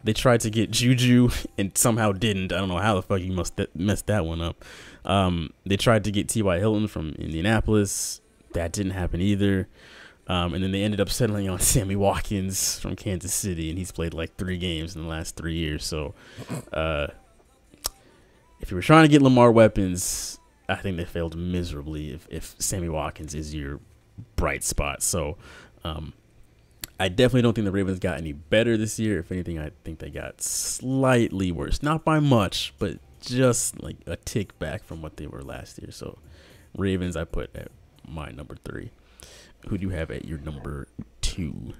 They 0.05 0.13
tried 0.13 0.39
to 0.41 0.49
get 0.49 0.71
Juju 0.71 1.29
and 1.57 1.77
somehow 1.77 2.13
didn't. 2.13 2.53
I 2.53 2.57
don't 2.57 2.69
know 2.69 2.77
how 2.77 2.95
the 2.95 3.01
fuck 3.01 3.21
you 3.21 3.33
must 3.33 3.57
th- 3.57 3.69
messed 3.75 4.07
that 4.07 4.25
one 4.25 4.39
up. 4.39 4.63
Um, 5.03 5.51
they 5.65 5.75
tried 5.75 6.05
to 6.05 6.11
get 6.11 6.29
T.Y. 6.29 6.59
Hilton 6.59 6.87
from 6.87 7.09
Indianapolis. 7.19 8.21
That 8.53 8.71
didn't 8.71 8.93
happen 8.93 9.19
either. 9.19 9.67
Um, 10.27 10.53
and 10.53 10.63
then 10.63 10.71
they 10.71 10.83
ended 10.83 11.01
up 11.01 11.09
settling 11.09 11.49
on 11.49 11.59
Sammy 11.59 11.95
Watkins 11.95 12.79
from 12.79 12.95
Kansas 12.95 13.33
City, 13.33 13.69
and 13.69 13.77
he's 13.77 13.91
played 13.91 14.13
like 14.13 14.37
three 14.37 14.57
games 14.57 14.95
in 14.95 15.03
the 15.03 15.07
last 15.07 15.35
three 15.35 15.55
years. 15.55 15.85
So, 15.85 16.15
uh, 16.71 17.07
if 18.61 18.71
you 18.71 18.75
were 18.75 18.81
trying 18.81 19.03
to 19.03 19.09
get 19.09 19.21
Lamar 19.21 19.51
weapons, 19.51 20.39
I 20.67 20.75
think 20.75 20.97
they 20.97 21.05
failed 21.05 21.37
miserably 21.37 22.11
if, 22.11 22.27
if 22.31 22.55
Sammy 22.57 22.89
Watkins 22.89 23.35
is 23.35 23.53
your 23.53 23.79
bright 24.35 24.63
spot. 24.63 25.03
So 25.03 25.37
um, 25.83 26.13
I 26.99 27.09
definitely 27.09 27.41
don't 27.41 27.53
think 27.53 27.65
the 27.65 27.71
Ravens 27.71 27.99
got 27.99 28.17
any 28.17 28.31
better 28.31 28.77
this 28.77 28.99
year. 28.99 29.19
If 29.19 29.31
anything, 29.31 29.59
I 29.59 29.71
think 29.83 29.99
they 29.99 30.09
got 30.09 30.41
slightly 30.41 31.51
worse. 31.51 31.83
Not 31.83 32.05
by 32.05 32.19
much, 32.19 32.73
but 32.79 32.99
just 33.19 33.81
like 33.81 33.97
a 34.05 34.15
tick 34.15 34.57
back 34.59 34.83
from 34.83 35.01
what 35.01 35.17
they 35.17 35.27
were 35.27 35.41
last 35.41 35.79
year. 35.81 35.91
So 35.91 36.17
Ravens, 36.77 37.17
I 37.17 37.25
put 37.25 37.55
at 37.55 37.69
my 38.07 38.31
number 38.31 38.55
three. 38.63 38.91
Who 39.67 39.77
do 39.77 39.83
you 39.87 39.89
have 39.89 40.11
at 40.11 40.25
your 40.25 40.37
number 40.37 40.87
two? 41.21 41.73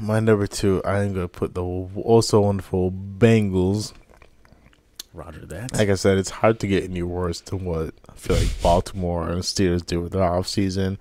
My 0.00 0.20
number 0.20 0.46
two, 0.46 0.80
I'm 0.84 1.12
gonna 1.12 1.28
put 1.28 1.54
the 1.54 1.62
also 1.62 2.40
wonderful 2.40 2.90
Bengals. 2.90 3.92
Roger 5.16 5.46
that. 5.46 5.74
Like 5.74 5.88
I 5.88 5.94
said, 5.94 6.18
it's 6.18 6.30
hard 6.30 6.60
to 6.60 6.66
get 6.66 6.84
any 6.84 7.02
worse 7.02 7.40
than 7.40 7.64
what 7.64 7.94
I 8.08 8.12
feel 8.14 8.36
like 8.36 8.62
Baltimore 8.62 9.28
and 9.28 9.42
Steelers 9.42 9.84
did 9.84 9.98
with 9.98 10.12
their 10.12 10.22
offseason. 10.22 10.98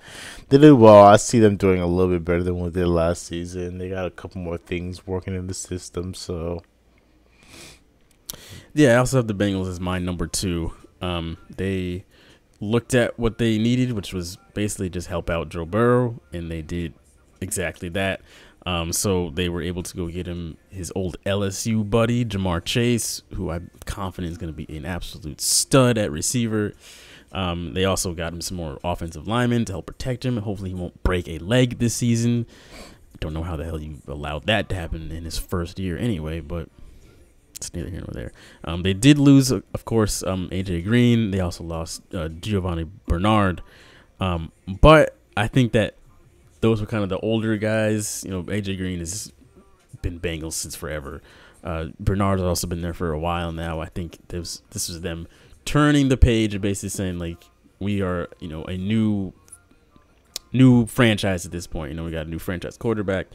They 0.49 0.57
did 0.57 0.74
well. 0.74 1.03
I 1.03 1.18
see 1.18 1.39
them 1.39 1.57
doing 1.57 1.82
a 1.82 1.88
little 1.88 2.13
bit 2.13 2.26
better 2.26 2.43
than 2.43 2.55
what 2.59 2.74
they 2.74 2.82
did 2.82 2.88
last 2.88 3.24
season. 3.24 3.78
They 3.78 3.89
got 3.89 4.05
a 4.05 4.11
couple 4.11 4.41
more 4.41 4.57
things 4.57 5.05
working 5.05 5.36
in 5.36 5.47
the 5.47 5.53
system, 5.53 6.13
so 6.13 6.63
Yeah, 8.74 8.93
I 8.93 8.97
also 8.97 9.18
have 9.18 9.28
the 9.28 9.36
Bengals 9.36 9.70
as 9.70 9.80
my 9.80 9.99
number 9.99 10.28
two. 10.28 10.74
Um, 11.01 11.38
they 11.55 12.05
looked 12.59 12.93
at 12.93 13.20
what 13.20 13.38
they 13.38 13.57
needed, 13.57 13.91
which 13.93 14.13
was 14.13 14.38
basically 14.53 14.89
just 14.89 15.07
help 15.07 15.30
out 15.30 15.49
Joe 15.49 15.66
Burrow, 15.66 16.22
and 16.34 16.49
they 16.49 16.61
did 16.61 16.93
exactly 17.41 17.89
that. 17.89 18.22
Um, 18.66 18.91
so 18.91 19.30
they 19.30 19.47
were 19.47 19.61
able 19.61 19.84
to 19.84 19.95
go 19.95 20.07
get 20.07 20.28
him 20.28 20.57
his 20.70 20.91
old 20.95 21.18
LSU 21.26 21.88
buddy, 21.88 22.26
Ja'Marr 22.26 22.63
Chase, 22.66 23.22
who 23.34 23.51
I'm 23.51 23.70
confident 23.86 24.32
is 24.32 24.38
going 24.38 24.51
to 24.51 24.66
be 24.66 24.76
an 24.76 24.86
absolute 24.86 25.39
stud 25.39 25.97
at 25.97 26.11
receiver. 26.11 26.74
Um, 27.32 27.74
they 27.74 27.86
also 27.86 28.13
got 28.13 28.34
him 28.34 28.41
some 28.41 28.57
more 28.57 28.80
offensive 28.84 29.28
linemen 29.28 29.66
to 29.66 29.74
help 29.74 29.86
protect 29.86 30.26
him. 30.26 30.38
Hopefully, 30.38 30.70
he 30.70 30.76
won't 30.76 31.03
break 31.03 31.28
a 31.28 31.38
leg 31.39 31.80
this 31.80 31.93
season. 31.93 32.47
Don't 33.20 33.34
know 33.34 33.43
how 33.43 33.55
the 33.55 33.66
hell 33.66 33.80
you 33.80 34.01
allowed 34.07 34.45
that 34.47 34.70
to 34.70 34.76
happen 34.76 35.11
in 35.11 35.26
his 35.26 35.38
first 35.38 35.78
year 35.78 35.97
anyway, 35.97 36.39
but 36.39 36.70
it's 37.55 37.74
neither 37.74 37.89
here 37.89 37.99
nor 37.99 38.13
there. 38.13 38.32
Um, 38.63 38.84
they 38.84 38.93
did 38.93 39.18
lose, 39.18 39.51
of 39.51 39.86
course, 39.86 40.24
um, 40.24 40.49
AJ 40.51 40.86
Green. 40.86 41.32
They 41.32 41.39
also 41.39 41.63
lost 41.63 42.01
uh, 42.13 42.30
Giovani 42.30 42.89
Bernard. 43.07 43.61
Um, 44.20 44.51
but 44.82 45.16
I 45.38 45.47
think 45.47 45.72
that 45.74 45.95
those 46.62 46.82
were 46.82 46.88
kind 46.88 47.03
of 47.03 47.10
the 47.10 47.20
older 47.20 47.58
guys. 47.58 48.24
You 48.26 48.32
know, 48.32 48.43
AJ 48.43 48.78
Green 48.78 48.99
has 48.99 49.32
been 50.01 50.20
Bengals 50.20 50.53
since 50.53 50.76
forever. 50.76 51.22
Uh, 51.64 51.88
Bernard's 51.99 52.43
also 52.43 52.68
been 52.68 52.82
there 52.82 52.93
for 52.93 53.12
a 53.12 53.20
while 53.20 53.51
now. 53.51 53.80
I 53.80 53.88
think 53.88 54.28
this 54.28 54.62
this 54.72 54.88
was 54.88 55.01
them 55.01 55.28
turning 55.66 56.10
the 56.10 56.18
page 56.18 56.53
and 56.53 56.62
basically 56.62 56.89
saying 56.89 57.18
like 57.18 57.43
we 57.80 58.01
are, 58.01 58.30
you 58.39 58.47
know, 58.47 58.64
a 58.66 58.78
new 58.78 59.34
new 60.53 60.86
franchise 60.86 61.45
at 61.45 61.51
this 61.51 61.68
point. 61.68 61.91
You 61.91 61.97
know, 61.97 62.03
we 62.03 62.12
got 62.12 62.28
a 62.28 62.30
new 62.30 62.39
franchise 62.39 62.78
quarterback, 62.78 63.28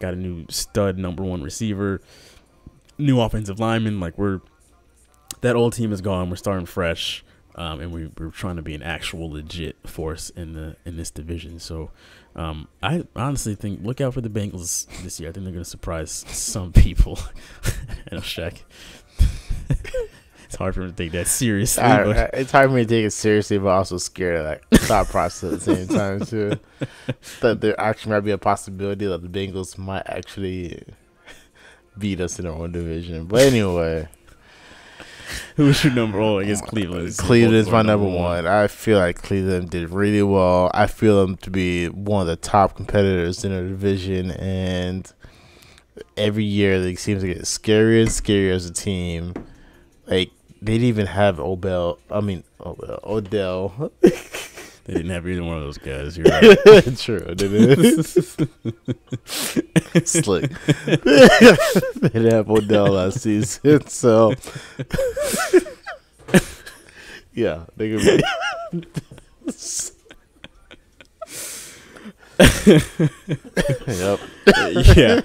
got 0.00 0.14
a 0.14 0.16
new 0.16 0.46
stud 0.48 0.98
number 0.98 1.22
one 1.22 1.42
receiver, 1.42 2.00
new 2.98 3.20
offensive 3.20 3.60
lineman. 3.60 4.00
Like 4.00 4.18
we're 4.18 4.40
that 5.40 5.56
old 5.56 5.74
team 5.74 5.92
is 5.92 6.00
gone. 6.00 6.30
We're 6.30 6.36
starting 6.36 6.66
fresh, 6.66 7.24
um, 7.54 7.80
and 7.80 7.92
we, 7.92 8.10
we're 8.18 8.30
trying 8.30 8.56
to 8.56 8.62
be 8.62 8.74
an 8.74 8.82
actual 8.82 9.30
legit 9.30 9.76
force 9.86 10.30
in 10.30 10.54
the 10.54 10.76
in 10.84 10.96
this 10.96 11.10
division. 11.10 11.58
So, 11.58 11.90
um, 12.36 12.68
I 12.82 13.04
honestly 13.14 13.54
think 13.54 13.80
look 13.82 14.00
out 14.00 14.14
for 14.14 14.20
the 14.20 14.28
Bengals 14.28 14.86
this 15.02 15.20
year. 15.20 15.28
I 15.30 15.32
think 15.32 15.44
they're 15.44 15.52
going 15.52 15.64
to 15.64 15.70
surprise 15.70 16.10
some 16.28 16.72
people. 16.72 17.18
and 18.08 18.20
Shaq. 18.22 18.62
it's 20.44 20.56
hard 20.56 20.74
for 20.74 20.80
me 20.80 20.88
to 20.88 20.92
take 20.92 21.12
that 21.12 21.26
seriously. 21.28 21.82
I- 21.82 22.30
it's 22.32 22.50
hard 22.52 22.70
for 22.70 22.76
me 22.76 22.82
to 22.82 22.88
take 22.88 23.04
it 23.04 23.12
seriously, 23.12 23.58
but 23.58 23.68
also 23.68 23.98
scared 23.98 24.38
of 24.38 24.44
that 24.44 24.80
thought 24.80 25.08
process 25.08 25.52
at 25.52 25.60
the 25.60 25.76
same 25.76 25.88
time 25.88 26.24
too. 26.24 26.52
That 27.40 27.60
there 27.60 27.78
actually 27.80 28.12
might 28.12 28.20
be 28.20 28.30
a 28.32 28.38
possibility 28.38 29.06
that 29.06 29.22
the 29.22 29.28
Bengals 29.28 29.78
might 29.78 30.02
actually 30.06 30.82
beat 31.98 32.20
us 32.20 32.38
in 32.38 32.46
our 32.46 32.52
own 32.52 32.72
division. 32.72 33.26
But 33.26 33.42
anyway, 33.42 34.08
who's 35.56 35.84
your 35.84 35.92
number 35.92 36.20
one? 36.20 36.42
I 36.42 36.46
guess 36.46 36.60
Cleveland. 36.60 37.08
is 37.08 37.16
Cleveland 37.18 37.56
is 37.56 37.66
my 37.66 37.82
Baltimore 37.82 38.06
number 38.06 38.18
one. 38.18 38.46
I 38.46 38.66
feel 38.66 38.98
like 38.98 39.22
Cleveland 39.22 39.70
did 39.70 39.90
really 39.90 40.22
well. 40.22 40.70
I 40.74 40.86
feel 40.86 41.20
them 41.24 41.36
to 41.38 41.50
be 41.50 41.88
one 41.88 42.22
of 42.22 42.26
the 42.26 42.36
top 42.36 42.76
competitors 42.76 43.44
in 43.44 43.52
our 43.52 43.62
division, 43.62 44.30
and 44.32 45.10
every 46.16 46.44
year 46.44 46.80
they 46.80 46.94
seem 46.94 47.20
to 47.20 47.26
get 47.26 47.42
scarier 47.42 48.00
and 48.00 48.10
scarier 48.10 48.52
as 48.52 48.66
a 48.66 48.72
team. 48.72 49.34
Like 50.06 50.30
they 50.60 50.72
didn't 50.72 50.88
even 50.88 51.06
have 51.06 51.40
Odell. 51.40 51.98
I 52.10 52.20
mean 52.20 52.44
Odell. 52.60 53.00
Odell. 53.04 53.92
They 54.84 54.92
didn't 54.92 55.10
have 55.10 55.26
either 55.26 55.42
one 55.42 55.56
of 55.56 55.62
those 55.62 55.78
guys. 55.78 56.18
You're 56.18 56.26
right. 56.26 56.96
True, 56.98 57.34
didn't? 57.34 58.04
Slick. 60.06 60.50
they 60.76 62.08
didn't 62.08 62.32
have 62.32 62.50
Odell 62.50 62.88
last 62.88 63.20
season, 63.20 63.86
so 63.86 64.34
yeah, 67.32 67.64
they 67.76 67.96
could 67.96 68.00
be. 68.02 68.22
yep. 73.86 74.20
yeah. 74.96 75.20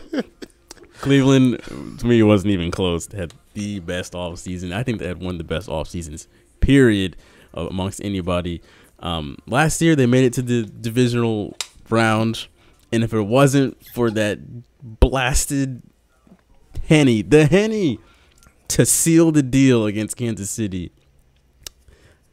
Cleveland, 1.01 1.62
to 1.99 2.05
me, 2.05 2.24
wasn't 2.24 2.51
even 2.51 2.72
close. 2.72 3.07
They 3.07 3.18
had 3.18 3.34
the 3.53 3.80
best 3.80 4.16
off 4.16 4.39
season. 4.39 4.72
I 4.72 4.84
think 4.84 4.99
they 4.99 5.07
had 5.07 5.20
one 5.22 5.36
of 5.36 5.38
the 5.38 5.43
best 5.43 5.68
off 5.68 5.89
seasons, 5.89 6.28
period, 6.62 7.18
uh, 7.55 7.68
amongst 7.68 8.01
anybody. 8.03 8.62
Um, 9.02 9.38
last 9.47 9.82
year, 9.82 9.95
they 9.95 10.06
made 10.06 10.26
it 10.26 10.34
to 10.34 10.41
the 10.41 10.64
divisional 10.64 11.56
round, 11.89 12.47
and 12.91 13.04
if 13.04 13.14
it 13.14 13.22
wasn't 13.22 13.78
for 13.93 14.12
that 14.12 14.39
blasted 14.82 15.82
Henne, 16.88 17.28
the 17.30 17.45
Henne, 17.45 17.97
to 18.70 18.86
seal 18.86 19.32
the 19.32 19.43
deal 19.43 19.86
against 19.86 20.18
Kansas 20.18 20.50
City, 20.50 20.91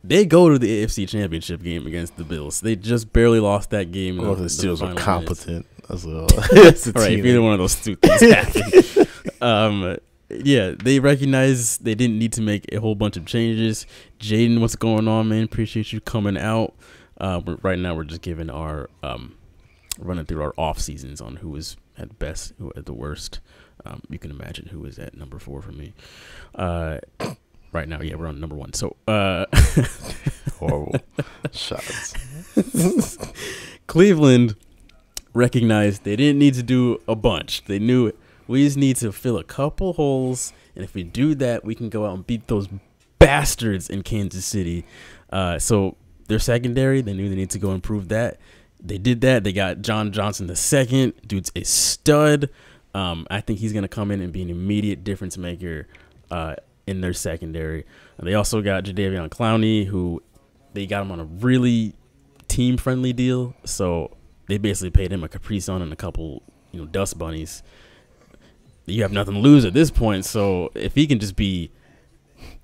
they 0.02 0.24
go 0.24 0.48
to 0.48 0.58
the 0.58 0.84
AFC 0.84 1.08
Championship 1.08 1.62
game 1.62 1.86
against 1.86 2.16
the 2.16 2.24
Bills. 2.24 2.60
They 2.60 2.76
just 2.76 3.12
barely 3.12 3.40
lost 3.40 3.70
that 3.70 3.90
game. 3.90 4.18
Well, 4.18 4.34
the 4.34 4.44
Steelers 4.44 4.78
final 4.78 4.80
were 4.80 4.86
minutes. 4.88 5.04
competent 5.04 5.66
as 5.88 6.06
well. 6.06 6.26
That's 6.52 6.86
All 6.86 6.92
right, 6.94 7.12
if 7.12 7.24
either 7.24 7.42
one 7.42 7.52
of 7.52 7.58
those 7.58 7.76
two 7.76 7.96
things 7.96 8.20
happen. 8.20 9.06
um, 9.40 9.96
yeah, 10.28 10.72
they 10.82 10.98
recognize 10.98 11.78
they 11.78 11.94
didn't 11.94 12.18
need 12.18 12.32
to 12.34 12.42
make 12.42 12.66
a 12.72 12.80
whole 12.80 12.94
bunch 12.94 13.16
of 13.16 13.24
changes. 13.26 13.86
Jaden, 14.18 14.60
what's 14.60 14.76
going 14.76 15.08
on, 15.08 15.28
man? 15.28 15.44
Appreciate 15.44 15.92
you 15.92 16.00
coming 16.00 16.36
out. 16.36 16.74
Uh, 17.18 17.40
right 17.62 17.78
now, 17.78 17.94
we're 17.94 18.04
just 18.04 18.22
giving 18.22 18.50
our 18.50 18.90
um, 19.02 19.36
running 19.98 20.24
through 20.24 20.42
our 20.42 20.54
off 20.58 20.80
seasons 20.80 21.20
on 21.20 21.36
who 21.36 21.54
is 21.56 21.76
at 21.96 22.18
best, 22.18 22.54
who 22.58 22.72
at 22.76 22.86
the 22.86 22.92
worst. 22.92 23.40
Um, 23.84 24.02
you 24.10 24.18
can 24.18 24.30
imagine 24.30 24.66
who 24.66 24.84
is 24.84 24.98
at 24.98 25.16
number 25.16 25.38
four 25.38 25.62
for 25.62 25.72
me. 25.72 25.94
Uh, 26.54 26.98
right 27.72 27.88
now, 27.88 28.00
yeah, 28.00 28.16
we're 28.16 28.26
on 28.26 28.40
number 28.40 28.56
one. 28.56 28.72
So, 28.72 28.96
uh, 29.06 29.46
horrible 30.58 31.00
shots. 31.52 32.14
Cleveland 33.86 34.56
recognized 35.32 36.04
they 36.04 36.16
didn't 36.16 36.38
need 36.38 36.54
to 36.54 36.62
do 36.62 37.00
a 37.06 37.14
bunch. 37.14 37.64
They 37.64 37.78
knew 37.78 38.08
it. 38.08 38.18
We 38.48 38.64
just 38.64 38.76
need 38.76 38.96
to 38.96 39.12
fill 39.12 39.38
a 39.38 39.44
couple 39.44 39.94
holes, 39.94 40.52
and 40.74 40.84
if 40.84 40.94
we 40.94 41.02
do 41.02 41.34
that, 41.36 41.64
we 41.64 41.74
can 41.74 41.88
go 41.88 42.06
out 42.06 42.14
and 42.14 42.26
beat 42.26 42.46
those 42.46 42.68
bastards 43.18 43.90
in 43.90 44.02
Kansas 44.02 44.44
City. 44.44 44.84
Uh, 45.30 45.58
so 45.58 45.96
their 46.28 46.38
secondary, 46.38 47.00
they 47.00 47.12
knew 47.12 47.28
they 47.28 47.34
need 47.34 47.50
to 47.50 47.58
go 47.58 47.72
improve 47.72 48.08
that. 48.08 48.38
They 48.80 48.98
did 48.98 49.20
that. 49.22 49.42
They 49.42 49.52
got 49.52 49.82
John 49.82 50.12
Johnson 50.12 50.46
the 50.46 50.56
second. 50.56 51.14
Dude's 51.26 51.50
a 51.56 51.64
stud. 51.64 52.50
Um, 52.94 53.26
I 53.30 53.40
think 53.40 53.58
he's 53.58 53.72
gonna 53.72 53.88
come 53.88 54.10
in 54.10 54.20
and 54.20 54.32
be 54.32 54.42
an 54.42 54.50
immediate 54.50 55.02
difference 55.02 55.36
maker 55.36 55.88
uh, 56.30 56.56
in 56.86 57.00
their 57.00 57.12
secondary. 57.12 57.84
They 58.18 58.34
also 58.34 58.62
got 58.62 58.84
Jadeveon 58.84 59.28
Clowney, 59.28 59.86
who 59.86 60.22
they 60.72 60.86
got 60.86 61.02
him 61.02 61.10
on 61.10 61.20
a 61.20 61.24
really 61.24 61.94
team 62.48 62.76
friendly 62.76 63.12
deal. 63.12 63.54
So 63.64 64.16
they 64.46 64.58
basically 64.58 64.90
paid 64.90 65.12
him 65.12 65.24
a 65.24 65.28
Capri 65.28 65.60
Sun 65.60 65.82
and 65.82 65.92
a 65.92 65.96
couple, 65.96 66.42
you 66.72 66.80
know, 66.80 66.86
dust 66.86 67.18
bunnies. 67.18 67.62
You 68.86 69.02
have 69.02 69.12
nothing 69.12 69.34
to 69.34 69.40
lose 69.40 69.64
at 69.64 69.74
this 69.74 69.90
point. 69.90 70.24
So 70.24 70.70
if 70.74 70.94
he 70.94 71.06
can 71.06 71.18
just 71.18 71.36
be 71.36 71.70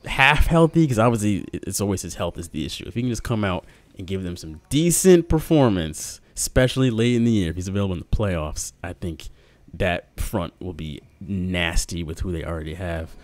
half 0.04 0.46
healthy, 0.46 0.82
because 0.84 0.98
obviously 0.98 1.44
it's 1.52 1.80
always 1.80 2.02
his 2.02 2.14
health 2.14 2.38
is 2.38 2.48
the 2.50 2.64
issue. 2.64 2.84
If 2.86 2.94
he 2.94 3.02
can 3.02 3.10
just 3.10 3.22
come 3.24 3.44
out 3.44 3.64
and 3.98 4.06
give 4.06 4.22
them 4.22 4.36
some 4.36 4.60
decent 4.70 5.28
performance, 5.28 6.20
especially 6.36 6.90
late 6.90 7.16
in 7.16 7.24
the 7.24 7.32
year, 7.32 7.50
if 7.50 7.56
he's 7.56 7.68
available 7.68 7.94
in 7.94 8.00
the 8.00 8.16
playoffs, 8.16 8.72
I 8.82 8.92
think 8.92 9.28
that 9.74 10.18
front 10.20 10.54
will 10.60 10.74
be 10.74 11.00
nasty 11.20 12.02
with 12.02 12.20
who 12.20 12.32
they 12.32 12.44
already 12.44 12.74
have. 12.74 13.14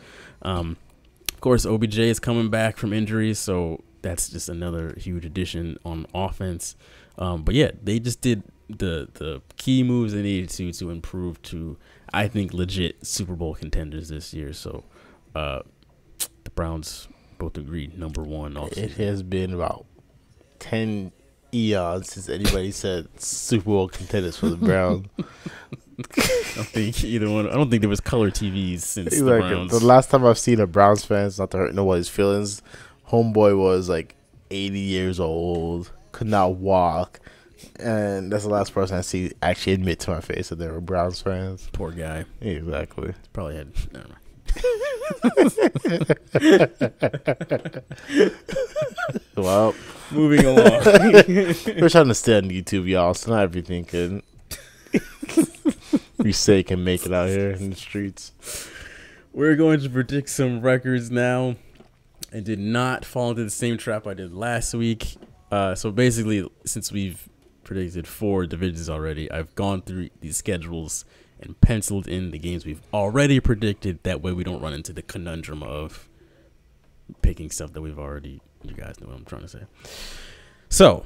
Um, 0.43 0.77
of 1.33 1.41
course, 1.41 1.67
OBJ 1.67 1.99
is 1.99 2.19
coming 2.19 2.51
back 2.51 2.77
from 2.77 2.93
injury, 2.93 3.35
so 3.35 3.85
that's 4.03 4.29
just 4.29 4.49
another 4.49 4.95
huge 4.97 5.25
addition 5.25 5.79
on 5.85 6.07
offense. 6.15 6.75
Um, 7.19 7.43
but 7.43 7.55
yeah, 7.55 7.71
they 7.83 7.99
just 7.99 8.21
did 8.21 8.43
the 8.69 9.09
the 9.15 9.41
key 9.57 9.83
moves 9.83 10.13
they 10.13 10.23
needed 10.23 10.51
to 10.51 10.73
to 10.73 10.91
improve 10.91 11.41
to 11.43 11.77
I 12.13 12.29
think 12.29 12.53
legit 12.53 13.07
Super 13.07 13.35
Bowl 13.35 13.55
contenders 13.55 14.09
this 14.09 14.33
year. 14.33 14.53
So 14.53 14.85
uh, 15.35 15.61
the 16.45 16.51
Browns 16.51 17.09
both 17.39 17.57
agreed 17.57 17.99
number 17.99 18.23
one. 18.23 18.57
Off 18.57 18.73
It 18.77 18.93
has 18.93 19.23
been 19.23 19.53
about 19.53 19.87
ten 20.59 21.13
eons 21.55 22.13
since 22.13 22.29
anybody 22.29 22.71
said 22.71 23.09
Super 23.21 23.65
Bowl 23.65 23.89
contenders 23.89 24.37
for 24.37 24.49
the 24.49 24.57
Browns. 24.69 25.07
I 25.19 25.23
don't 26.55 26.67
think 26.69 27.05
either 27.05 27.29
one. 27.29 27.49
I 27.49 27.55
don't 27.55 27.71
think 27.71 27.83
there 27.83 27.89
was 27.89 28.01
color 28.01 28.31
TVs 28.31 28.81
since 28.81 29.19
the 29.19 29.25
like 29.25 29.41
Browns. 29.41 29.71
the 29.71 29.85
last 29.85 30.11
time 30.11 30.25
I've 30.25 30.39
seen 30.39 30.61
a 30.61 30.67
Browns 30.67 31.05
fans, 31.05 31.39
not 31.39 31.51
to 31.53 31.59
hurt 31.59 31.75
nobody's 31.75 32.09
feelings, 32.09 32.63
homeboy 33.09 33.59
was 33.59 33.89
like 33.89 34.15
eighty 34.51 34.79
years 34.79 35.19
old, 35.19 35.91
could 36.13 36.29
not 36.29 36.55
walk, 36.55 37.21
and 37.79 38.33
that's 38.33 38.45
the 38.45 38.51
last 38.51 38.73
person 38.73 38.97
I 38.97 39.03
see 39.03 39.33
actually 39.43 39.75
admit 39.75 40.01
to 40.01 40.11
my 40.11 40.21
face 40.21 40.49
that 40.49 40.57
they 40.57 40.69
were 40.69 40.81
Browns 40.81 41.21
fans. 41.21 41.69
Poor 41.73 41.91
guy. 41.91 42.25
Exactly. 42.41 43.15
Probably 43.33 43.57
had. 43.57 43.73
Never 43.93 44.09
mind. 44.09 44.19
Well, 49.37 49.75
Moving 50.11 50.45
along. 50.45 50.83
we're 50.85 51.89
trying 51.89 52.09
to 52.09 52.15
stay 52.15 52.37
on 52.37 52.51
YouTube, 52.51 52.89
y'all, 52.89 53.15
so 53.15 53.31
not 53.31 53.43
everything 53.43 53.85
can 53.85 54.23
we 56.19 56.33
say 56.33 56.63
can 56.63 56.83
make 56.83 57.05
it 57.07 57.13
out 57.13 57.29
here 57.29 57.51
in 57.51 57.71
the 57.71 57.77
streets. 57.77 58.33
We're 59.33 59.57
going 59.57 59.81
to 59.81 59.91
predict 59.91 60.31
some 60.31 60.61
records 60.61 61.11
now. 61.11 61.57
I 62.33 62.41
did 62.41 62.59
not 62.59 63.05
fall 63.05 63.31
into 63.31 63.45
the 63.45 63.51
same 63.51 63.79
trap 63.79 64.07
I 64.07 64.15
did 64.15 64.35
last 64.35 64.75
week. 64.75 65.17
Uh, 65.51 65.75
so 65.75 65.91
basically, 65.91 66.49
since 66.65 66.91
we've 66.91 67.29
predicted 67.69 68.07
four 68.07 68.47
divisions 68.47 68.89
already, 68.89 69.31
I've 69.31 69.55
gone 69.55 69.83
through 69.83 70.09
these 70.23 70.39
schedules 70.39 71.05
and 71.39 71.61
penciled 71.61 72.09
in 72.09 72.31
the 72.31 72.39
games 72.39 72.65
we've 72.65 72.81
already 72.95 73.41
predicted. 73.41 74.03
That 74.05 74.23
way, 74.23 74.33
we 74.33 74.43
don't 74.43 74.63
run 74.63 74.73
into 74.73 74.95
the 74.95 75.03
conundrum 75.03 75.63
of 75.63 76.09
picking 77.21 77.51
stuff 77.51 77.75
that 77.75 77.83
we've 77.83 77.99
already. 77.99 78.41
You 78.63 78.73
guys 78.73 78.99
know 78.99 79.09
what 79.09 79.17
I'm 79.19 79.27
trying 79.27 79.43
to 79.43 79.49
say. 79.49 79.65
So, 80.71 81.05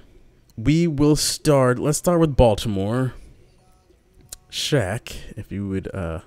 we 0.56 0.86
will 0.86 1.16
start. 1.16 1.80
Let's 1.80 1.98
start 1.98 2.20
with 2.20 2.36
Baltimore. 2.36 3.14
Shaq, 4.48 5.16
if 5.36 5.50
you 5.50 5.66
would 5.66 5.92
uh, 5.92 6.20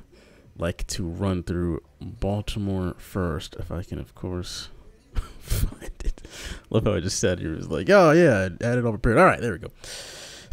like 0.58 0.86
to 0.88 1.06
run 1.06 1.44
through 1.44 1.82
Baltimore 2.02 2.96
first, 2.98 3.56
if 3.58 3.72
I 3.72 3.84
can, 3.84 4.00
of 4.00 4.14
course, 4.16 4.68
find 5.40 5.94
it. 6.04 6.24
Love 6.70 6.84
how 6.84 6.96
I 6.96 7.00
just 7.00 7.20
said 7.20 7.40
it 7.40 7.56
was 7.56 7.70
like, 7.70 7.90
oh 7.90 8.12
yeah, 8.12 8.38
I 8.38 8.46
add 8.66 8.78
it 8.80 8.84
over 8.84 8.98
prepared. 8.98 9.18
All 9.18 9.26
right, 9.26 9.40
there 9.40 9.54
we 9.54 9.60
go. 9.60 9.70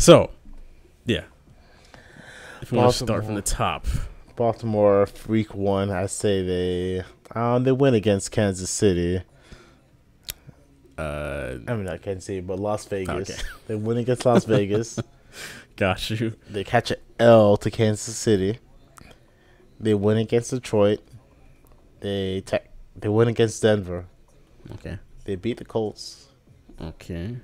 So, 0.03 0.31
yeah. 1.07 1.23
If 2.61 2.73
you 2.73 2.79
want 2.79 2.91
to 2.93 3.05
start 3.05 3.25
from 3.25 3.37
the 3.37 3.41
top, 3.43 3.87
Baltimore 4.35 5.07
week 5.29 5.55
one, 5.55 5.91
I 5.91 6.07
say 6.07 6.43
they 6.45 7.05
um 7.39 7.63
they 7.63 7.71
win 7.71 7.95
against 7.95 8.33
Kansas 8.33 8.69
City. 8.69 9.23
uh, 10.99 11.55
I 11.69 11.75
mean 11.75 11.85
not 11.85 12.03
Kansas 12.03 12.25
City, 12.25 12.41
but 12.41 12.59
Las 12.59 12.85
Vegas. 12.87 13.31
Okay. 13.31 13.41
They 13.69 13.77
win 13.77 13.97
against 13.99 14.27
Las 14.27 14.45
Vegas. 14.45 14.99
got 15.77 16.11
you. 16.11 16.35
They 16.51 16.65
catch 16.65 16.91
an 16.91 16.97
L 17.21 17.57
to 17.59 17.71
Kansas 17.71 18.17
City. 18.17 18.59
They 19.79 19.95
win 19.95 20.17
against 20.19 20.51
Detroit. 20.51 20.99
They 22.01 22.41
te- 22.45 22.59
they 22.97 23.09
win 23.09 23.29
against 23.29 23.63
Denver. 23.63 24.07
Okay, 24.73 24.99
They 25.27 25.37
beat 25.37 25.59
the 25.59 25.65
Colts. 25.65 26.27
okay, 26.81 27.37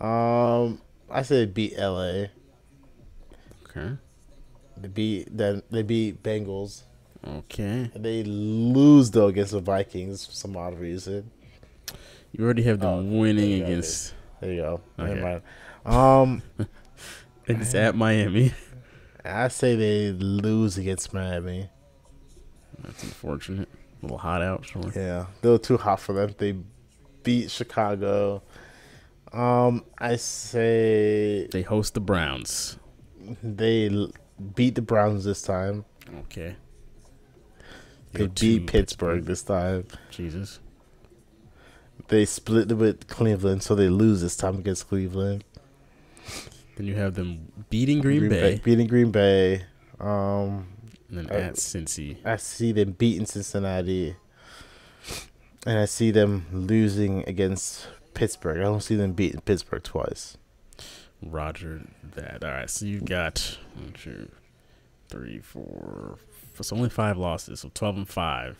Um, 0.00 0.80
I 1.10 1.22
say 1.22 1.44
they 1.44 1.50
beat 1.50 1.78
LA. 1.78 2.26
okay, 3.68 3.96
They 4.76 4.88
beat 4.88 5.36
then 5.36 5.62
they 5.70 5.82
beat 5.82 6.22
Bengals. 6.22 6.82
okay. 7.26 7.90
They 7.94 8.22
lose 8.24 9.10
though 9.10 9.28
against 9.28 9.52
the 9.52 9.60
Vikings 9.60 10.26
for 10.26 10.32
some 10.32 10.56
odd 10.56 10.78
reason. 10.78 11.30
You 12.32 12.44
already 12.44 12.62
have 12.64 12.80
them 12.80 12.90
Oh, 12.90 13.18
winning 13.20 13.58
there 13.60 13.68
against. 13.68 14.14
There 14.40 14.52
you 14.52 14.60
go. 14.62 14.80
Okay. 14.98 15.14
Never 15.14 15.40
mind. 15.84 15.92
Um, 15.96 16.42
It's 17.46 17.74
at 17.74 17.94
Miami. 17.94 18.52
I 19.24 19.48
say 19.48 19.76
they 19.76 20.12
lose 20.12 20.78
against 20.78 21.12
Miami. 21.14 21.68
That's 22.82 23.02
unfortunate. 23.02 23.68
A 23.68 24.06
little 24.06 24.18
hot 24.18 24.42
out, 24.42 24.64
sure. 24.66 24.90
Yeah, 24.94 25.26
they 25.42 25.48
were 25.50 25.58
too 25.58 25.76
hot 25.76 26.00
for 26.00 26.12
them. 26.14 26.34
They 26.36 26.56
beat 27.22 27.50
Chicago. 27.50 28.42
Um, 29.34 29.84
I 29.98 30.16
say 30.16 31.48
They 31.50 31.62
host 31.62 31.94
the 31.94 32.00
Browns. 32.00 32.78
they 33.42 34.08
beat 34.54 34.74
the 34.76 34.82
Browns 34.82 35.24
this 35.24 35.42
time. 35.42 35.84
Okay. 36.20 36.56
They 38.12 38.26
beat 38.28 38.36
to 38.36 38.60
Pittsburgh 38.60 39.24
this 39.24 39.42
time. 39.42 39.86
Jesus. 40.10 40.60
They 42.08 42.24
split 42.26 42.70
with 42.76 43.08
Cleveland, 43.08 43.62
so 43.62 43.74
they 43.74 43.88
lose 43.88 44.20
this 44.20 44.36
time 44.36 44.58
against 44.58 44.88
Cleveland. 44.88 45.42
Then 46.76 46.86
you 46.86 46.94
have 46.94 47.14
them 47.14 47.50
beating 47.70 48.00
Green, 48.00 48.28
Bay, 48.28 48.60
beating 48.62 48.86
Green 48.86 49.10
Bay. 49.10 49.64
Um, 50.00 50.66
and 51.08 51.18
then 51.18 51.30
Uh, 51.30 51.34
at 51.34 51.54
Cincy. 51.54 52.18
I 52.24 52.36
see 52.36 52.72
them 52.72 52.92
beating 52.92 53.26
Cincinnati, 53.26 54.16
and 55.66 55.78
I 55.78 55.84
see 55.86 56.10
them 56.10 56.46
losing 56.52 57.24
against 57.28 57.86
Pittsburgh. 58.14 58.58
I 58.58 58.62
don't 58.62 58.82
see 58.82 58.96
them 58.96 59.12
beating 59.12 59.40
Pittsburgh 59.40 59.82
twice. 59.82 60.36
Roger 61.22 61.82
that. 62.14 62.44
All 62.44 62.50
right, 62.50 62.70
so 62.70 62.86
you've 62.86 63.04
got 63.06 63.58
one, 63.74 63.92
two, 63.92 64.30
three, 65.08 65.38
four. 65.40 66.18
It's 66.58 66.72
only 66.72 66.88
five 66.90 67.16
losses, 67.18 67.60
so 67.60 67.70
twelve 67.74 67.96
and 67.96 68.08
5 68.08 68.56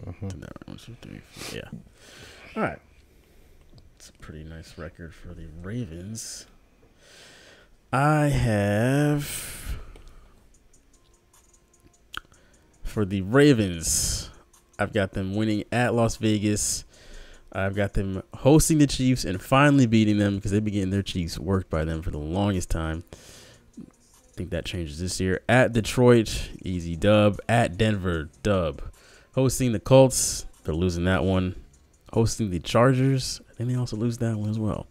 Mhm. 0.00 0.28
Did 0.30 0.40
that 0.42 0.52
right. 0.56 0.68
One, 0.68 0.76
two, 0.78 0.96
three, 1.02 1.20
four. 1.32 1.58
Yeah. 1.58 1.68
All 2.56 2.62
right. 2.62 2.78
It's 3.96 4.10
a 4.10 4.12
pretty 4.14 4.44
nice 4.44 4.78
record 4.78 5.12
for 5.14 5.34
the 5.34 5.46
Ravens. 5.62 6.46
I 7.92 8.26
have 8.26 9.24
for 12.84 13.04
the 13.04 13.22
Ravens. 13.22 14.30
I've 14.78 14.92
got 14.92 15.12
them 15.12 15.34
winning 15.34 15.64
at 15.72 15.94
Las 15.94 16.16
Vegas. 16.16 16.84
I've 17.52 17.74
got 17.74 17.94
them 17.94 18.22
hosting 18.34 18.78
the 18.78 18.86
Chiefs 18.86 19.24
and 19.24 19.40
finally 19.40 19.86
beating 19.86 20.18
them 20.18 20.36
because 20.36 20.50
they've 20.50 20.64
been 20.64 20.74
getting 20.74 20.90
their 20.90 21.02
Chiefs 21.02 21.38
worked 21.38 21.70
by 21.70 21.84
them 21.84 22.02
for 22.02 22.10
the 22.10 22.18
longest 22.18 22.70
time. 22.70 23.04
I 23.78 24.32
think 24.34 24.50
that 24.50 24.64
changes 24.64 25.00
this 25.00 25.20
year. 25.20 25.40
At 25.48 25.72
Detroit, 25.72 26.50
easy 26.62 26.94
dub. 26.94 27.38
At 27.48 27.76
Denver, 27.76 28.28
dub. 28.42 28.82
Hosting 29.34 29.72
the 29.72 29.80
Colts, 29.80 30.46
they're 30.64 30.74
losing 30.74 31.04
that 31.04 31.24
one. 31.24 31.54
Hosting 32.12 32.50
the 32.50 32.60
Chargers, 32.60 33.40
I 33.50 33.54
think 33.54 33.70
they 33.70 33.76
also 33.76 33.96
lose 33.96 34.18
that 34.18 34.36
one 34.36 34.50
as 34.50 34.58
well. 34.58 34.86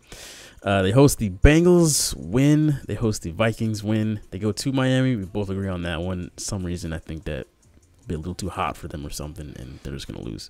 Uh, 0.64 0.82
they 0.82 0.92
host 0.92 1.20
the 1.20 1.30
Bengals, 1.30 2.16
win. 2.18 2.80
They 2.88 2.96
host 2.96 3.22
the 3.22 3.32
Vikings, 3.32 3.84
win. 3.84 4.20
They 4.32 4.40
go 4.40 4.52
to 4.52 4.72
Miami. 4.72 5.16
We 5.16 5.26
both 5.26 5.50
agree 5.50 5.70
on 5.70 5.84
that 5.84 6.02
one. 6.02 6.32
Some 6.38 6.66
reason 6.66 6.92
I 6.94 6.98
think 6.98 7.24
that 7.26 7.48
be 8.08 8.16
a 8.16 8.18
little 8.18 8.36
too 8.36 8.50
hot 8.50 8.78
for 8.78 8.88
them 8.88 9.06
or 9.06 9.10
something, 9.10 9.54
and 9.58 9.80
they're 9.84 9.94
just 9.94 10.08
gonna 10.08 10.24
lose. 10.24 10.50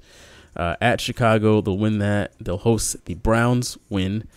Uh, 0.57 0.75
at 0.81 0.99
Chicago, 0.99 1.61
they'll 1.61 1.77
win 1.77 1.99
that. 1.99 2.33
They'll 2.41 2.57
host 2.57 3.05
the 3.05 3.13
Browns, 3.13 3.77
win. 3.89 4.27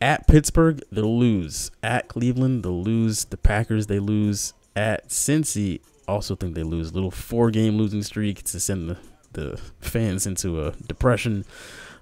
At 0.00 0.26
Pittsburgh, 0.26 0.82
they'll 0.90 1.18
lose. 1.18 1.70
At 1.82 2.08
Cleveland, 2.08 2.64
they'll 2.64 2.82
lose. 2.82 3.26
The 3.26 3.36
Packers, 3.36 3.86
they 3.86 3.98
lose. 3.98 4.54
At 4.74 5.08
Cincy, 5.08 5.80
also 6.06 6.34
think 6.34 6.54
they 6.54 6.62
lose. 6.62 6.94
Little 6.94 7.10
four 7.10 7.50
game 7.50 7.76
losing 7.76 8.02
streak 8.02 8.42
to 8.44 8.58
send 8.58 8.88
the, 8.90 8.96
the 9.34 9.60
fans 9.80 10.26
into 10.26 10.64
a 10.64 10.72
depression. 10.72 11.44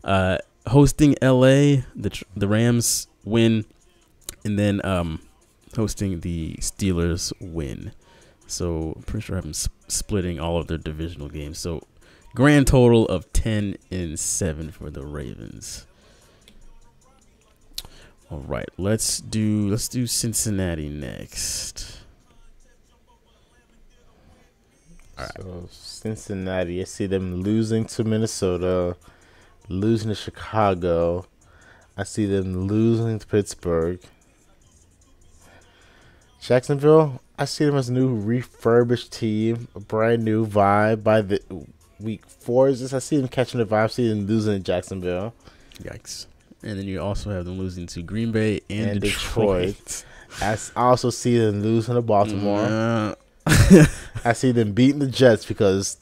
Uh, 0.05 0.39
hosting 0.69 1.17
LA, 1.21 1.83
the 1.97 2.23
the 2.37 2.47
Rams 2.47 3.09
win, 3.25 3.65
and 4.45 4.59
then 4.59 4.85
um, 4.85 5.21
hosting 5.75 6.21
the 6.21 6.55
Steelers 6.61 7.33
win. 7.41 7.93
So 8.47 8.93
I'm 8.97 9.03
pretty 9.03 9.25
sure 9.25 9.39
I'm 9.39 9.51
s- 9.51 9.69
splitting 9.89 10.39
all 10.39 10.59
of 10.59 10.69
their 10.69 10.79
divisional 10.79 11.29
games. 11.29 11.59
So 11.59 11.83
grand 12.37 12.67
total 12.67 13.09
of 13.09 13.33
ten 13.33 13.77
and 13.91 14.21
seven 14.21 14.71
for 14.71 14.91
the 14.91 15.03
Ravens. 15.05 15.87
All 18.31 18.41
right, 18.41 18.69
let's 18.77 19.21
do 19.21 19.71
let's 19.71 19.89
do 19.89 20.07
Cincinnati 20.07 20.91
next. 20.91 22.01
So 25.17 25.67
Cincinnati, 25.71 26.83
I 26.83 26.85
see 26.85 27.07
them 27.07 27.37
losing 27.37 27.87
to 27.87 28.05
Minnesota, 28.05 28.97
losing 29.71 30.11
to 30.11 30.15
Chicago. 30.15 31.25
I 31.97 32.05
see 32.05 32.27
them 32.27 32.67
losing 32.67 33.19
to 33.19 33.27
Pittsburgh. 33.27 33.99
Jacksonville, 36.39 37.23
I 37.39 37.47
see 37.47 37.65
them 37.65 37.77
as 37.77 37.89
a 37.89 37.95
new 37.95 38.15
refurbished 38.15 39.11
team, 39.11 39.69
a 39.75 39.81
brand 39.81 40.23
new 40.23 40.47
vibe. 40.47 41.03
By 41.03 41.23
the 41.23 41.41
week 42.01 42.27
four 42.27 42.69
is 42.69 42.81
this, 42.81 42.93
I 42.93 42.99
see 42.99 43.17
them 43.17 43.29
catching 43.29 43.59
the 43.59 43.67
vibe. 43.67 43.91
See 43.91 44.09
them 44.09 44.27
losing 44.27 44.55
to 44.55 44.61
Jacksonville 44.61 45.35
Yikes! 45.83 46.27
And 46.63 46.79
then 46.79 46.87
you 46.87 47.01
also 47.01 47.31
have 47.31 47.45
them 47.45 47.59
losing 47.59 47.87
to 47.89 48.03
Green 48.03 48.33
Bay 48.33 48.61
and, 48.71 48.91
and 48.91 49.01
Detroit. 49.01 49.77
Detroit. 49.77 50.05
I 50.41 50.59
also 50.77 51.11
see 51.11 51.39
them 51.39 51.63
losing 51.63 51.95
to 51.95 52.03
Baltimore. 52.03 53.17
I 53.47 54.33
see 54.33 54.53
them 54.53 54.73
beating 54.73 54.99
the 54.99 55.07
Jets 55.07 55.47
because 55.47 55.99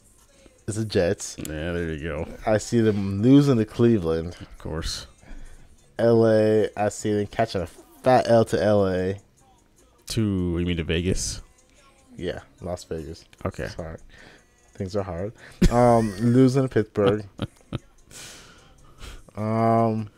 it's 0.66 0.76
the 0.76 0.84
Jets. 0.84 1.36
Yeah, 1.38 1.72
there 1.72 1.92
you 1.92 2.02
go. 2.02 2.28
I 2.46 2.58
see 2.58 2.80
them 2.80 3.22
losing 3.22 3.58
to 3.58 3.64
Cleveland. 3.64 4.36
Of 4.40 4.58
course. 4.58 5.06
LA, 5.98 6.64
I 6.76 6.88
see 6.88 7.12
them 7.12 7.26
catching 7.26 7.62
a 7.62 7.66
fat 8.02 8.28
L 8.28 8.44
to 8.46 8.56
LA. 8.56 9.18
To 10.08 10.56
you 10.58 10.66
mean 10.66 10.76
to 10.78 10.84
Vegas? 10.84 11.42
Yeah, 12.16 12.40
Las 12.60 12.84
Vegas. 12.84 13.24
Okay. 13.44 13.68
Sorry. 13.68 13.98
Things 14.74 14.96
are 14.96 15.02
hard. 15.02 15.32
Um, 15.70 16.14
losing 16.20 16.62
to 16.62 16.68
Pittsburgh. 16.68 17.26
Um, 19.36 20.10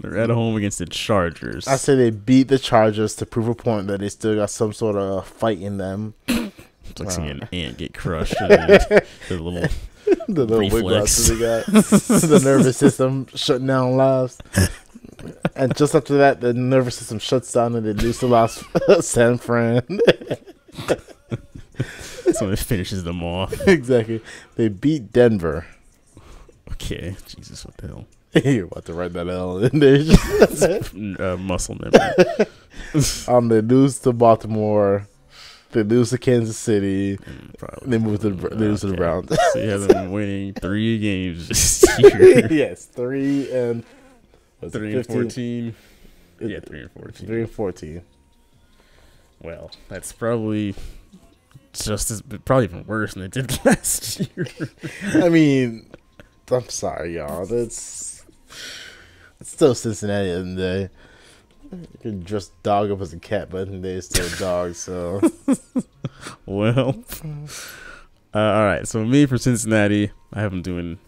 They're 0.00 0.18
at 0.18 0.30
home 0.30 0.54
against 0.56 0.78
the 0.78 0.86
Chargers. 0.86 1.66
I 1.66 1.76
say 1.76 1.94
they 1.96 2.10
beat 2.10 2.48
the 2.48 2.58
Chargers 2.58 3.14
to 3.16 3.24
prove 3.26 3.48
a 3.48 3.54
point 3.54 3.86
that 3.86 4.00
they 4.00 4.10
still 4.10 4.34
got 4.36 4.50
some 4.50 4.72
sort 4.72 4.96
of 4.96 5.26
fight 5.26 5.60
in 5.60 5.78
them. 5.78 6.14
It's 6.90 7.00
like 7.00 7.10
seeing 7.10 7.28
an 7.28 7.48
ant 7.52 7.76
get 7.76 7.92
crushed. 7.92 8.34
the 8.38 9.04
little 9.30 9.68
the 10.26 10.46
little 10.46 10.58
Reflex. 10.58 11.28
they 11.28 11.38
got. 11.38 11.66
the 11.66 12.40
nervous 12.42 12.78
system 12.78 13.26
shutting 13.34 13.66
down 13.66 13.96
lives. 13.98 14.38
And 15.56 15.74
just 15.76 15.94
after 15.94 16.16
that, 16.18 16.40
the 16.40 16.52
nervous 16.54 16.96
system 16.96 17.18
shuts 17.18 17.52
down 17.52 17.74
and 17.74 17.84
they 17.86 17.92
lose 17.92 18.18
to 18.20 18.26
Las 18.26 18.64
San 19.00 19.38
Fran. 19.38 19.82
so 22.32 22.50
it 22.50 22.58
finishes 22.58 23.04
them 23.04 23.22
off. 23.22 23.52
exactly. 23.66 24.20
They 24.56 24.68
beat 24.68 25.12
Denver. 25.12 25.66
Okay, 26.72 27.16
Jesus, 27.26 27.64
what 27.64 27.76
the 27.78 27.88
hell? 27.88 28.06
You're 28.44 28.66
about 28.66 28.84
to 28.84 28.92
write 28.92 29.14
that 29.14 29.26
L 29.28 29.58
in 29.58 29.78
there. 29.80 31.32
uh, 31.32 31.36
muscle 31.38 31.76
memory. 31.80 32.46
um, 33.26 33.48
they 33.48 33.60
lose 33.62 33.98
to 34.00 34.12
Baltimore. 34.12 35.06
They 35.72 35.82
lose 35.82 36.10
to 36.10 36.18
Kansas 36.18 36.56
City. 36.56 37.16
Mm, 37.16 37.58
Probably. 37.58 37.90
They 37.90 37.98
move 37.98 38.20
to 38.20 38.30
the, 38.30 38.48
they 38.50 38.56
lose 38.68 38.80
to 38.82 38.86
the 38.88 38.96
Browns. 38.96 39.28
So 39.52 39.58
you 39.58 39.68
have 39.70 39.88
them 39.88 40.12
winning 40.12 40.54
three 40.54 40.98
games 40.98 41.48
this 41.48 41.84
year. 41.98 42.46
yes, 42.52 42.84
three 42.86 43.50
and 43.52 43.82
it, 44.62 44.70
three 44.70 44.94
and 44.94 45.06
15? 45.06 45.16
fourteen. 45.16 45.74
Yeah, 46.40 46.60
three 46.60 46.80
and 46.82 46.90
fourteen. 46.92 47.26
Three 47.26 47.40
and 47.40 47.50
fourteen. 47.50 48.02
Well, 49.40 49.70
that's 49.88 50.12
probably 50.12 50.74
just 51.72 52.10
as, 52.10 52.22
probably 52.44 52.64
even 52.64 52.84
worse 52.86 53.14
than 53.14 53.24
it 53.24 53.32
did 53.32 53.58
last 53.64 54.20
year. 54.20 54.46
I 55.14 55.28
mean, 55.28 55.90
I'm 56.50 56.68
sorry, 56.68 57.16
y'all. 57.16 57.46
That's 57.46 58.24
it's 59.40 59.52
still 59.52 59.74
Cincinnati 59.74 60.30
and 60.30 60.58
they. 60.58 60.88
You 61.70 61.86
can 62.00 62.20
dress 62.20 62.50
dog 62.62 62.90
up 62.90 63.00
as 63.02 63.12
a 63.12 63.18
cat, 63.18 63.50
but 63.50 63.68
in 63.68 63.82
the 63.82 63.88
day 63.88 63.94
it's 63.96 64.06
still 64.06 64.26
a 64.26 64.38
dog. 64.38 64.74
So 64.74 65.20
well, 66.46 67.04
uh, 68.34 68.38
all 68.38 68.64
right. 68.64 68.88
So 68.88 69.04
me 69.04 69.26
for 69.26 69.36
Cincinnati, 69.36 70.10
I 70.32 70.40
have 70.40 70.50
them 70.50 70.62
doing 70.62 70.98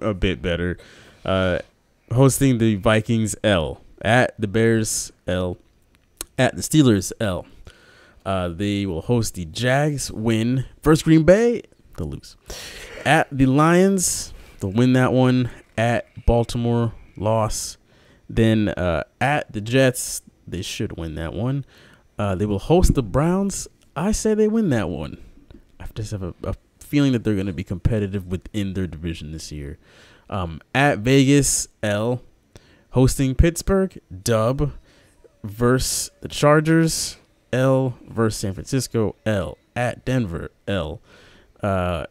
a 0.00 0.12
bit 0.12 0.42
better. 0.42 0.76
Uh, 1.24 1.60
hosting 2.12 2.58
the 2.58 2.76
Vikings 2.76 3.36
L 3.42 3.80
at 4.02 4.34
the 4.40 4.48
Bears 4.48 5.12
L 5.26 5.58
at 6.38 6.56
the 6.56 6.62
Steelers 6.62 7.12
L. 7.20 7.46
Uh, 8.24 8.48
they 8.48 8.86
will 8.86 9.02
host 9.02 9.34
the 9.34 9.44
Jags. 9.44 10.10
Win 10.10 10.66
first 10.82 11.04
Green 11.04 11.22
Bay. 11.22 11.62
They'll 11.96 12.08
lose 12.08 12.36
at 13.04 13.28
the 13.30 13.46
Lions. 13.46 14.32
They'll 14.60 14.72
win 14.72 14.92
that 14.94 15.12
one 15.12 15.50
at 15.76 16.06
Baltimore. 16.26 16.92
Loss. 17.16 17.76
Then 18.28 18.68
uh, 18.68 19.04
at 19.20 19.52
the 19.52 19.60
Jets, 19.60 20.22
they 20.46 20.62
should 20.62 20.96
win 20.96 21.16
that 21.16 21.32
one. 21.32 21.64
Uh, 22.18 22.34
they 22.34 22.46
will 22.46 22.58
host 22.58 22.94
the 22.94 23.02
Browns. 23.02 23.66
I 23.96 24.12
say 24.12 24.34
they 24.34 24.48
win 24.48 24.70
that 24.70 24.88
one. 24.88 25.18
I 25.78 25.86
just 25.94 26.12
have 26.12 26.22
a, 26.22 26.34
a 26.44 26.54
feeling 26.78 27.12
that 27.12 27.24
they're 27.24 27.34
going 27.34 27.46
to 27.46 27.52
be 27.52 27.64
competitive 27.64 28.26
within 28.26 28.74
their 28.74 28.86
division 28.86 29.32
this 29.32 29.50
year. 29.50 29.78
Um, 30.30 30.62
at 30.74 31.00
Vegas, 31.00 31.68
L. 31.82 32.22
Hosting 32.92 33.34
Pittsburgh, 33.34 34.00
dub. 34.22 34.72
Versus 35.42 36.10
the 36.20 36.28
Chargers, 36.28 37.16
L. 37.52 37.98
Versus 38.06 38.38
San 38.38 38.52
Francisco, 38.54 39.16
L. 39.26 39.58
At 39.74 40.04
Denver, 40.04 40.50
L. 40.68 41.00
Uh, 41.62 42.04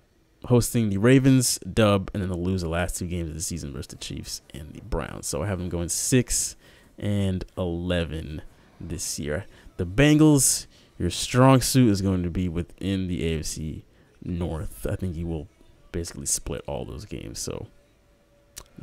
hosting 0.45 0.89
the 0.89 0.97
Ravens, 0.97 1.59
dub, 1.59 2.09
and 2.13 2.21
then 2.21 2.29
they'll 2.29 2.41
lose 2.41 2.61
the 2.61 2.69
last 2.69 2.97
two 2.97 3.07
games 3.07 3.29
of 3.29 3.35
the 3.35 3.41
season 3.41 3.71
versus 3.71 3.87
the 3.87 3.95
Chiefs 3.97 4.41
and 4.53 4.73
the 4.73 4.81
Browns. 4.81 5.27
So 5.27 5.43
I 5.43 5.47
have 5.47 5.59
them 5.59 5.69
going 5.69 5.89
six 5.89 6.55
and 6.97 7.45
eleven 7.57 8.41
this 8.79 9.19
year. 9.19 9.45
The 9.77 9.85
Bengals, 9.85 10.67
your 10.97 11.09
strong 11.09 11.61
suit 11.61 11.89
is 11.89 12.01
going 12.01 12.23
to 12.23 12.29
be 12.29 12.49
within 12.49 13.07
the 13.07 13.21
AFC 13.21 13.83
North. 14.23 14.87
I 14.89 14.95
think 14.95 15.15
you 15.15 15.27
will 15.27 15.47
basically 15.91 16.25
split 16.25 16.61
all 16.67 16.85
those 16.85 17.05
games. 17.05 17.39
So 17.39 17.67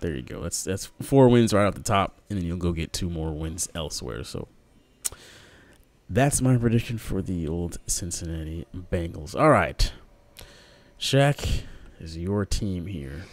there 0.01 0.14
you 0.14 0.22
go. 0.22 0.42
That's 0.42 0.64
that's 0.64 0.86
four 1.03 1.28
wins 1.28 1.53
right 1.53 1.66
off 1.66 1.74
the 1.74 1.82
top, 1.82 2.20
and 2.28 2.38
then 2.38 2.47
you'll 2.47 2.57
go 2.57 2.72
get 2.72 2.92
two 2.92 3.11
more 3.11 3.32
wins 3.32 3.68
elsewhere. 3.74 4.24
So 4.24 4.49
that's 6.09 6.40
my 6.40 6.57
prediction 6.57 6.99
for 6.99 7.20
the 7.22 7.49
old 7.49 7.78
Cincinnati 7.86 8.66
Bengals. 8.74 9.38
All 9.38 9.51
right. 9.51 9.92
Shaq 10.99 11.62
is 12.01 12.16
your 12.16 12.47
team 12.47 12.86
here. 12.86 13.24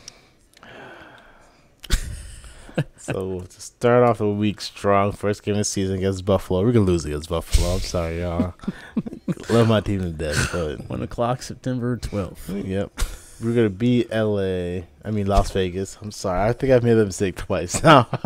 so 2.97 3.41
to 3.41 3.61
start 3.61 4.03
off 4.03 4.17
the 4.17 4.27
week 4.27 4.59
strong, 4.59 5.11
first 5.11 5.43
game 5.43 5.53
of 5.53 5.59
the 5.59 5.63
season 5.63 5.97
against 5.97 6.25
Buffalo. 6.25 6.63
We're 6.63 6.71
gonna 6.71 6.85
lose 6.85 7.05
against 7.05 7.29
Buffalo. 7.29 7.75
I'm 7.75 7.79
sorry, 7.79 8.21
y'all. 8.21 8.53
Love 9.49 9.67
my 9.67 9.79
team 9.81 10.01
to 10.01 10.09
death, 10.09 10.49
but 10.51 10.89
One 10.89 11.03
o'clock, 11.03 11.41
September 11.41 11.97
twelfth. 11.97 12.49
Yep. 12.49 12.99
We're 13.41 13.53
gonna 13.55 13.69
beat 13.69 14.09
LA. 14.11 14.83
I 15.05 15.11
mean 15.11 15.27
Las 15.27 15.51
Vegas. 15.51 15.97
I'm 16.01 16.11
sorry. 16.11 16.49
I 16.49 16.53
think 16.53 16.71
I've 16.71 16.83
made 16.83 16.93
that 16.93 17.05
mistake 17.05 17.35
twice 17.35 17.81
now. 17.83 18.07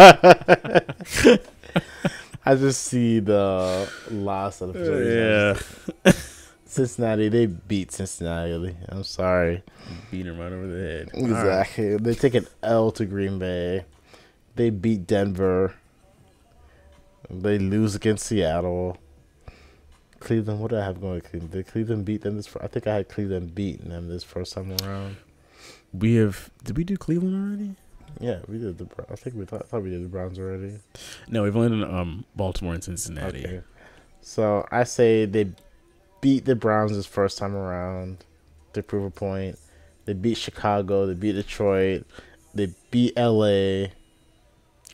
I 2.46 2.56
just 2.56 2.84
see 2.84 3.20
the 3.20 3.92
loss 4.10 4.62
of 4.62 4.74
the 4.74 5.60
Yeah, 6.06 6.12
Cincinnati. 6.66 7.30
They 7.30 7.46
beat 7.48 7.92
Cincinnati. 7.92 8.76
I'm 8.90 9.04
sorry. 9.04 9.64
beat 10.12 10.26
him 10.28 10.40
right 10.40 10.52
over 10.52 10.68
the 10.68 10.80
head. 10.80 11.10
All 11.14 11.22
right. 11.24 11.30
Exactly. 11.30 11.98
They 11.98 12.14
take 12.14 12.36
an 12.36 12.48
L 12.64 12.92
to 12.92 13.06
Green 13.06 13.38
Bay. 13.40 13.86
They 14.56 14.70
beat 14.70 15.06
Denver. 15.08 15.74
They 17.30 17.58
lose 17.60 17.96
against 17.96 18.26
Seattle. 18.28 18.98
Cleveland. 20.20 20.60
What 20.60 20.70
did 20.72 20.80
I 20.80 20.86
have 20.86 21.00
going 21.02 21.22
Cleveland? 21.22 21.52
Did 21.52 21.68
Cleveland 21.68 22.06
beat 22.06 22.22
them 22.22 22.36
this? 22.38 22.48
fir- 22.48 22.62
I 22.64 22.68
think 22.68 22.88
I 22.88 22.96
had 22.96 23.10
Cleveland 23.10 23.56
beating 23.56 23.90
them 23.90 24.08
this 24.08 24.24
first 24.24 24.54
time 24.54 24.76
around. 24.84 25.18
We 25.94 26.16
have. 26.16 26.50
Did 26.64 26.78
we 26.78 26.84
do 26.84 26.98
Cleveland 26.98 27.36
already? 27.36 27.76
Yeah, 28.20 28.40
we 28.48 28.58
did 28.58 28.78
the. 28.78 28.86
Bro- 28.86 29.06
I 29.12 29.16
think 29.16 29.36
we 29.36 29.46
thought, 29.46 29.68
thought 29.70 29.84
we 29.84 29.90
did 29.90 30.04
the 30.04 30.08
Browns 30.10 30.40
already. 30.40 30.74
No, 31.28 31.44
we've 31.44 31.56
only 31.56 31.70
done 31.70 31.84
um 31.96 32.26
Baltimore 32.36 32.74
and 32.74 32.84
Cincinnati. 32.84 33.46
Okay. 33.46 33.62
So 34.22 34.68
I 34.72 34.84
say 34.84 35.26
they 35.26 35.52
beat 36.22 36.46
the 36.46 36.56
Browns 36.56 36.92
this 36.94 37.06
first 37.06 37.38
time 37.38 37.56
around 37.56 38.24
to 38.74 38.84
prove 38.84 39.06
a 39.06 39.10
point. 39.12 39.58
They 40.06 40.14
beat 40.14 40.38
Chicago. 40.38 41.06
They 41.06 41.14
beat 41.14 41.34
Detroit. 41.34 42.06
They 42.54 42.74
beat 42.92 43.14
LA. 43.18 43.88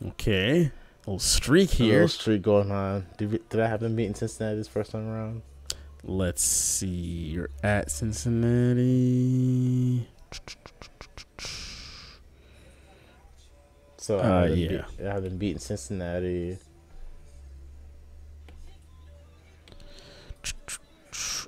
Okay. 0.08 0.70
Little 1.06 1.18
streak 1.18 1.72
A 1.72 1.76
here. 1.76 1.92
little 1.94 2.08
streak 2.08 2.42
going 2.42 2.70
on. 2.70 3.06
Did, 3.18 3.32
we, 3.32 3.40
did 3.48 3.60
I 3.60 3.66
have 3.68 3.80
them 3.80 3.96
beating 3.96 4.14
Cincinnati 4.14 4.56
this 4.56 4.68
first 4.68 4.92
time 4.92 5.08
around? 5.08 5.42
Let's 6.02 6.42
see. 6.42 6.86
You're 6.86 7.50
at 7.62 7.90
Cincinnati. 7.90 10.06
So 13.96 14.18
I 14.18 14.22
Uh, 14.22 14.40
have 14.42 14.50
them 14.50 14.58
yeah. 14.58 14.68
beat, 14.68 14.84
I 15.06 15.12
have 15.12 15.22
them 15.22 15.36
beating 15.38 15.58
Cincinnati. 15.60 16.58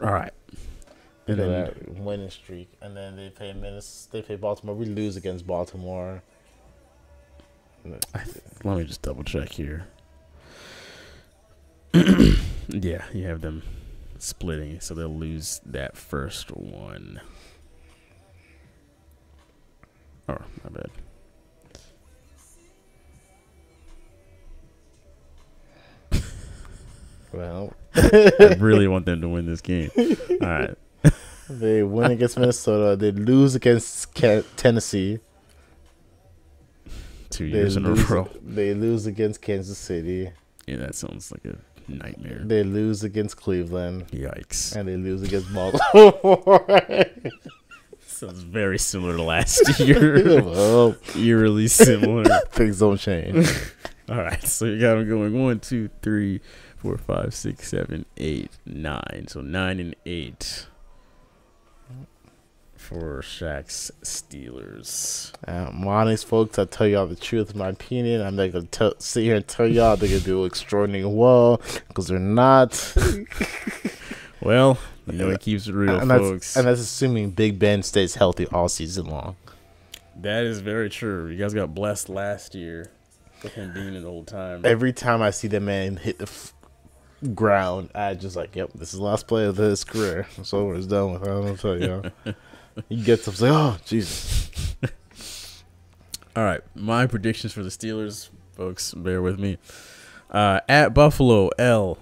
All 0.02 0.12
right. 0.12 0.32
And 1.28 1.38
then 1.40 1.72
winning 2.04 2.30
streak, 2.30 2.70
and 2.80 2.96
then 2.96 3.16
they 3.16 3.30
play 3.30 3.52
Minnesota. 3.52 4.12
They 4.12 4.22
play 4.22 4.36
Baltimore. 4.36 4.76
We 4.76 4.84
lose 4.86 5.16
against 5.16 5.44
Baltimore. 5.46 6.22
Let 8.64 8.78
me 8.78 8.84
just 8.84 9.02
double 9.02 9.24
check 9.24 9.50
here. 9.50 9.86
yeah, 12.68 13.04
you 13.12 13.24
have 13.26 13.40
them 13.40 13.62
splitting, 14.18 14.80
so 14.80 14.94
they'll 14.94 15.08
lose 15.08 15.60
that 15.64 15.96
first 15.96 16.50
one. 16.56 17.20
Oh, 20.28 20.38
my 20.64 20.70
bad. 20.70 20.90
Well, 27.36 27.74
I 27.94 28.56
really 28.58 28.88
want 28.88 29.04
them 29.04 29.20
to 29.20 29.28
win 29.28 29.46
this 29.46 29.60
game. 29.60 29.90
All 29.96 30.36
right. 30.40 30.74
they 31.50 31.82
win 31.82 32.12
against 32.12 32.38
Minnesota. 32.38 32.96
They 32.96 33.12
lose 33.12 33.54
against 33.54 34.14
Tennessee. 34.56 35.18
Two 37.36 37.50
They 37.50 37.58
years 37.58 37.76
in 37.76 37.84
a 37.84 37.90
lose, 37.90 38.08
row. 38.08 38.28
they 38.42 38.72
lose 38.74 39.06
against 39.06 39.42
Kansas 39.42 39.76
City. 39.78 40.30
Yeah, 40.66 40.76
that 40.76 40.94
sounds 40.94 41.30
like 41.30 41.44
a 41.44 41.56
nightmare. 41.90 42.40
They 42.44 42.62
lose 42.62 43.04
against 43.04 43.36
Cleveland, 43.36 44.08
Yikes! 44.08 44.74
and 44.74 44.88
they 44.88 44.96
lose 44.96 45.22
against 45.22 45.52
Baltimore. 45.54 47.04
Sounds 48.06 48.40
very 48.40 48.78
similar 48.78 49.16
to 49.16 49.22
last 49.22 49.78
year. 49.78 50.42
well, 50.42 50.96
Eerily 51.14 51.68
similar. 51.68 52.24
things 52.50 52.78
don't 52.78 52.96
change. 52.98 53.46
All 54.08 54.16
right, 54.16 54.42
so 54.42 54.64
you 54.64 54.80
got 54.80 54.94
them 54.94 55.06
going 55.08 55.38
one, 55.44 55.60
two, 55.60 55.90
three, 56.00 56.40
four, 56.76 56.96
five, 56.96 57.34
six, 57.34 57.68
seven, 57.68 58.06
eight, 58.16 58.50
nine. 58.64 59.26
So 59.28 59.42
nine 59.42 59.80
and 59.80 59.94
eight 60.06 60.66
for 62.86 63.20
Shaq's 63.20 63.90
Steelers. 64.02 65.32
Um, 65.48 65.86
honest 65.88 66.26
folks, 66.26 66.56
I 66.56 66.66
tell 66.66 66.86
y'all 66.86 67.06
the 67.08 67.16
truth, 67.16 67.54
my 67.56 67.68
opinion. 67.70 68.20
I'm 68.22 68.36
not 68.36 68.52
gonna 68.52 68.66
tell, 68.66 68.94
sit 69.00 69.24
here 69.24 69.34
and 69.34 69.46
tell 69.46 69.66
y'all 69.66 69.96
they're 69.96 70.08
gonna 70.08 70.20
do 70.20 70.44
extraordinarily 70.44 71.12
well 71.12 71.60
because 71.88 72.06
they're 72.08 72.18
not. 72.18 72.94
Well, 74.42 74.78
you 75.06 75.14
know 75.14 75.30
it 75.30 75.40
keeps 75.40 75.66
it 75.66 75.74
real, 75.74 75.98
and, 75.98 76.08
that's, 76.08 76.22
folks. 76.22 76.56
and 76.56 76.66
that's 76.68 76.78
assuming 76.80 77.30
Big 77.30 77.58
Ben 77.58 77.82
stays 77.82 78.14
healthy 78.14 78.46
all 78.48 78.68
season 78.68 79.06
long. 79.06 79.34
that 80.20 80.44
is 80.44 80.60
very 80.60 80.88
true. 80.88 81.26
You 81.28 81.36
guys 81.38 81.52
got 81.52 81.74
blessed 81.74 82.08
last 82.10 82.54
year 82.54 82.92
with 83.42 83.54
him 83.54 83.72
being 83.72 83.96
an 83.96 84.04
old 84.04 84.28
time. 84.28 84.64
Every 84.64 84.92
time 84.92 85.20
I 85.20 85.30
see 85.30 85.48
the 85.48 85.58
man 85.58 85.96
hit 85.96 86.18
the 86.18 86.24
f- 86.26 86.52
ground, 87.34 87.90
I 87.94 88.14
just 88.14 88.36
like, 88.36 88.54
yep, 88.54 88.70
this 88.74 88.92
is 88.92 89.00
the 89.00 89.04
last 89.04 89.26
play 89.26 89.46
of 89.46 89.56
his 89.56 89.82
career. 89.82 90.28
It's 90.36 90.54
over. 90.54 90.76
It's 90.76 90.86
done 90.86 91.14
with. 91.14 91.22
I 91.22 91.26
don't 91.26 91.58
tell 91.58 91.80
y'all. 91.80 92.04
he 92.88 92.96
gets 93.02 93.26
up, 93.28 93.34
say, 93.34 93.48
oh 93.50 93.76
Jesus. 93.84 94.50
All 96.36 96.44
right, 96.44 96.60
my 96.74 97.06
predictions 97.06 97.52
for 97.52 97.62
the 97.62 97.70
Steelers, 97.70 98.28
folks. 98.56 98.92
Bear 98.94 99.22
with 99.22 99.38
me. 99.38 99.58
Uh, 100.30 100.60
at 100.68 100.92
Buffalo, 100.92 101.48
L 101.58 101.98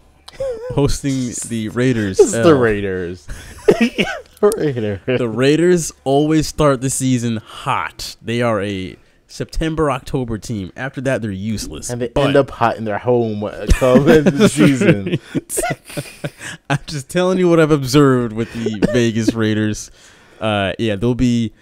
hosting 0.70 1.33
the 1.49 1.68
Raiders. 1.70 2.18
The. 2.18 2.55
Raiders. 2.55 3.29
Raiders. 4.41 5.01
The 5.07 5.29
Raiders 5.29 5.93
always 6.05 6.47
start 6.47 6.81
the 6.81 6.91
season 6.91 7.37
hot. 7.37 8.16
They 8.20 8.43
are 8.43 8.61
a 8.62 8.97
September 9.27 9.91
October 9.91 10.39
team. 10.39 10.72
After 10.77 11.01
that, 11.03 11.22
they're 11.22 11.31
useless. 11.31 11.91
and 11.91 12.01
they 12.01 12.09
But 12.09 12.29
end 12.29 12.37
up 12.37 12.51
hot 12.51 12.77
in 12.77 12.85
their 12.85 12.99
home 12.99 13.43
uh, 13.45 13.66
come 13.70 14.05
the 14.05 14.49
season. 14.49 15.18
I'm 16.70 16.79
just 16.87 17.09
telling 17.09 17.39
you 17.39 17.49
what 17.49 17.59
I've 17.61 17.70
observed 17.70 18.33
with 18.33 18.53
the 18.53 18.87
Vegas 18.93 19.35
Raiders. 19.35 19.91
Uh, 20.41 20.72
yeah, 20.78 20.97
they'll 20.97 21.14
be 21.14 21.53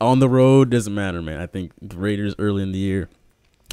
on 0.00 0.18
the 0.18 0.28
road. 0.28 0.70
Doesn't 0.70 0.94
matter, 0.94 1.22
man. 1.22 1.40
I 1.40 1.46
think 1.46 1.72
the 1.80 1.96
Raiders 1.96 2.34
early 2.38 2.62
in 2.62 2.72
the 2.72 2.78
year 2.78 3.08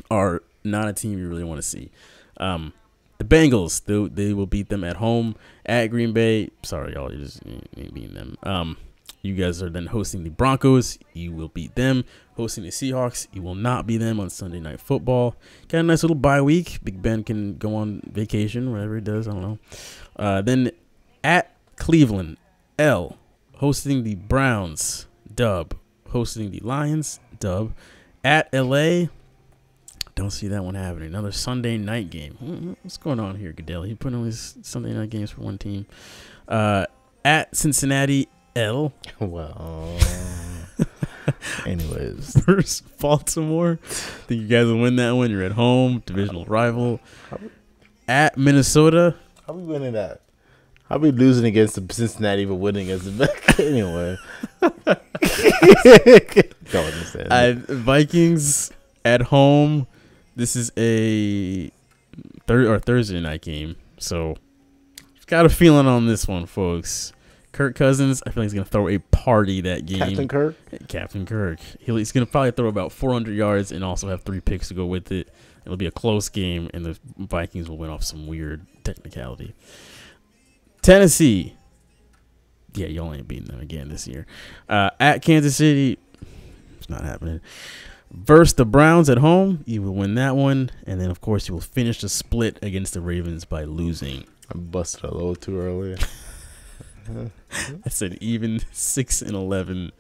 are 0.09 0.43
not 0.63 0.88
a 0.88 0.93
team 0.93 1.17
you 1.17 1.27
really 1.27 1.43
want 1.43 1.57
to 1.57 1.67
see. 1.67 1.91
Um, 2.38 2.73
the 3.17 3.23
Bengals, 3.25 3.86
they 3.86 4.23
they 4.23 4.34
will 4.34 4.47
beat 4.47 4.69
them 4.69 4.84
at 4.84 4.97
home 4.97 5.36
at 5.65 5.88
Green 5.88 6.11
Bay. 6.11 6.49
Sorry, 6.63 6.93
y'all, 6.93 7.13
you 7.13 7.19
just 7.19 7.41
ain't 7.45 7.93
beating 7.93 8.13
them. 8.15 8.38
Um, 8.43 8.77
you 9.21 9.36
guys 9.36 9.61
are 9.61 9.69
then 9.69 9.86
hosting 9.86 10.23
the 10.23 10.32
Broncos. 10.32 10.97
You 11.13 11.32
will 11.32 11.49
beat 11.49 11.75
them. 11.75 12.05
Hosting 12.36 12.63
the 12.63 12.71
Seahawks. 12.71 13.27
You 13.32 13.43
will 13.43 13.53
not 13.53 13.86
beat 13.86 13.97
them 13.97 14.19
on 14.19 14.32
Sunday 14.32 14.59
Night 14.59 14.82
Football. 14.82 15.36
Got 15.67 15.79
a 15.79 15.84
nice 15.84 16.01
little 16.01 16.15
bye 16.15 16.41
week. 16.41 16.79
Big 16.84 17.01
Ben 17.01 17.23
can 17.23 17.57
go 17.57 17.75
on 17.75 18.01
vacation, 18.11 18.71
whatever 18.71 18.95
he 18.95 19.01
does. 19.01 19.27
I 19.27 19.34
don't 19.34 19.41
know. 19.41 19.59
Uh, 20.15 20.41
then 20.41 20.71
at 21.23 21.55
Cleveland, 21.75 22.38
L 22.79 23.17
hosting 23.62 24.03
the 24.03 24.16
Browns, 24.16 25.05
dub 25.34 25.76
hosting 26.09 26.49
the 26.49 26.59
Lions, 26.62 27.20
dub 27.39 27.72
at 28.24 28.51
LA. 28.51 29.05
Don't 30.16 30.32
see 30.32 30.47
that 30.47 30.64
one 30.64 30.74
happening. 30.76 31.07
Another 31.09 31.32
Sunday 31.32 31.78
night 31.78 32.09
game. 32.09 32.34
Hmm, 32.34 32.74
What's 32.82 32.97
going 32.97 33.20
on 33.20 33.36
here, 33.36 33.51
Goodell? 33.53 33.84
He 33.84 33.93
put 33.93 34.14
on 34.16 34.24
these 34.26 34.57
Sunday 34.64 34.93
night 34.93 35.12
games 35.12 35.30
for 35.30 35.41
one 35.41 35.57
team. 35.59 35.86
Uh, 36.47 36.88
at 37.24 37.55
Cincinnati, 37.55 38.28
L 38.55 38.93
well, 39.20 39.95
anyways, 41.66 42.36
versus 42.38 42.82
Baltimore. 42.99 43.78
Think 43.84 44.41
you 44.41 44.47
guys 44.47 44.66
will 44.66 44.80
win 44.80 44.95
that 44.95 45.12
one? 45.12 45.30
You're 45.30 45.43
at 45.43 45.51
home, 45.53 46.01
divisional 46.07 46.45
rival. 46.45 46.99
At 48.07 48.38
Minnesota, 48.38 49.16
how 49.45 49.53
we 49.53 49.62
winning 49.64 49.93
that? 49.93 50.22
How 50.91 50.97
be 50.97 51.13
losing 51.13 51.45
against 51.45 51.75
the 51.75 51.93
Cincinnati 51.93 52.43
but 52.43 52.55
winning 52.55 52.91
against 52.91 53.17
the 53.17 53.31
anyway? 53.59 54.17
Don't 56.69 56.85
understand. 56.85 57.31
Uh, 57.31 57.53
Vikings 57.73 58.73
at 59.05 59.21
home. 59.21 59.87
This 60.35 60.57
is 60.57 60.73
a 60.75 61.71
third 62.45 62.67
or 62.67 62.77
Thursday 62.79 63.21
night 63.21 63.41
game, 63.41 63.77
so 63.99 64.35
got 65.27 65.45
a 65.45 65.49
feeling 65.49 65.87
on 65.87 66.07
this 66.07 66.27
one, 66.27 66.45
folks. 66.45 67.13
Kirk 67.53 67.77
Cousins, 67.77 68.21
I 68.27 68.31
feel 68.31 68.43
like 68.43 68.47
he's 68.47 68.53
gonna 68.53 68.65
throw 68.65 68.89
a 68.89 68.97
party 68.97 69.61
that 69.61 69.85
game. 69.85 69.99
Captain 69.99 70.27
Kirk. 70.27 70.55
Captain 70.89 71.25
Kirk. 71.25 71.61
He'll, 71.79 71.95
he's 71.95 72.11
gonna 72.11 72.25
probably 72.25 72.51
throw 72.51 72.67
about 72.67 72.91
400 72.91 73.33
yards 73.33 73.71
and 73.71 73.81
also 73.81 74.09
have 74.09 74.23
three 74.23 74.41
picks 74.41 74.67
to 74.67 74.73
go 74.73 74.85
with 74.85 75.09
it. 75.13 75.29
It'll 75.65 75.77
be 75.77 75.85
a 75.85 75.91
close 75.91 76.27
game, 76.27 76.69
and 76.73 76.85
the 76.85 76.99
Vikings 77.17 77.69
will 77.69 77.77
win 77.77 77.89
off 77.89 78.03
some 78.03 78.27
weird 78.27 78.67
technicality. 78.83 79.53
Tennessee. 80.82 81.55
Yeah, 82.73 82.88
you 82.88 83.01
only 83.01 83.19
ain't 83.19 83.27
beating 83.27 83.47
them 83.47 83.59
again 83.59 83.89
this 83.89 84.07
year. 84.07 84.25
Uh, 84.69 84.91
at 84.99 85.21
Kansas 85.21 85.55
City, 85.55 85.97
it's 86.77 86.89
not 86.89 87.03
happening. 87.03 87.41
Versus 88.11 88.53
the 88.53 88.65
Browns 88.65 89.09
at 89.09 89.17
home, 89.17 89.63
you 89.65 89.82
will 89.82 89.93
win 89.93 90.15
that 90.15 90.36
one, 90.36 90.69
and 90.86 90.99
then 90.99 91.09
of 91.09 91.21
course 91.21 91.47
you 91.47 91.53
will 91.53 91.61
finish 91.61 92.01
the 92.01 92.09
split 92.09 92.59
against 92.61 92.93
the 92.93 93.01
Ravens 93.01 93.45
by 93.45 93.63
losing. 93.63 94.25
I 94.53 94.57
busted 94.57 95.03
a 95.03 95.13
little 95.13 95.36
too 95.36 95.59
early. 95.59 95.97
I 97.86 97.89
said 97.89 98.17
even 98.21 98.61
six 98.71 99.21
and 99.21 99.34
eleven 99.34 99.91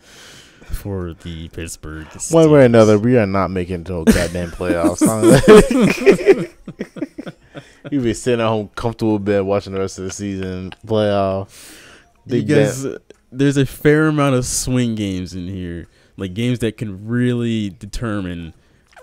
for 0.65 1.13
the 1.13 1.49
Pittsburgh. 1.49 2.07
One 2.29 2.51
way 2.51 2.61
or 2.61 2.63
another, 2.63 2.97
we 2.97 3.17
are 3.17 3.25
not 3.25 3.51
making 3.51 3.81
it 3.81 3.85
to 3.87 3.91
no 3.91 4.03
goddamn 4.05 4.51
playoffs. 4.51 5.01
you 7.91 8.01
be 8.01 8.13
sitting 8.13 8.41
at 8.41 8.47
home, 8.47 8.69
comfortable 8.75 9.19
bed, 9.19 9.41
watching 9.41 9.73
the 9.73 9.79
rest 9.79 9.99
of 9.99 10.05
the 10.05 10.11
season 10.11 10.73
playoff. 10.85 11.77
You 12.25 12.31
Big 12.31 12.47
guys, 12.47 12.85
uh, 12.85 12.99
there's 13.31 13.57
a 13.57 13.65
fair 13.65 14.07
amount 14.07 14.35
of 14.35 14.45
swing 14.45 14.95
games 14.95 15.33
in 15.33 15.47
here, 15.47 15.87
like 16.17 16.33
games 16.33 16.59
that 16.59 16.77
can 16.77 17.07
really 17.07 17.69
determine 17.69 18.53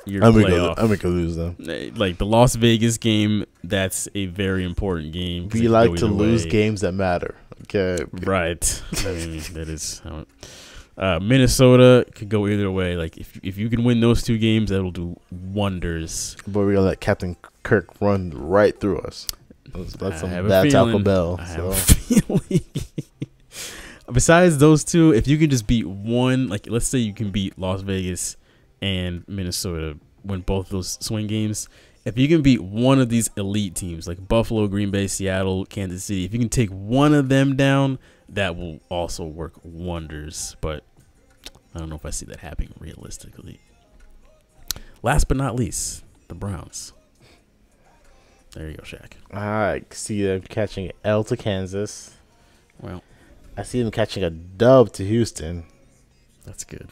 your 0.07 0.25
I'm 0.25 0.33
playoff. 0.35 0.77
gonna, 0.77 0.93
I'm 0.93 0.97
gonna 0.97 1.15
lose 1.15 1.37
them. 1.37 1.57
Uh, 1.61 1.97
like 1.97 2.19
the 2.19 2.27
Las 2.27 2.55
Vegas 2.55 2.97
game, 2.99 3.45
that's 3.65 4.09
a 4.15 4.27
very 4.27 4.65
important 4.65 5.13
game. 5.13 5.49
We 5.53 5.69
like 5.69 5.95
to 5.97 6.07
lose 6.07 6.45
way. 6.45 6.51
games 6.51 6.81
that 6.83 6.93
matter. 6.93 7.35
Okay. 7.63 8.03
Right. 8.13 8.83
I 9.05 9.13
mean, 9.13 9.43
that 9.53 9.69
is 9.69 10.01
uh, 10.99 11.21
Minnesota 11.21 12.05
could 12.15 12.29
go 12.29 12.49
either 12.49 12.71
way. 12.71 12.97
Like 12.97 13.17
if 13.17 13.39
if 13.43 13.57
you 13.57 13.71
can 13.71 13.85
win 13.85 14.01
those 14.01 14.23
two 14.23 14.37
games, 14.37 14.71
that'll 14.71 14.91
do 14.91 15.19
wonders. 15.31 16.37
But 16.47 16.61
we're 16.61 16.75
gonna 16.75 16.87
let 16.87 17.01
Captain 17.01 17.37
Kirk 17.63 17.89
run 18.01 18.31
right 18.35 18.79
through 18.79 18.99
us. 19.01 19.29
That's, 19.73 19.93
that's 19.95 20.21
some 20.21 20.31
bad 20.49 20.71
Taco 20.71 20.99
Bell. 20.99 21.39
So. 21.39 21.45
have 21.45 21.65
a 21.67 21.75
feeling. 21.75 22.61
Besides 24.13 24.59
those 24.59 24.85
two, 24.85 25.13
if 25.13 25.29
you 25.29 25.37
can 25.37 25.51
just 25.51 25.67
beat 25.67 25.87
one, 25.87 26.49
like 26.49 26.67
let's 26.69 26.89
say 26.89 26.99
you 26.99 27.13
can 27.13 27.31
beat 27.31 27.59
Las 27.59 27.83
Vegas 27.83 28.37
and 28.81 29.23
Minnesota, 29.29 29.99
win 30.25 30.41
both 30.41 30.71
those 30.71 30.99
swing 31.01 31.27
games. 31.27 31.69
If 32.05 32.17
you 32.17 32.27
can 32.27 32.41
beat 32.41 32.63
one 32.63 33.01
of 33.01 33.11
these 33.11 33.29
elite 33.37 33.75
teams 33.75 34.09
like 34.09 34.27
Buffalo, 34.27 34.67
Green 34.67 34.91
Bay, 34.91 35.07
Seattle, 35.07 35.67
Kansas 35.67 36.05
City, 36.05 36.25
if 36.25 36.33
you 36.33 36.39
can 36.39 36.49
take 36.49 36.71
one 36.71 37.13
of 37.13 37.29
them 37.29 37.55
down, 37.55 37.99
that 38.29 38.57
will 38.57 38.81
also 38.89 39.25
work 39.25 39.55
wonders. 39.63 40.57
But 40.61 40.85
I 41.75 41.79
don't 41.79 41.89
know 41.89 41.97
if 41.97 42.07
I 42.07 42.11
see 42.11 42.27
that 42.27 42.41
happening 42.41 42.75
realistically. 42.79 43.61
Last 45.03 45.29
but 45.29 45.37
not 45.37 45.55
least, 45.55 46.05
the 46.29 46.35
Browns. 46.35 46.93
There 48.53 48.69
you 48.71 48.77
go, 48.77 48.83
Shaq. 48.83 49.13
I 49.33 49.83
see 49.91 50.25
them 50.25 50.41
catching 50.43 50.91
L 51.05 51.23
to 51.25 51.37
Kansas. 51.37 52.17
Well, 52.81 53.03
I 53.57 53.63
see 53.63 53.83
them 53.83 53.91
catching 53.91 54.25
a 54.25 54.31
dub 54.31 54.93
to 54.95 55.05
Houston. 55.05 55.65
that's 56.45 56.65
good. 56.65 56.89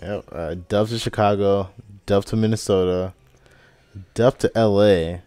Yep. 0.00 0.24
Uh, 0.30 0.54
dub 0.68 0.88
to 0.88 0.98
Chicago. 0.98 1.70
Dub 2.06 2.24
to 2.26 2.36
Minnesota. 2.36 3.14
Dub 4.14 4.38
to 4.38 4.56
L.A. 4.56 5.22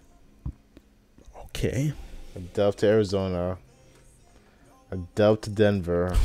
Okay. 1.46 1.94
A 2.36 2.40
dub 2.40 2.76
to 2.78 2.88
Arizona. 2.88 3.58
A 4.92 4.98
dub 5.16 5.42
to 5.42 5.50
Denver. 5.50 6.16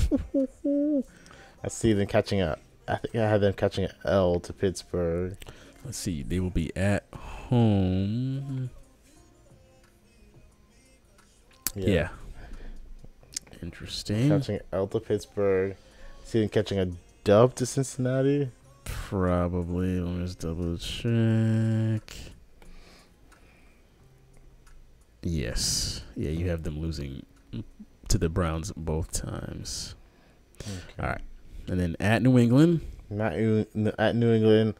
I 1.62 1.68
see 1.68 1.92
them 1.92 2.06
catching 2.06 2.40
a. 2.42 2.58
I 2.88 2.96
think 2.96 3.14
I 3.14 3.28
have 3.28 3.40
them 3.40 3.52
catching 3.52 3.84
an 3.84 3.92
L 4.04 4.40
to 4.40 4.52
Pittsburgh. 4.52 5.36
Let's 5.84 5.98
see. 5.98 6.24
They 6.24 6.40
will 6.40 6.50
be 6.50 6.76
at 6.76 7.04
home. 7.14 8.70
Yeah. 11.76 12.08
Interesting. 13.62 14.28
Catching 14.28 14.56
an 14.56 14.62
L 14.72 14.88
to 14.88 14.98
Pittsburgh. 15.00 15.76
See 16.24 16.40
them 16.40 16.48
catching 16.48 16.80
a 16.80 16.88
dub 17.22 17.54
to 17.56 17.66
Cincinnati. 17.66 18.50
Probably. 18.84 20.00
Let 20.00 20.12
me 20.12 20.24
just 20.24 20.40
double 20.40 20.76
check. 20.76 22.16
Yes. 25.22 26.02
Yeah, 26.16 26.30
you 26.30 26.48
have 26.50 26.62
them 26.64 26.80
losing 26.80 27.24
to 28.16 28.26
the 28.26 28.28
Browns 28.28 28.72
both 28.76 29.12
times. 29.12 29.94
All 30.98 31.06
right. 31.08 31.20
And 31.68 31.78
then 31.78 31.96
at 32.00 32.22
New 32.22 32.38
England, 32.38 32.80
Not 33.10 33.34
at 33.34 34.16
New 34.16 34.32
England. 34.32 34.74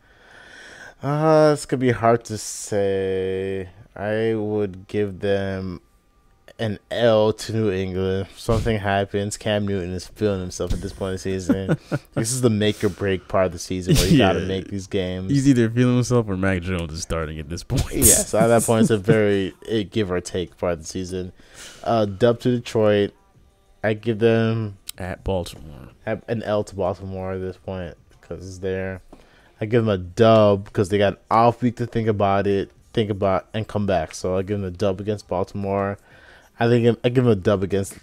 Uh, 1.03 1.51
it's 1.53 1.67
gonna 1.67 1.81
be 1.81 1.91
hard 1.91 2.25
to 2.27 2.39
say. 2.39 3.69
I 3.95 4.35
would 4.35 4.89
give 4.89 5.21
them 5.21 5.81
an 6.59 6.79
L 6.91 7.33
to 7.33 7.53
New 7.53 7.71
England. 7.71 8.29
Something 8.37 8.79
happens. 8.79 9.37
Cam 9.37 9.67
Newton 9.67 9.91
is 9.93 10.07
feeling 10.07 10.41
himself 10.41 10.73
at 10.73 10.81
this 10.81 10.93
point 10.93 11.11
in 11.11 11.15
the 11.15 11.19
season. 11.19 11.79
this 12.15 12.33
is 12.33 12.41
the 12.41 12.51
make 12.51 12.83
or 12.83 12.89
break 12.89 13.29
part 13.29 13.47
of 13.47 13.53
the 13.53 13.59
season 13.59 13.95
where 13.97 14.09
you 14.09 14.19
gotta 14.19 14.41
make 14.41 14.69
these 14.69 14.87
games. 14.87 15.31
he's 15.31 15.49
either 15.49 15.69
feeling 15.69 15.97
himself 15.97 16.29
or 16.29 16.37
Mac 16.37 16.63
Jones 16.63 16.93
is 16.93 17.03
starting 17.03 17.39
at 17.39 17.49
this 17.49 17.63
point. 17.63 17.93
Yeah, 17.93 18.05
so 18.05 18.39
at 18.39 18.47
that 18.49 18.63
point, 18.63 18.83
it's 18.83 18.91
a 18.91 18.99
very 18.99 19.55
a 19.69 19.85
give 19.97 20.11
or 20.11 20.21
take 20.21 20.57
part 20.57 20.75
of 20.75 20.79
the 20.81 20.87
season. 20.87 21.33
Uh, 21.85 22.07
dub 22.07 22.41
to 22.41 22.57
Detroit. 22.57 23.13
I 23.83 23.95
give 23.95 24.19
them 24.19 24.79
at 24.99 25.23
Baltimore. 25.25 25.89
have 26.05 26.23
an 26.29 26.43
L 26.43 26.65
to 26.65 26.75
Baltimore 26.75 27.33
at 27.33 27.41
this 27.41 27.57
point 27.57 27.97
because 28.11 28.47
it's 28.47 28.59
there. 28.59 29.03
I 29.61 29.67
give 29.67 29.85
them 29.85 29.93
a 29.93 29.99
dub 29.99 30.65
because 30.65 30.89
they 30.89 30.99
got 30.99 31.15
an 31.15 31.19
off 31.31 31.63
week 31.63 31.77
to 31.77 31.87
think 31.87 32.09
about 32.09 32.47
it, 32.47 32.71
think 32.93 33.11
about 33.11 33.47
and 33.55 33.67
come 33.67 33.87
back. 33.87 34.15
So 34.15 34.37
I 34.37 34.43
give 34.43 34.59
them 34.61 34.67
a 34.67 34.71
dub 34.71 35.01
against 35.01 35.29
Baltimore. 35.29 35.99
I 36.59 36.69
think 36.69 36.99
I 37.05 37.09
give 37.09 37.25
them 37.25 37.33
a 37.33 37.37
dub 37.37 37.63
against 37.63 37.99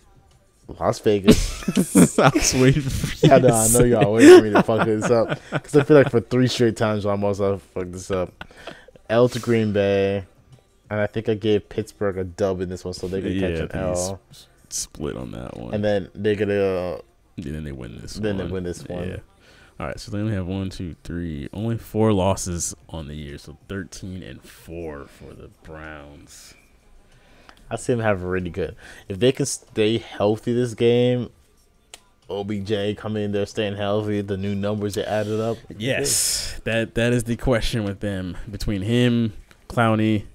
Las 0.79 0.99
Vegas. 0.99 2.17
I 2.19 2.29
was 2.33 2.53
waiting 2.53 2.81
for 2.83 3.27
you 3.27 3.33
I 3.33 3.39
know, 3.39 3.53
I 3.53 3.67
know 3.67 3.83
y'all 3.83 4.13
waiting 4.13 4.37
for 4.37 4.43
me 4.43 4.49
to 4.51 4.63
fuck 4.63 4.85
this 4.85 5.09
up 5.09 5.39
because 5.51 5.75
I 5.75 5.83
feel 5.83 5.97
like 5.97 6.09
for 6.09 6.21
three 6.21 6.47
straight 6.47 6.77
times 6.77 7.05
almost 7.05 7.41
I 7.41 7.57
fucked 7.57 7.91
this 7.91 8.11
up. 8.11 8.31
L 9.09 9.27
to 9.29 9.39
Green 9.39 9.73
Bay, 9.73 10.23
and 10.89 10.99
I 10.99 11.07
think 11.07 11.27
I 11.29 11.33
gave 11.33 11.67
Pittsburgh 11.67 12.17
a 12.17 12.23
dub 12.23 12.61
in 12.61 12.69
this 12.69 12.85
one, 12.85 12.93
so 12.93 13.07
they 13.07 13.21
could 13.21 13.33
Yeah, 13.33 13.49
catch 13.49 13.59
an 13.59 13.67
think 13.69 13.91
it's 13.91 14.09
L, 14.09 14.21
split 14.73 15.15
on 15.15 15.31
that 15.31 15.57
one. 15.57 15.73
and 15.73 15.83
then 15.83 16.09
they're 16.15 16.35
gonna. 16.35 16.53
Uh, 16.61 17.01
And 17.37 17.45
then 17.55 17.63
they 17.63 17.71
win 17.71 17.99
this 18.01 18.15
one. 18.15 18.23
Then 18.23 18.37
one. 18.37 18.45
they 18.47 18.51
win 18.53 18.63
this 18.63 18.83
one. 18.85 19.09
Yeah. 19.09 19.17
All 19.79 19.87
right, 19.87 19.99
so 19.99 20.11
they 20.11 20.19
only 20.19 20.33
have 20.35 20.45
one, 20.45 20.69
two, 20.69 20.95
three, 21.03 21.49
only 21.51 21.77
four 21.79 22.13
losses 22.13 22.75
on 22.89 23.07
the 23.07 23.15
year. 23.15 23.39
So 23.39 23.57
13 23.69 24.21
and 24.21 24.39
4 24.41 25.07
for 25.07 25.33
the 25.33 25.49
Browns. 25.63 26.53
I 27.71 27.75
see 27.77 27.93
them 27.93 28.01
have 28.01 28.21
really 28.21 28.51
good. 28.51 28.75
If 29.09 29.17
they 29.19 29.31
can 29.31 29.47
stay 29.47 29.97
healthy 29.97 30.53
this 30.53 30.75
game, 30.75 31.31
OBJ 32.29 32.95
coming 32.97 33.23
in 33.23 33.31
there 33.31 33.47
staying 33.47 33.75
healthy, 33.75 34.21
the 34.21 34.37
new 34.37 34.53
numbers 34.53 34.93
they 34.93 35.03
added 35.03 35.39
up. 35.39 35.57
Yes. 35.75 36.61
That 36.65 36.93
that 36.93 37.11
is 37.11 37.23
the 37.23 37.35
question 37.35 37.83
with 37.83 37.99
them. 37.99 38.37
Between 38.49 38.83
him, 38.83 39.33
Clowney, 39.69 40.25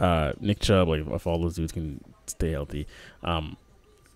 uh, 0.00 0.32
Nick 0.40 0.58
Chubb, 0.60 0.88
like 0.88 1.06
if 1.06 1.26
all 1.28 1.40
those 1.40 1.54
dudes 1.54 1.70
can 1.72 2.00
stay 2.26 2.50
healthy. 2.52 2.86
Um 3.22 3.56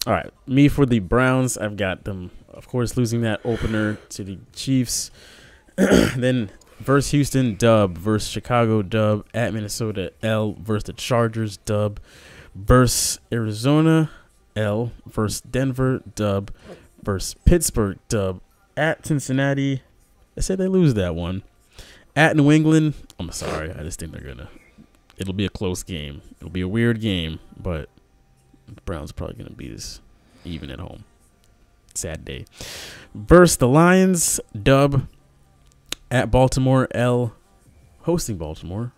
all 0.07 0.13
right, 0.13 0.31
me 0.47 0.69
for 0.69 0.87
the 0.87 1.01
Browns, 1.01 1.59
I've 1.59 1.77
got 1.77 2.05
them, 2.05 2.31
of 2.49 2.69
course, 2.69 2.97
losing 2.97 3.23
that 3.23 3.41
opener 3.45 3.95
to 4.11 4.23
the 4.23 4.39
Chiefs. 4.53 5.11
then 5.77 6.51
versus 6.79 7.11
Houston, 7.11 7.57
dub. 7.57 7.99
Versus 7.99 8.31
Chicago, 8.31 8.83
dub. 8.83 9.27
At 9.35 9.53
Minnesota, 9.53 10.13
L. 10.23 10.57
Versus 10.61 10.85
the 10.85 10.93
Chargers, 10.93 11.57
dub. 11.59 11.99
Versus 12.55 13.19
Arizona, 13.33 14.11
L. 14.55 14.93
Versus 15.07 15.41
Denver, 15.41 16.03
dub. 16.15 16.53
Versus 17.03 17.35
Pittsburgh, 17.45 17.99
dub. 18.09 18.41
At 18.77 19.07
Cincinnati, 19.07 19.83
I 20.37 20.41
said 20.41 20.59
they 20.59 20.69
lose 20.69 20.95
that 20.95 21.17
one. 21.17 21.43
At 22.15 22.37
New 22.37 22.51
England, 22.53 22.95
I'm 23.19 23.33
sorry. 23.33 23.73
I 23.73 23.83
just 23.83 23.99
think 23.99 24.13
they're 24.13 24.21
going 24.23 24.39
to. 24.39 24.49
It'll 25.19 25.35
be 25.35 25.47
a 25.47 25.51
close 25.51 25.83
game. 25.83 26.23
It'll 26.37 26.51
be 26.51 26.61
a 26.61 26.69
weird 26.69 27.01
game, 27.01 27.41
but 27.61 27.89
Browns 28.85 29.13
probably 29.13 29.37
going 29.37 29.49
to 29.49 29.55
beat 29.55 29.73
us 29.73 30.01
even 30.45 30.71
at 30.71 30.79
home. 30.79 31.05
Sad 31.95 32.25
day. 32.25 32.45
Versus 33.15 33.57
the 33.57 33.69
Lions, 33.69 34.41
dub. 34.61 35.07
At 36.11 36.31
Baltimore, 36.31 36.87
L. 36.95 37.35
Hosting 38.03 38.37
Baltimore, 38.37 38.93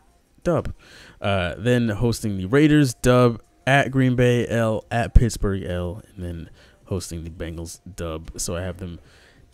dub. 0.45 0.75
Uh, 1.21 1.55
then 1.57 1.89
hosting 1.89 2.37
the 2.37 2.47
Raiders, 2.47 2.95
dub. 2.95 3.41
At 3.67 3.91
Green 3.91 4.15
Bay, 4.17 4.47
L. 4.47 4.85
At 4.91 5.15
Pittsburgh, 5.15 5.63
L. 5.63 6.03
And 6.15 6.25
then 6.25 6.51
hosting 6.87 7.25
the 7.25 7.31
Bengals, 7.31 7.81
dub. 7.97 8.39
So 8.39 8.57
I 8.57 8.63
have 8.63 8.79
them 8.79 8.99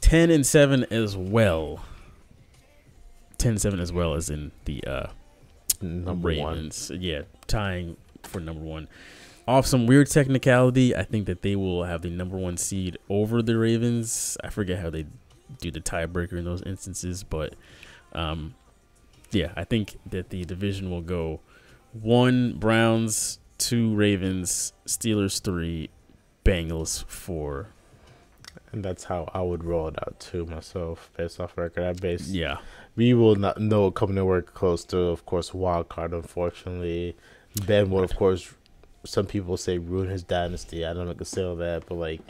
10 0.01 0.31
and 0.31 0.47
7 0.47 0.85
as 0.91 1.17
well. 1.17 1.85
10 3.39 3.53
and 3.53 3.61
7 3.61 3.79
as 3.79 3.93
well 3.93 4.15
as 4.15 4.31
in 4.31 4.51
the 4.65 4.83
uh, 4.85 5.07
Number 5.81 6.35
one. 6.35 6.55
Ravens. 6.55 6.91
Yeah, 6.95 7.23
tying 7.47 7.97
for 8.23 8.41
number 8.41 8.63
one. 8.63 8.89
Off 9.47 9.67
some 9.67 9.87
weird 9.87 10.09
technicality, 10.09 10.97
I 10.97 11.03
think 11.03 11.27
that 11.27 11.43
they 11.43 11.55
will 11.55 11.85
have 11.85 12.03
the 12.03 12.11
number 12.11 12.37
one 12.37 12.57
seed 12.57 12.97
over 13.11 13.43
the 13.43 13.59
Ravens. 13.59 14.39
I 14.43 14.49
forget 14.49 14.81
how 14.81 14.89
they 14.89 15.07
do 15.61 15.71
the 15.71 15.81
tiebreaker 15.81 16.33
in 16.33 16.45
those 16.45 16.63
instances, 16.63 17.23
but 17.23 17.55
um, 18.15 18.55
yeah, 19.33 19.53
I 19.55 19.65
think 19.65 19.99
that 20.07 20.31
the 20.31 20.45
division 20.45 20.91
will 20.91 21.03
go 21.03 21.41
one 21.93 22.55
Browns, 22.55 23.39
two 23.59 23.95
Ravens, 23.95 24.73
Steelers 24.87 25.43
three, 25.43 25.91
Bengals 26.45 27.05
four. 27.05 27.69
And 28.73 28.85
that's 28.85 29.05
how 29.05 29.31
I 29.33 29.41
would 29.41 29.63
roll 29.63 29.89
it 29.89 29.97
out 30.01 30.19
too 30.19 30.47
myself, 30.47 31.11
based 31.17 31.39
off 31.39 31.57
record. 31.57 31.85
I 31.85 31.93
base 31.93 32.29
Yeah, 32.29 32.57
we 32.97 33.15
will 33.15 33.37
not 33.37 33.61
know 33.61 33.91
coming 33.91 34.17
nowhere 34.17 34.43
close 34.43 34.85
to, 34.87 34.99
of 34.99 35.27
course, 35.27 35.55
wild 35.55 35.89
card. 35.89 36.13
Unfortunately, 36.13 37.15
Ben 37.67 37.91
will, 37.91 38.03
of 38.03 38.17
course. 38.17 38.53
Some 39.05 39.27
people 39.27 39.57
say 39.57 39.79
ruin 39.79 40.09
his 40.09 40.23
dynasty. 40.23 40.85
I 40.85 40.95
don't 40.95 41.05
know 41.05 41.11
if 41.11 41.17
I 41.17 41.19
can 41.19 41.27
say 41.27 41.45
all 41.45 41.57
that, 41.57 41.85
but 41.87 41.97
like, 41.97 42.21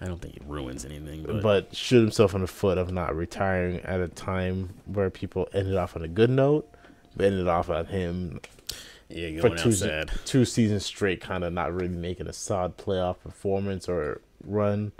I 0.00 0.06
don't 0.06 0.20
think 0.20 0.36
it 0.36 0.42
ruins 0.46 0.84
anything, 0.84 1.24
but, 1.24 1.42
but 1.42 1.74
shoot 1.74 2.00
himself 2.00 2.34
in 2.34 2.42
the 2.42 2.46
foot 2.46 2.78
of 2.78 2.92
not 2.92 3.16
retiring 3.16 3.80
at 3.80 4.00
a 4.00 4.08
time 4.08 4.70
where 4.86 5.10
people 5.10 5.48
ended 5.52 5.76
off 5.76 5.96
on 5.96 6.02
a 6.02 6.08
good 6.08 6.30
note, 6.30 6.68
but 7.16 7.26
ended 7.26 7.48
off 7.48 7.70
on 7.70 7.86
him 7.86 8.40
yeah, 9.08 9.40
for 9.40 9.50
two, 9.50 9.72
se- 9.72 9.86
sad. 9.86 10.10
two 10.24 10.44
seasons 10.44 10.84
straight, 10.84 11.20
kind 11.20 11.44
of 11.44 11.52
not 11.52 11.74
really 11.74 11.88
making 11.88 12.28
a 12.28 12.32
solid 12.32 12.76
playoff 12.76 13.18
performance 13.20 13.88
or 13.88 14.20
run. 14.44 14.92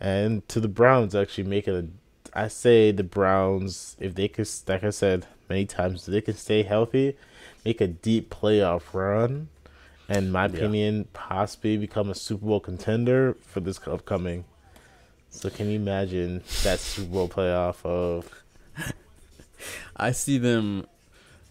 And 0.00 0.46
to 0.48 0.60
the 0.60 0.68
Browns, 0.68 1.14
actually 1.14 1.44
making 1.44 1.74
a, 1.76 2.38
I 2.38 2.48
say 2.48 2.90
the 2.92 3.04
Browns, 3.04 3.96
if 3.98 4.14
they 4.14 4.28
could, 4.28 4.48
like 4.66 4.84
I 4.84 4.90
said 4.90 5.26
many 5.48 5.66
times, 5.66 6.08
if 6.08 6.12
they 6.12 6.20
can 6.20 6.36
stay 6.36 6.62
healthy, 6.62 7.16
make 7.64 7.80
a 7.80 7.86
deep 7.86 8.30
playoff 8.30 8.94
run, 8.94 9.48
and 10.10 10.26
in 10.26 10.32
my 10.32 10.46
Yeah. 10.46 10.56
opinion, 10.56 11.06
possibly 11.12 11.76
become 11.78 12.10
a 12.10 12.14
Super 12.14 12.44
Bowl 12.46 12.60
contender 12.60 13.36
for 13.40 13.60
this 13.60 13.80
upcoming. 13.86 14.44
So 15.30 15.48
can 15.48 15.68
you 15.70 15.76
imagine 15.76 16.42
that 16.64 16.80
Super 16.80 17.10
Bowl 17.10 17.28
playoff 17.28 17.84
of 17.84 18.30
I 19.96 20.12
see 20.12 20.38
them. 20.38 20.86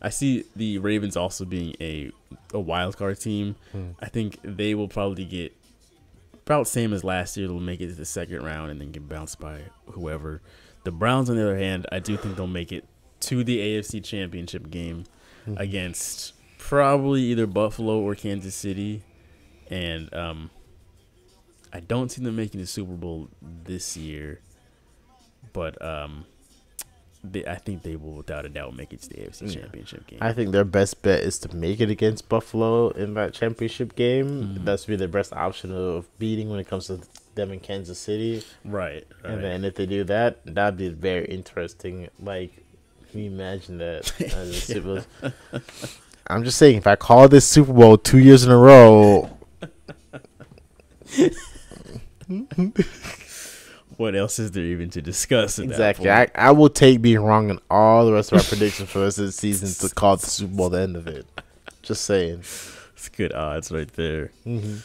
I 0.01 0.10
see 0.10 0.45
the 0.55 0.78
Ravens 0.80 1.15
also 1.18 1.45
being 1.45 1.76
a 1.81 2.11
a 2.53 2.60
wild 2.60 2.98
card 2.98 3.19
team. 3.19 3.56
Hmm. 3.72 3.90
I 3.99 4.07
think 4.07 4.38
they 4.44 4.73
will 4.76 4.88
probably 4.88 5.26
get 5.26 5.53
about 6.45 6.68
same 6.68 6.94
as 6.94 7.03
last 7.03 7.38
year. 7.38 7.48
They'll 7.48 7.60
make 7.60 7.81
it 7.81 7.88
to 7.90 7.94
the 7.95 8.06
second 8.06 8.44
round 8.44 8.72
and 8.72 8.81
then 8.81 8.91
get 8.91 9.07
bounced 9.07 9.40
by 9.40 9.60
whoever. 9.91 10.41
The 10.84 10.91
Browns, 10.91 11.30
on 11.30 11.36
the 11.36 11.44
other 11.44 11.57
hand, 11.57 11.86
I 11.91 11.99
do 11.99 12.18
think 12.18 12.38
they'll 12.38 12.48
make 12.48 12.72
it 12.72 12.86
to 13.22 13.44
the 13.44 13.60
AFC 13.60 13.99
Championship 14.03 14.69
game 14.72 15.03
Hmm. 15.45 15.56
against 15.57 16.34
probably 16.70 17.22
either 17.24 17.48
Buffalo 17.48 18.00
or 18.00 18.14
Kansas 18.14 18.54
City, 18.54 19.02
and 19.72 20.14
um, 20.14 20.52
I 21.74 21.80
don't 21.80 22.12
see 22.12 22.24
them 22.24 22.36
making 22.36 22.62
the 22.62 22.68
Super 22.68 22.94
Bowl 22.94 23.28
this 23.41 23.98
year, 23.98 24.40
but 25.52 25.82
um, 25.84 26.26
they, 27.24 27.44
I 27.44 27.56
think 27.56 27.82
they 27.82 27.96
will 27.96 28.14
without 28.14 28.46
a 28.46 28.50
doubt 28.50 28.76
make 28.76 28.94
it 28.94 29.02
to 29.02 29.10
the 29.10 29.16
AFC 29.16 29.41
Yeah. 29.56 29.62
Championship 29.62 30.06
game. 30.06 30.20
I 30.22 30.32
think 30.32 30.52
their 30.52 30.64
best 30.64 31.02
bet 31.02 31.22
is 31.24 31.40
to 31.40 31.56
make 31.56 31.80
it 31.82 31.90
against 31.90 32.30
Buffalo 32.30 32.90
in 32.90 33.16
that 33.16 33.34
championship 33.34 33.96
game. 33.96 34.28
Mhm. 34.60 34.66
That's 34.66 34.86
be 34.86 34.96
their 34.96 35.08
best 35.08 35.34
option 35.34 35.72
of 35.72 36.06
beating 36.20 36.50
when 36.52 36.60
it 36.60 36.68
comes 36.68 36.86
to 36.88 37.00
them 37.34 37.52
in 37.52 37.60
Kansas 37.62 37.98
City. 37.98 38.44
right, 38.64 39.08
right. 39.24 39.34
And 39.34 39.44
then 39.44 39.66
if 39.66 39.74
they 39.74 39.88
do 39.88 40.04
that, 40.04 40.41
that'd 40.46 40.78
be 40.78 40.90
very 40.90 41.26
interesting. 41.26 42.10
Like, 42.22 42.64
can 43.10 43.22
you 43.22 43.32
imagine 43.32 43.80
that? 43.80 44.14
as 44.22 44.50
a 44.50 44.54
Super 44.54 45.04
Bowl? 45.22 45.32
I'm 46.30 46.43
just 46.43 46.57
saying, 46.57 46.77
if 46.77 46.88
I 46.88 46.95
call 46.95 47.27
this 47.27 47.47
Super 47.47 47.73
Bowl 47.73 47.97
two 47.97 48.19
years 48.19 48.43
in 48.43 48.51
a 48.51 48.57
row, 48.57 49.30
what 53.97 54.15
else 54.15 54.39
is 54.39 54.51
there 54.51 54.64
even 54.64 54.89
to 54.91 55.01
discuss? 55.01 55.60
Exactly, 55.60 56.10
I, 56.10 56.27
I 56.35 56.51
will 56.51 56.69
take 56.69 57.01
being 57.01 57.19
wrong 57.19 57.49
in 57.49 57.60
all 57.69 58.06
the 58.06 58.14
rest 58.14 58.31
of 58.31 58.38
our 58.39 58.43
predictions 58.43 58.89
for 58.89 58.99
the 58.99 59.06
rest 59.06 59.19
of 59.19 59.26
the 59.26 59.31
season 59.31 59.88
to 59.89 59.93
call 59.93 60.18
the 60.18 60.26
Super 60.27 60.53
Bowl 60.56 60.69
the 60.69 60.81
end 60.81 60.95
of 60.95 61.07
it. 61.07 61.26
Just 61.81 62.06
saying. 62.06 62.39
It's 62.39 63.10
good 63.10 63.34
odds 63.34 63.72
right 63.72 63.91
there. 63.93 64.31
hmm 64.43 64.77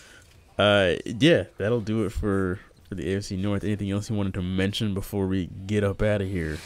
Uh, 0.58 0.94
yeah, 1.04 1.44
that'll 1.58 1.80
do 1.80 2.04
it 2.04 2.10
for 2.10 2.60
for 2.88 2.94
the 2.94 3.04
AFC 3.04 3.36
North. 3.38 3.64
Anything 3.64 3.90
else 3.90 4.08
you 4.08 4.16
wanted 4.16 4.34
to 4.34 4.42
mention 4.42 4.94
before 4.94 5.26
we 5.26 5.48
get 5.66 5.82
up 5.84 6.00
out 6.00 6.20
of 6.22 6.28
here? 6.28 6.58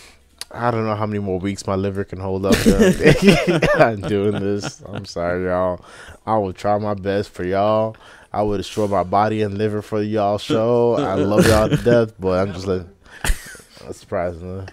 I 0.51 0.71
don't 0.71 0.85
know 0.85 0.95
how 0.95 1.07
many 1.07 1.19
more 1.19 1.39
weeks 1.39 1.67
my 1.67 1.75
liver 1.75 2.05
can 2.05 2.21
hold 2.21 2.47
up. 2.47 2.55
I'm 3.75 4.01
doing 4.01 4.43
this. 4.43 4.83
I'm 4.87 5.05
sorry, 5.05 5.45
y'all. 5.45 5.85
I 6.27 6.39
will 6.39 6.53
try 6.53 6.79
my 6.79 6.95
best 6.95 7.31
for 7.31 7.45
y'all. 7.45 7.97
I 8.33 8.43
will 8.43 8.57
destroy 8.57 8.87
my 8.87 9.05
body 9.05 9.43
and 9.43 9.57
liver 9.59 9.83
for 9.83 10.03
y'all 10.03 10.39
show. 10.39 10.95
I 10.95 11.15
love 11.15 11.47
y'all 11.47 11.69
to 11.69 11.77
death, 11.77 12.15
but 12.19 12.47
I'm 12.47 12.55
just 12.55 12.67
like, 12.67 12.83
that's 13.23 13.83
uh, 13.89 13.93
surprising. 13.93 14.69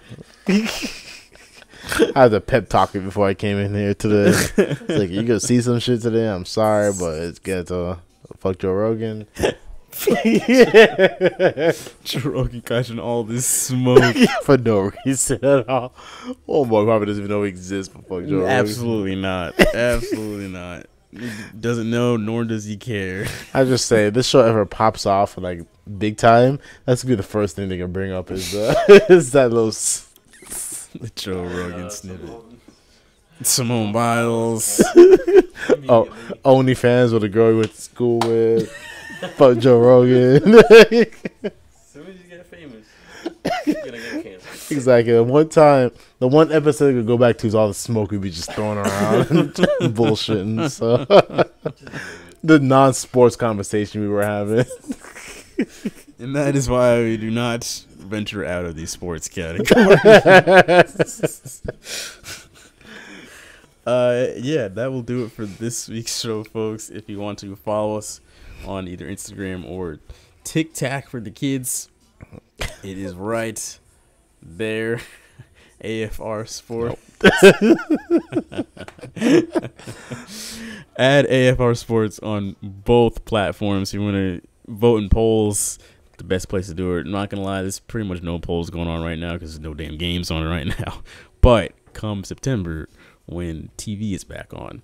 I 0.48 2.22
had 2.22 2.30
to 2.32 2.40
pep 2.40 2.68
talk 2.68 2.92
before 2.92 3.26
I 3.26 3.34
came 3.34 3.58
in 3.58 3.74
here 3.74 3.94
today. 3.94 4.30
It's 4.56 4.88
like 4.88 5.10
you 5.10 5.22
gonna 5.22 5.40
see 5.40 5.60
some 5.60 5.78
shit 5.78 6.02
today. 6.02 6.28
I'm 6.28 6.44
sorry, 6.44 6.92
but 6.98 7.22
it's 7.22 7.38
get 7.38 7.68
to 7.68 7.98
fuck 8.38 8.58
Joe 8.58 8.72
Rogan. 8.72 9.26
Joe 12.04 12.20
Rogan 12.30 12.60
catching 12.62 12.98
all 12.98 13.24
this 13.24 13.46
smoke. 13.46 14.14
for 14.42 14.58
no 14.58 14.92
reason 15.06 15.44
at 15.44 15.68
all. 15.68 15.94
Oh 16.48 16.64
my 16.64 16.84
god, 16.84 17.06
doesn't 17.06 17.22
even 17.24 17.30
know 17.30 17.42
he 17.42 17.48
exists. 17.48 17.92
But 17.92 18.02
fuck 18.08 18.28
Joe 18.28 18.40
Rogan. 18.40 18.48
Absolutely 18.50 19.16
not. 19.16 19.58
Absolutely 19.74 20.48
not. 20.48 20.86
He 21.12 21.30
doesn't 21.58 21.90
know, 21.90 22.16
nor 22.16 22.44
does 22.44 22.64
he 22.66 22.76
care. 22.76 23.26
I 23.54 23.64
just 23.64 23.86
say 23.86 24.10
this 24.10 24.28
show 24.28 24.40
ever 24.40 24.66
pops 24.66 25.06
off 25.06 25.38
like 25.38 25.62
big 25.98 26.16
time. 26.18 26.58
That's 26.84 27.02
gonna 27.02 27.12
be 27.12 27.16
the 27.16 27.22
first 27.22 27.56
thing 27.56 27.68
they 27.68 27.78
can 27.78 27.92
bring 27.92 28.12
up 28.12 28.30
is 28.30 28.54
uh, 28.54 28.74
is 29.08 29.32
that 29.32 29.50
little 29.50 29.68
s- 29.68 30.08
The 31.00 31.10
Joe 31.14 31.42
Rogan 31.44 31.90
snippet. 31.90 32.30
Simone 33.42 33.92
Biles. 33.92 34.80
oh 35.88 36.08
OnlyFans 36.44 37.12
with 37.12 37.24
a 37.24 37.28
girl 37.28 37.50
he 37.52 37.56
went 37.58 37.74
to 37.74 37.80
school 37.80 38.18
with. 38.20 38.72
Fuck 39.36 39.58
Joe 39.58 39.78
Rogan. 39.80 40.54
As 40.64 41.06
soon 41.92 42.06
as 42.06 42.16
you 42.16 42.28
get 42.28 42.46
famous, 42.46 42.86
you're 43.66 43.74
gonna 43.76 43.92
get 43.98 44.22
canceled. 44.22 44.70
exactly. 44.70 45.12
The 45.14 45.22
one 45.24 45.48
time, 45.48 45.90
the 46.18 46.28
one 46.28 46.52
episode 46.52 46.94
we 46.94 47.00
could 47.00 47.06
go 47.06 47.16
back 47.18 47.38
to 47.38 47.46
is 47.46 47.54
all 47.54 47.68
the 47.68 47.74
smoke 47.74 48.10
we'd 48.10 48.20
be 48.20 48.30
just 48.30 48.52
throwing 48.52 48.78
around 48.78 49.30
and 49.30 49.52
bullshitting. 49.94 50.70
So 50.70 51.04
the 52.44 52.58
non-sports 52.58 53.36
conversation 53.36 54.00
we 54.02 54.08
were 54.08 54.24
having. 54.24 54.64
And 56.18 56.34
that 56.34 56.56
is 56.56 56.66
why 56.68 56.98
we 57.00 57.18
do 57.18 57.30
not 57.30 57.64
venture 57.90 58.42
out 58.42 58.64
of 58.64 58.74
the 58.74 58.86
sports 58.86 59.28
category. 59.28 59.96
uh, 63.86 64.26
yeah, 64.36 64.68
that 64.68 64.90
will 64.90 65.02
do 65.02 65.24
it 65.24 65.32
for 65.32 65.44
this 65.46 65.88
week's 65.88 66.18
show, 66.18 66.42
folks. 66.44 66.88
If 66.90 67.08
you 67.08 67.18
want 67.18 67.38
to 67.40 67.54
follow 67.56 67.96
us 67.98 68.20
on 68.66 68.88
either 68.88 69.06
Instagram 69.06 69.68
or 69.68 70.00
TikTok 70.44 71.08
for 71.08 71.20
the 71.20 71.30
kids, 71.30 71.88
it 72.82 72.98
is 72.98 73.14
right 73.14 73.78
there. 74.42 75.00
AFR 75.84 76.48
Sport. 76.48 76.98
Add 80.98 81.26
AFR 81.26 81.76
Sports 81.76 82.18
on 82.20 82.56
both 82.62 83.24
platforms. 83.24 83.92
You 83.92 84.02
want 84.02 84.14
to 84.14 84.40
vote 84.66 85.02
in 85.02 85.08
polls. 85.08 85.78
The 86.16 86.24
best 86.24 86.48
place 86.48 86.66
to 86.68 86.74
do 86.74 86.96
it. 86.96 87.02
I'm 87.02 87.10
not 87.10 87.28
gonna 87.28 87.42
lie, 87.42 87.60
there's 87.60 87.78
pretty 87.78 88.08
much 88.08 88.22
no 88.22 88.38
polls 88.38 88.70
going 88.70 88.88
on 88.88 89.02
right 89.02 89.18
now 89.18 89.34
because 89.34 89.52
there's 89.52 89.62
no 89.62 89.74
damn 89.74 89.98
games 89.98 90.30
on 90.30 90.42
it 90.42 90.48
right 90.48 90.66
now. 90.80 91.02
But 91.42 91.72
come 91.92 92.24
September, 92.24 92.88
when 93.26 93.70
TV 93.76 94.14
is 94.14 94.24
back 94.24 94.54
on, 94.54 94.80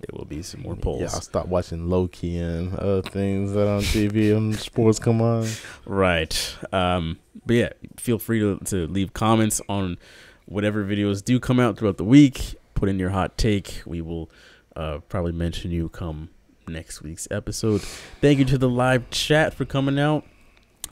there 0.00 0.18
will 0.18 0.24
be 0.24 0.42
some 0.42 0.62
more 0.62 0.76
polls. 0.76 1.00
Yeah, 1.00 1.08
I'll 1.12 1.20
stop 1.20 1.46
watching 1.46 1.88
Loki 1.90 2.38
and 2.38 2.74
other 2.76 3.02
things 3.02 3.52
that 3.52 3.68
on 3.68 3.82
TV 3.82 4.34
and 4.34 4.56
sports 4.58 4.98
come 4.98 5.20
on. 5.20 5.46
Right. 5.84 6.56
Um, 6.72 7.18
but 7.44 7.56
yeah, 7.56 7.68
feel 7.98 8.18
free 8.18 8.40
to, 8.40 8.58
to 8.66 8.86
leave 8.86 9.12
comments 9.12 9.60
on 9.68 9.98
whatever 10.46 10.84
videos 10.84 11.24
do 11.24 11.38
come 11.38 11.60
out 11.60 11.78
throughout 11.78 11.98
the 11.98 12.04
week. 12.04 12.54
Put 12.74 12.88
in 12.88 12.98
your 12.98 13.10
hot 13.10 13.36
take. 13.36 13.82
We 13.84 14.00
will 14.00 14.30
uh, 14.74 15.00
probably 15.08 15.32
mention 15.32 15.70
you 15.70 15.90
come 15.90 16.30
next 16.66 17.02
week's 17.02 17.28
episode. 17.30 17.82
Thank 18.20 18.38
you 18.38 18.44
to 18.46 18.58
the 18.58 18.68
live 18.68 19.10
chat 19.10 19.52
for 19.52 19.64
coming 19.64 19.98
out. 19.98 20.24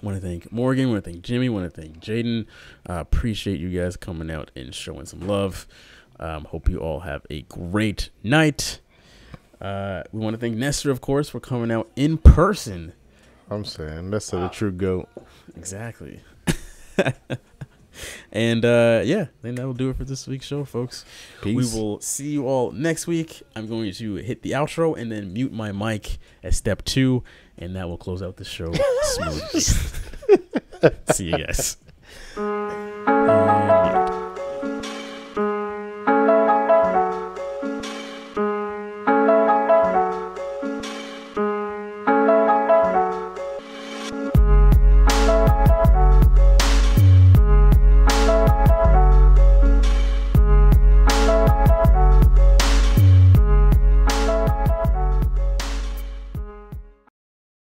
Want 0.02 0.20
to 0.20 0.26
thank 0.26 0.52
Morgan. 0.52 0.90
Want 0.90 1.02
to 1.02 1.10
thank 1.10 1.24
Jimmy. 1.24 1.48
Want 1.48 1.72
to 1.72 1.80
thank 1.80 1.98
Jaden. 1.98 2.46
Uh, 2.88 2.94
appreciate 2.94 3.58
you 3.58 3.70
guys 3.70 3.96
coming 3.96 4.30
out 4.30 4.50
and 4.54 4.74
showing 4.74 5.06
some 5.06 5.26
love. 5.26 5.66
Um, 6.20 6.44
hope 6.44 6.68
you 6.68 6.78
all 6.78 7.00
have 7.00 7.24
a 7.30 7.42
great 7.42 8.10
night. 8.22 8.80
Uh, 9.60 10.02
we 10.12 10.20
want 10.20 10.34
to 10.34 10.38
thank 10.38 10.56
Nestor, 10.56 10.90
of 10.90 11.00
course, 11.00 11.28
for 11.28 11.40
coming 11.40 11.70
out 11.70 11.90
in 11.96 12.18
person. 12.18 12.92
I'm 13.50 13.64
saying 13.64 14.10
that's 14.10 14.30
the 14.30 14.48
true 14.48 14.72
goat. 14.72 15.08
Exactly. 15.56 16.20
and 18.32 18.64
uh, 18.64 19.02
yeah, 19.04 19.26
then 19.42 19.54
that 19.56 19.66
will 19.66 19.74
do 19.74 19.90
it 19.90 19.96
for 19.96 20.04
this 20.04 20.26
week's 20.26 20.46
show, 20.46 20.64
folks. 20.64 21.04
Peace. 21.42 21.56
We 21.56 21.80
will 21.80 22.00
see 22.00 22.28
you 22.28 22.46
all 22.46 22.70
next 22.72 23.06
week. 23.06 23.42
I'm 23.56 23.66
going 23.66 23.92
to 23.92 24.16
hit 24.16 24.42
the 24.42 24.52
outro 24.52 24.96
and 24.96 25.10
then 25.10 25.32
mute 25.32 25.52
my 25.52 25.72
mic 25.72 26.18
at 26.44 26.54
step 26.54 26.84
two, 26.84 27.24
and 27.56 27.74
that 27.76 27.88
will 27.88 27.98
close 27.98 28.22
out 28.22 28.36
the 28.36 28.44
show 28.44 28.72
smoothly. 29.02 29.60
see 31.12 31.30
you 31.30 31.38
guys. 31.38 31.76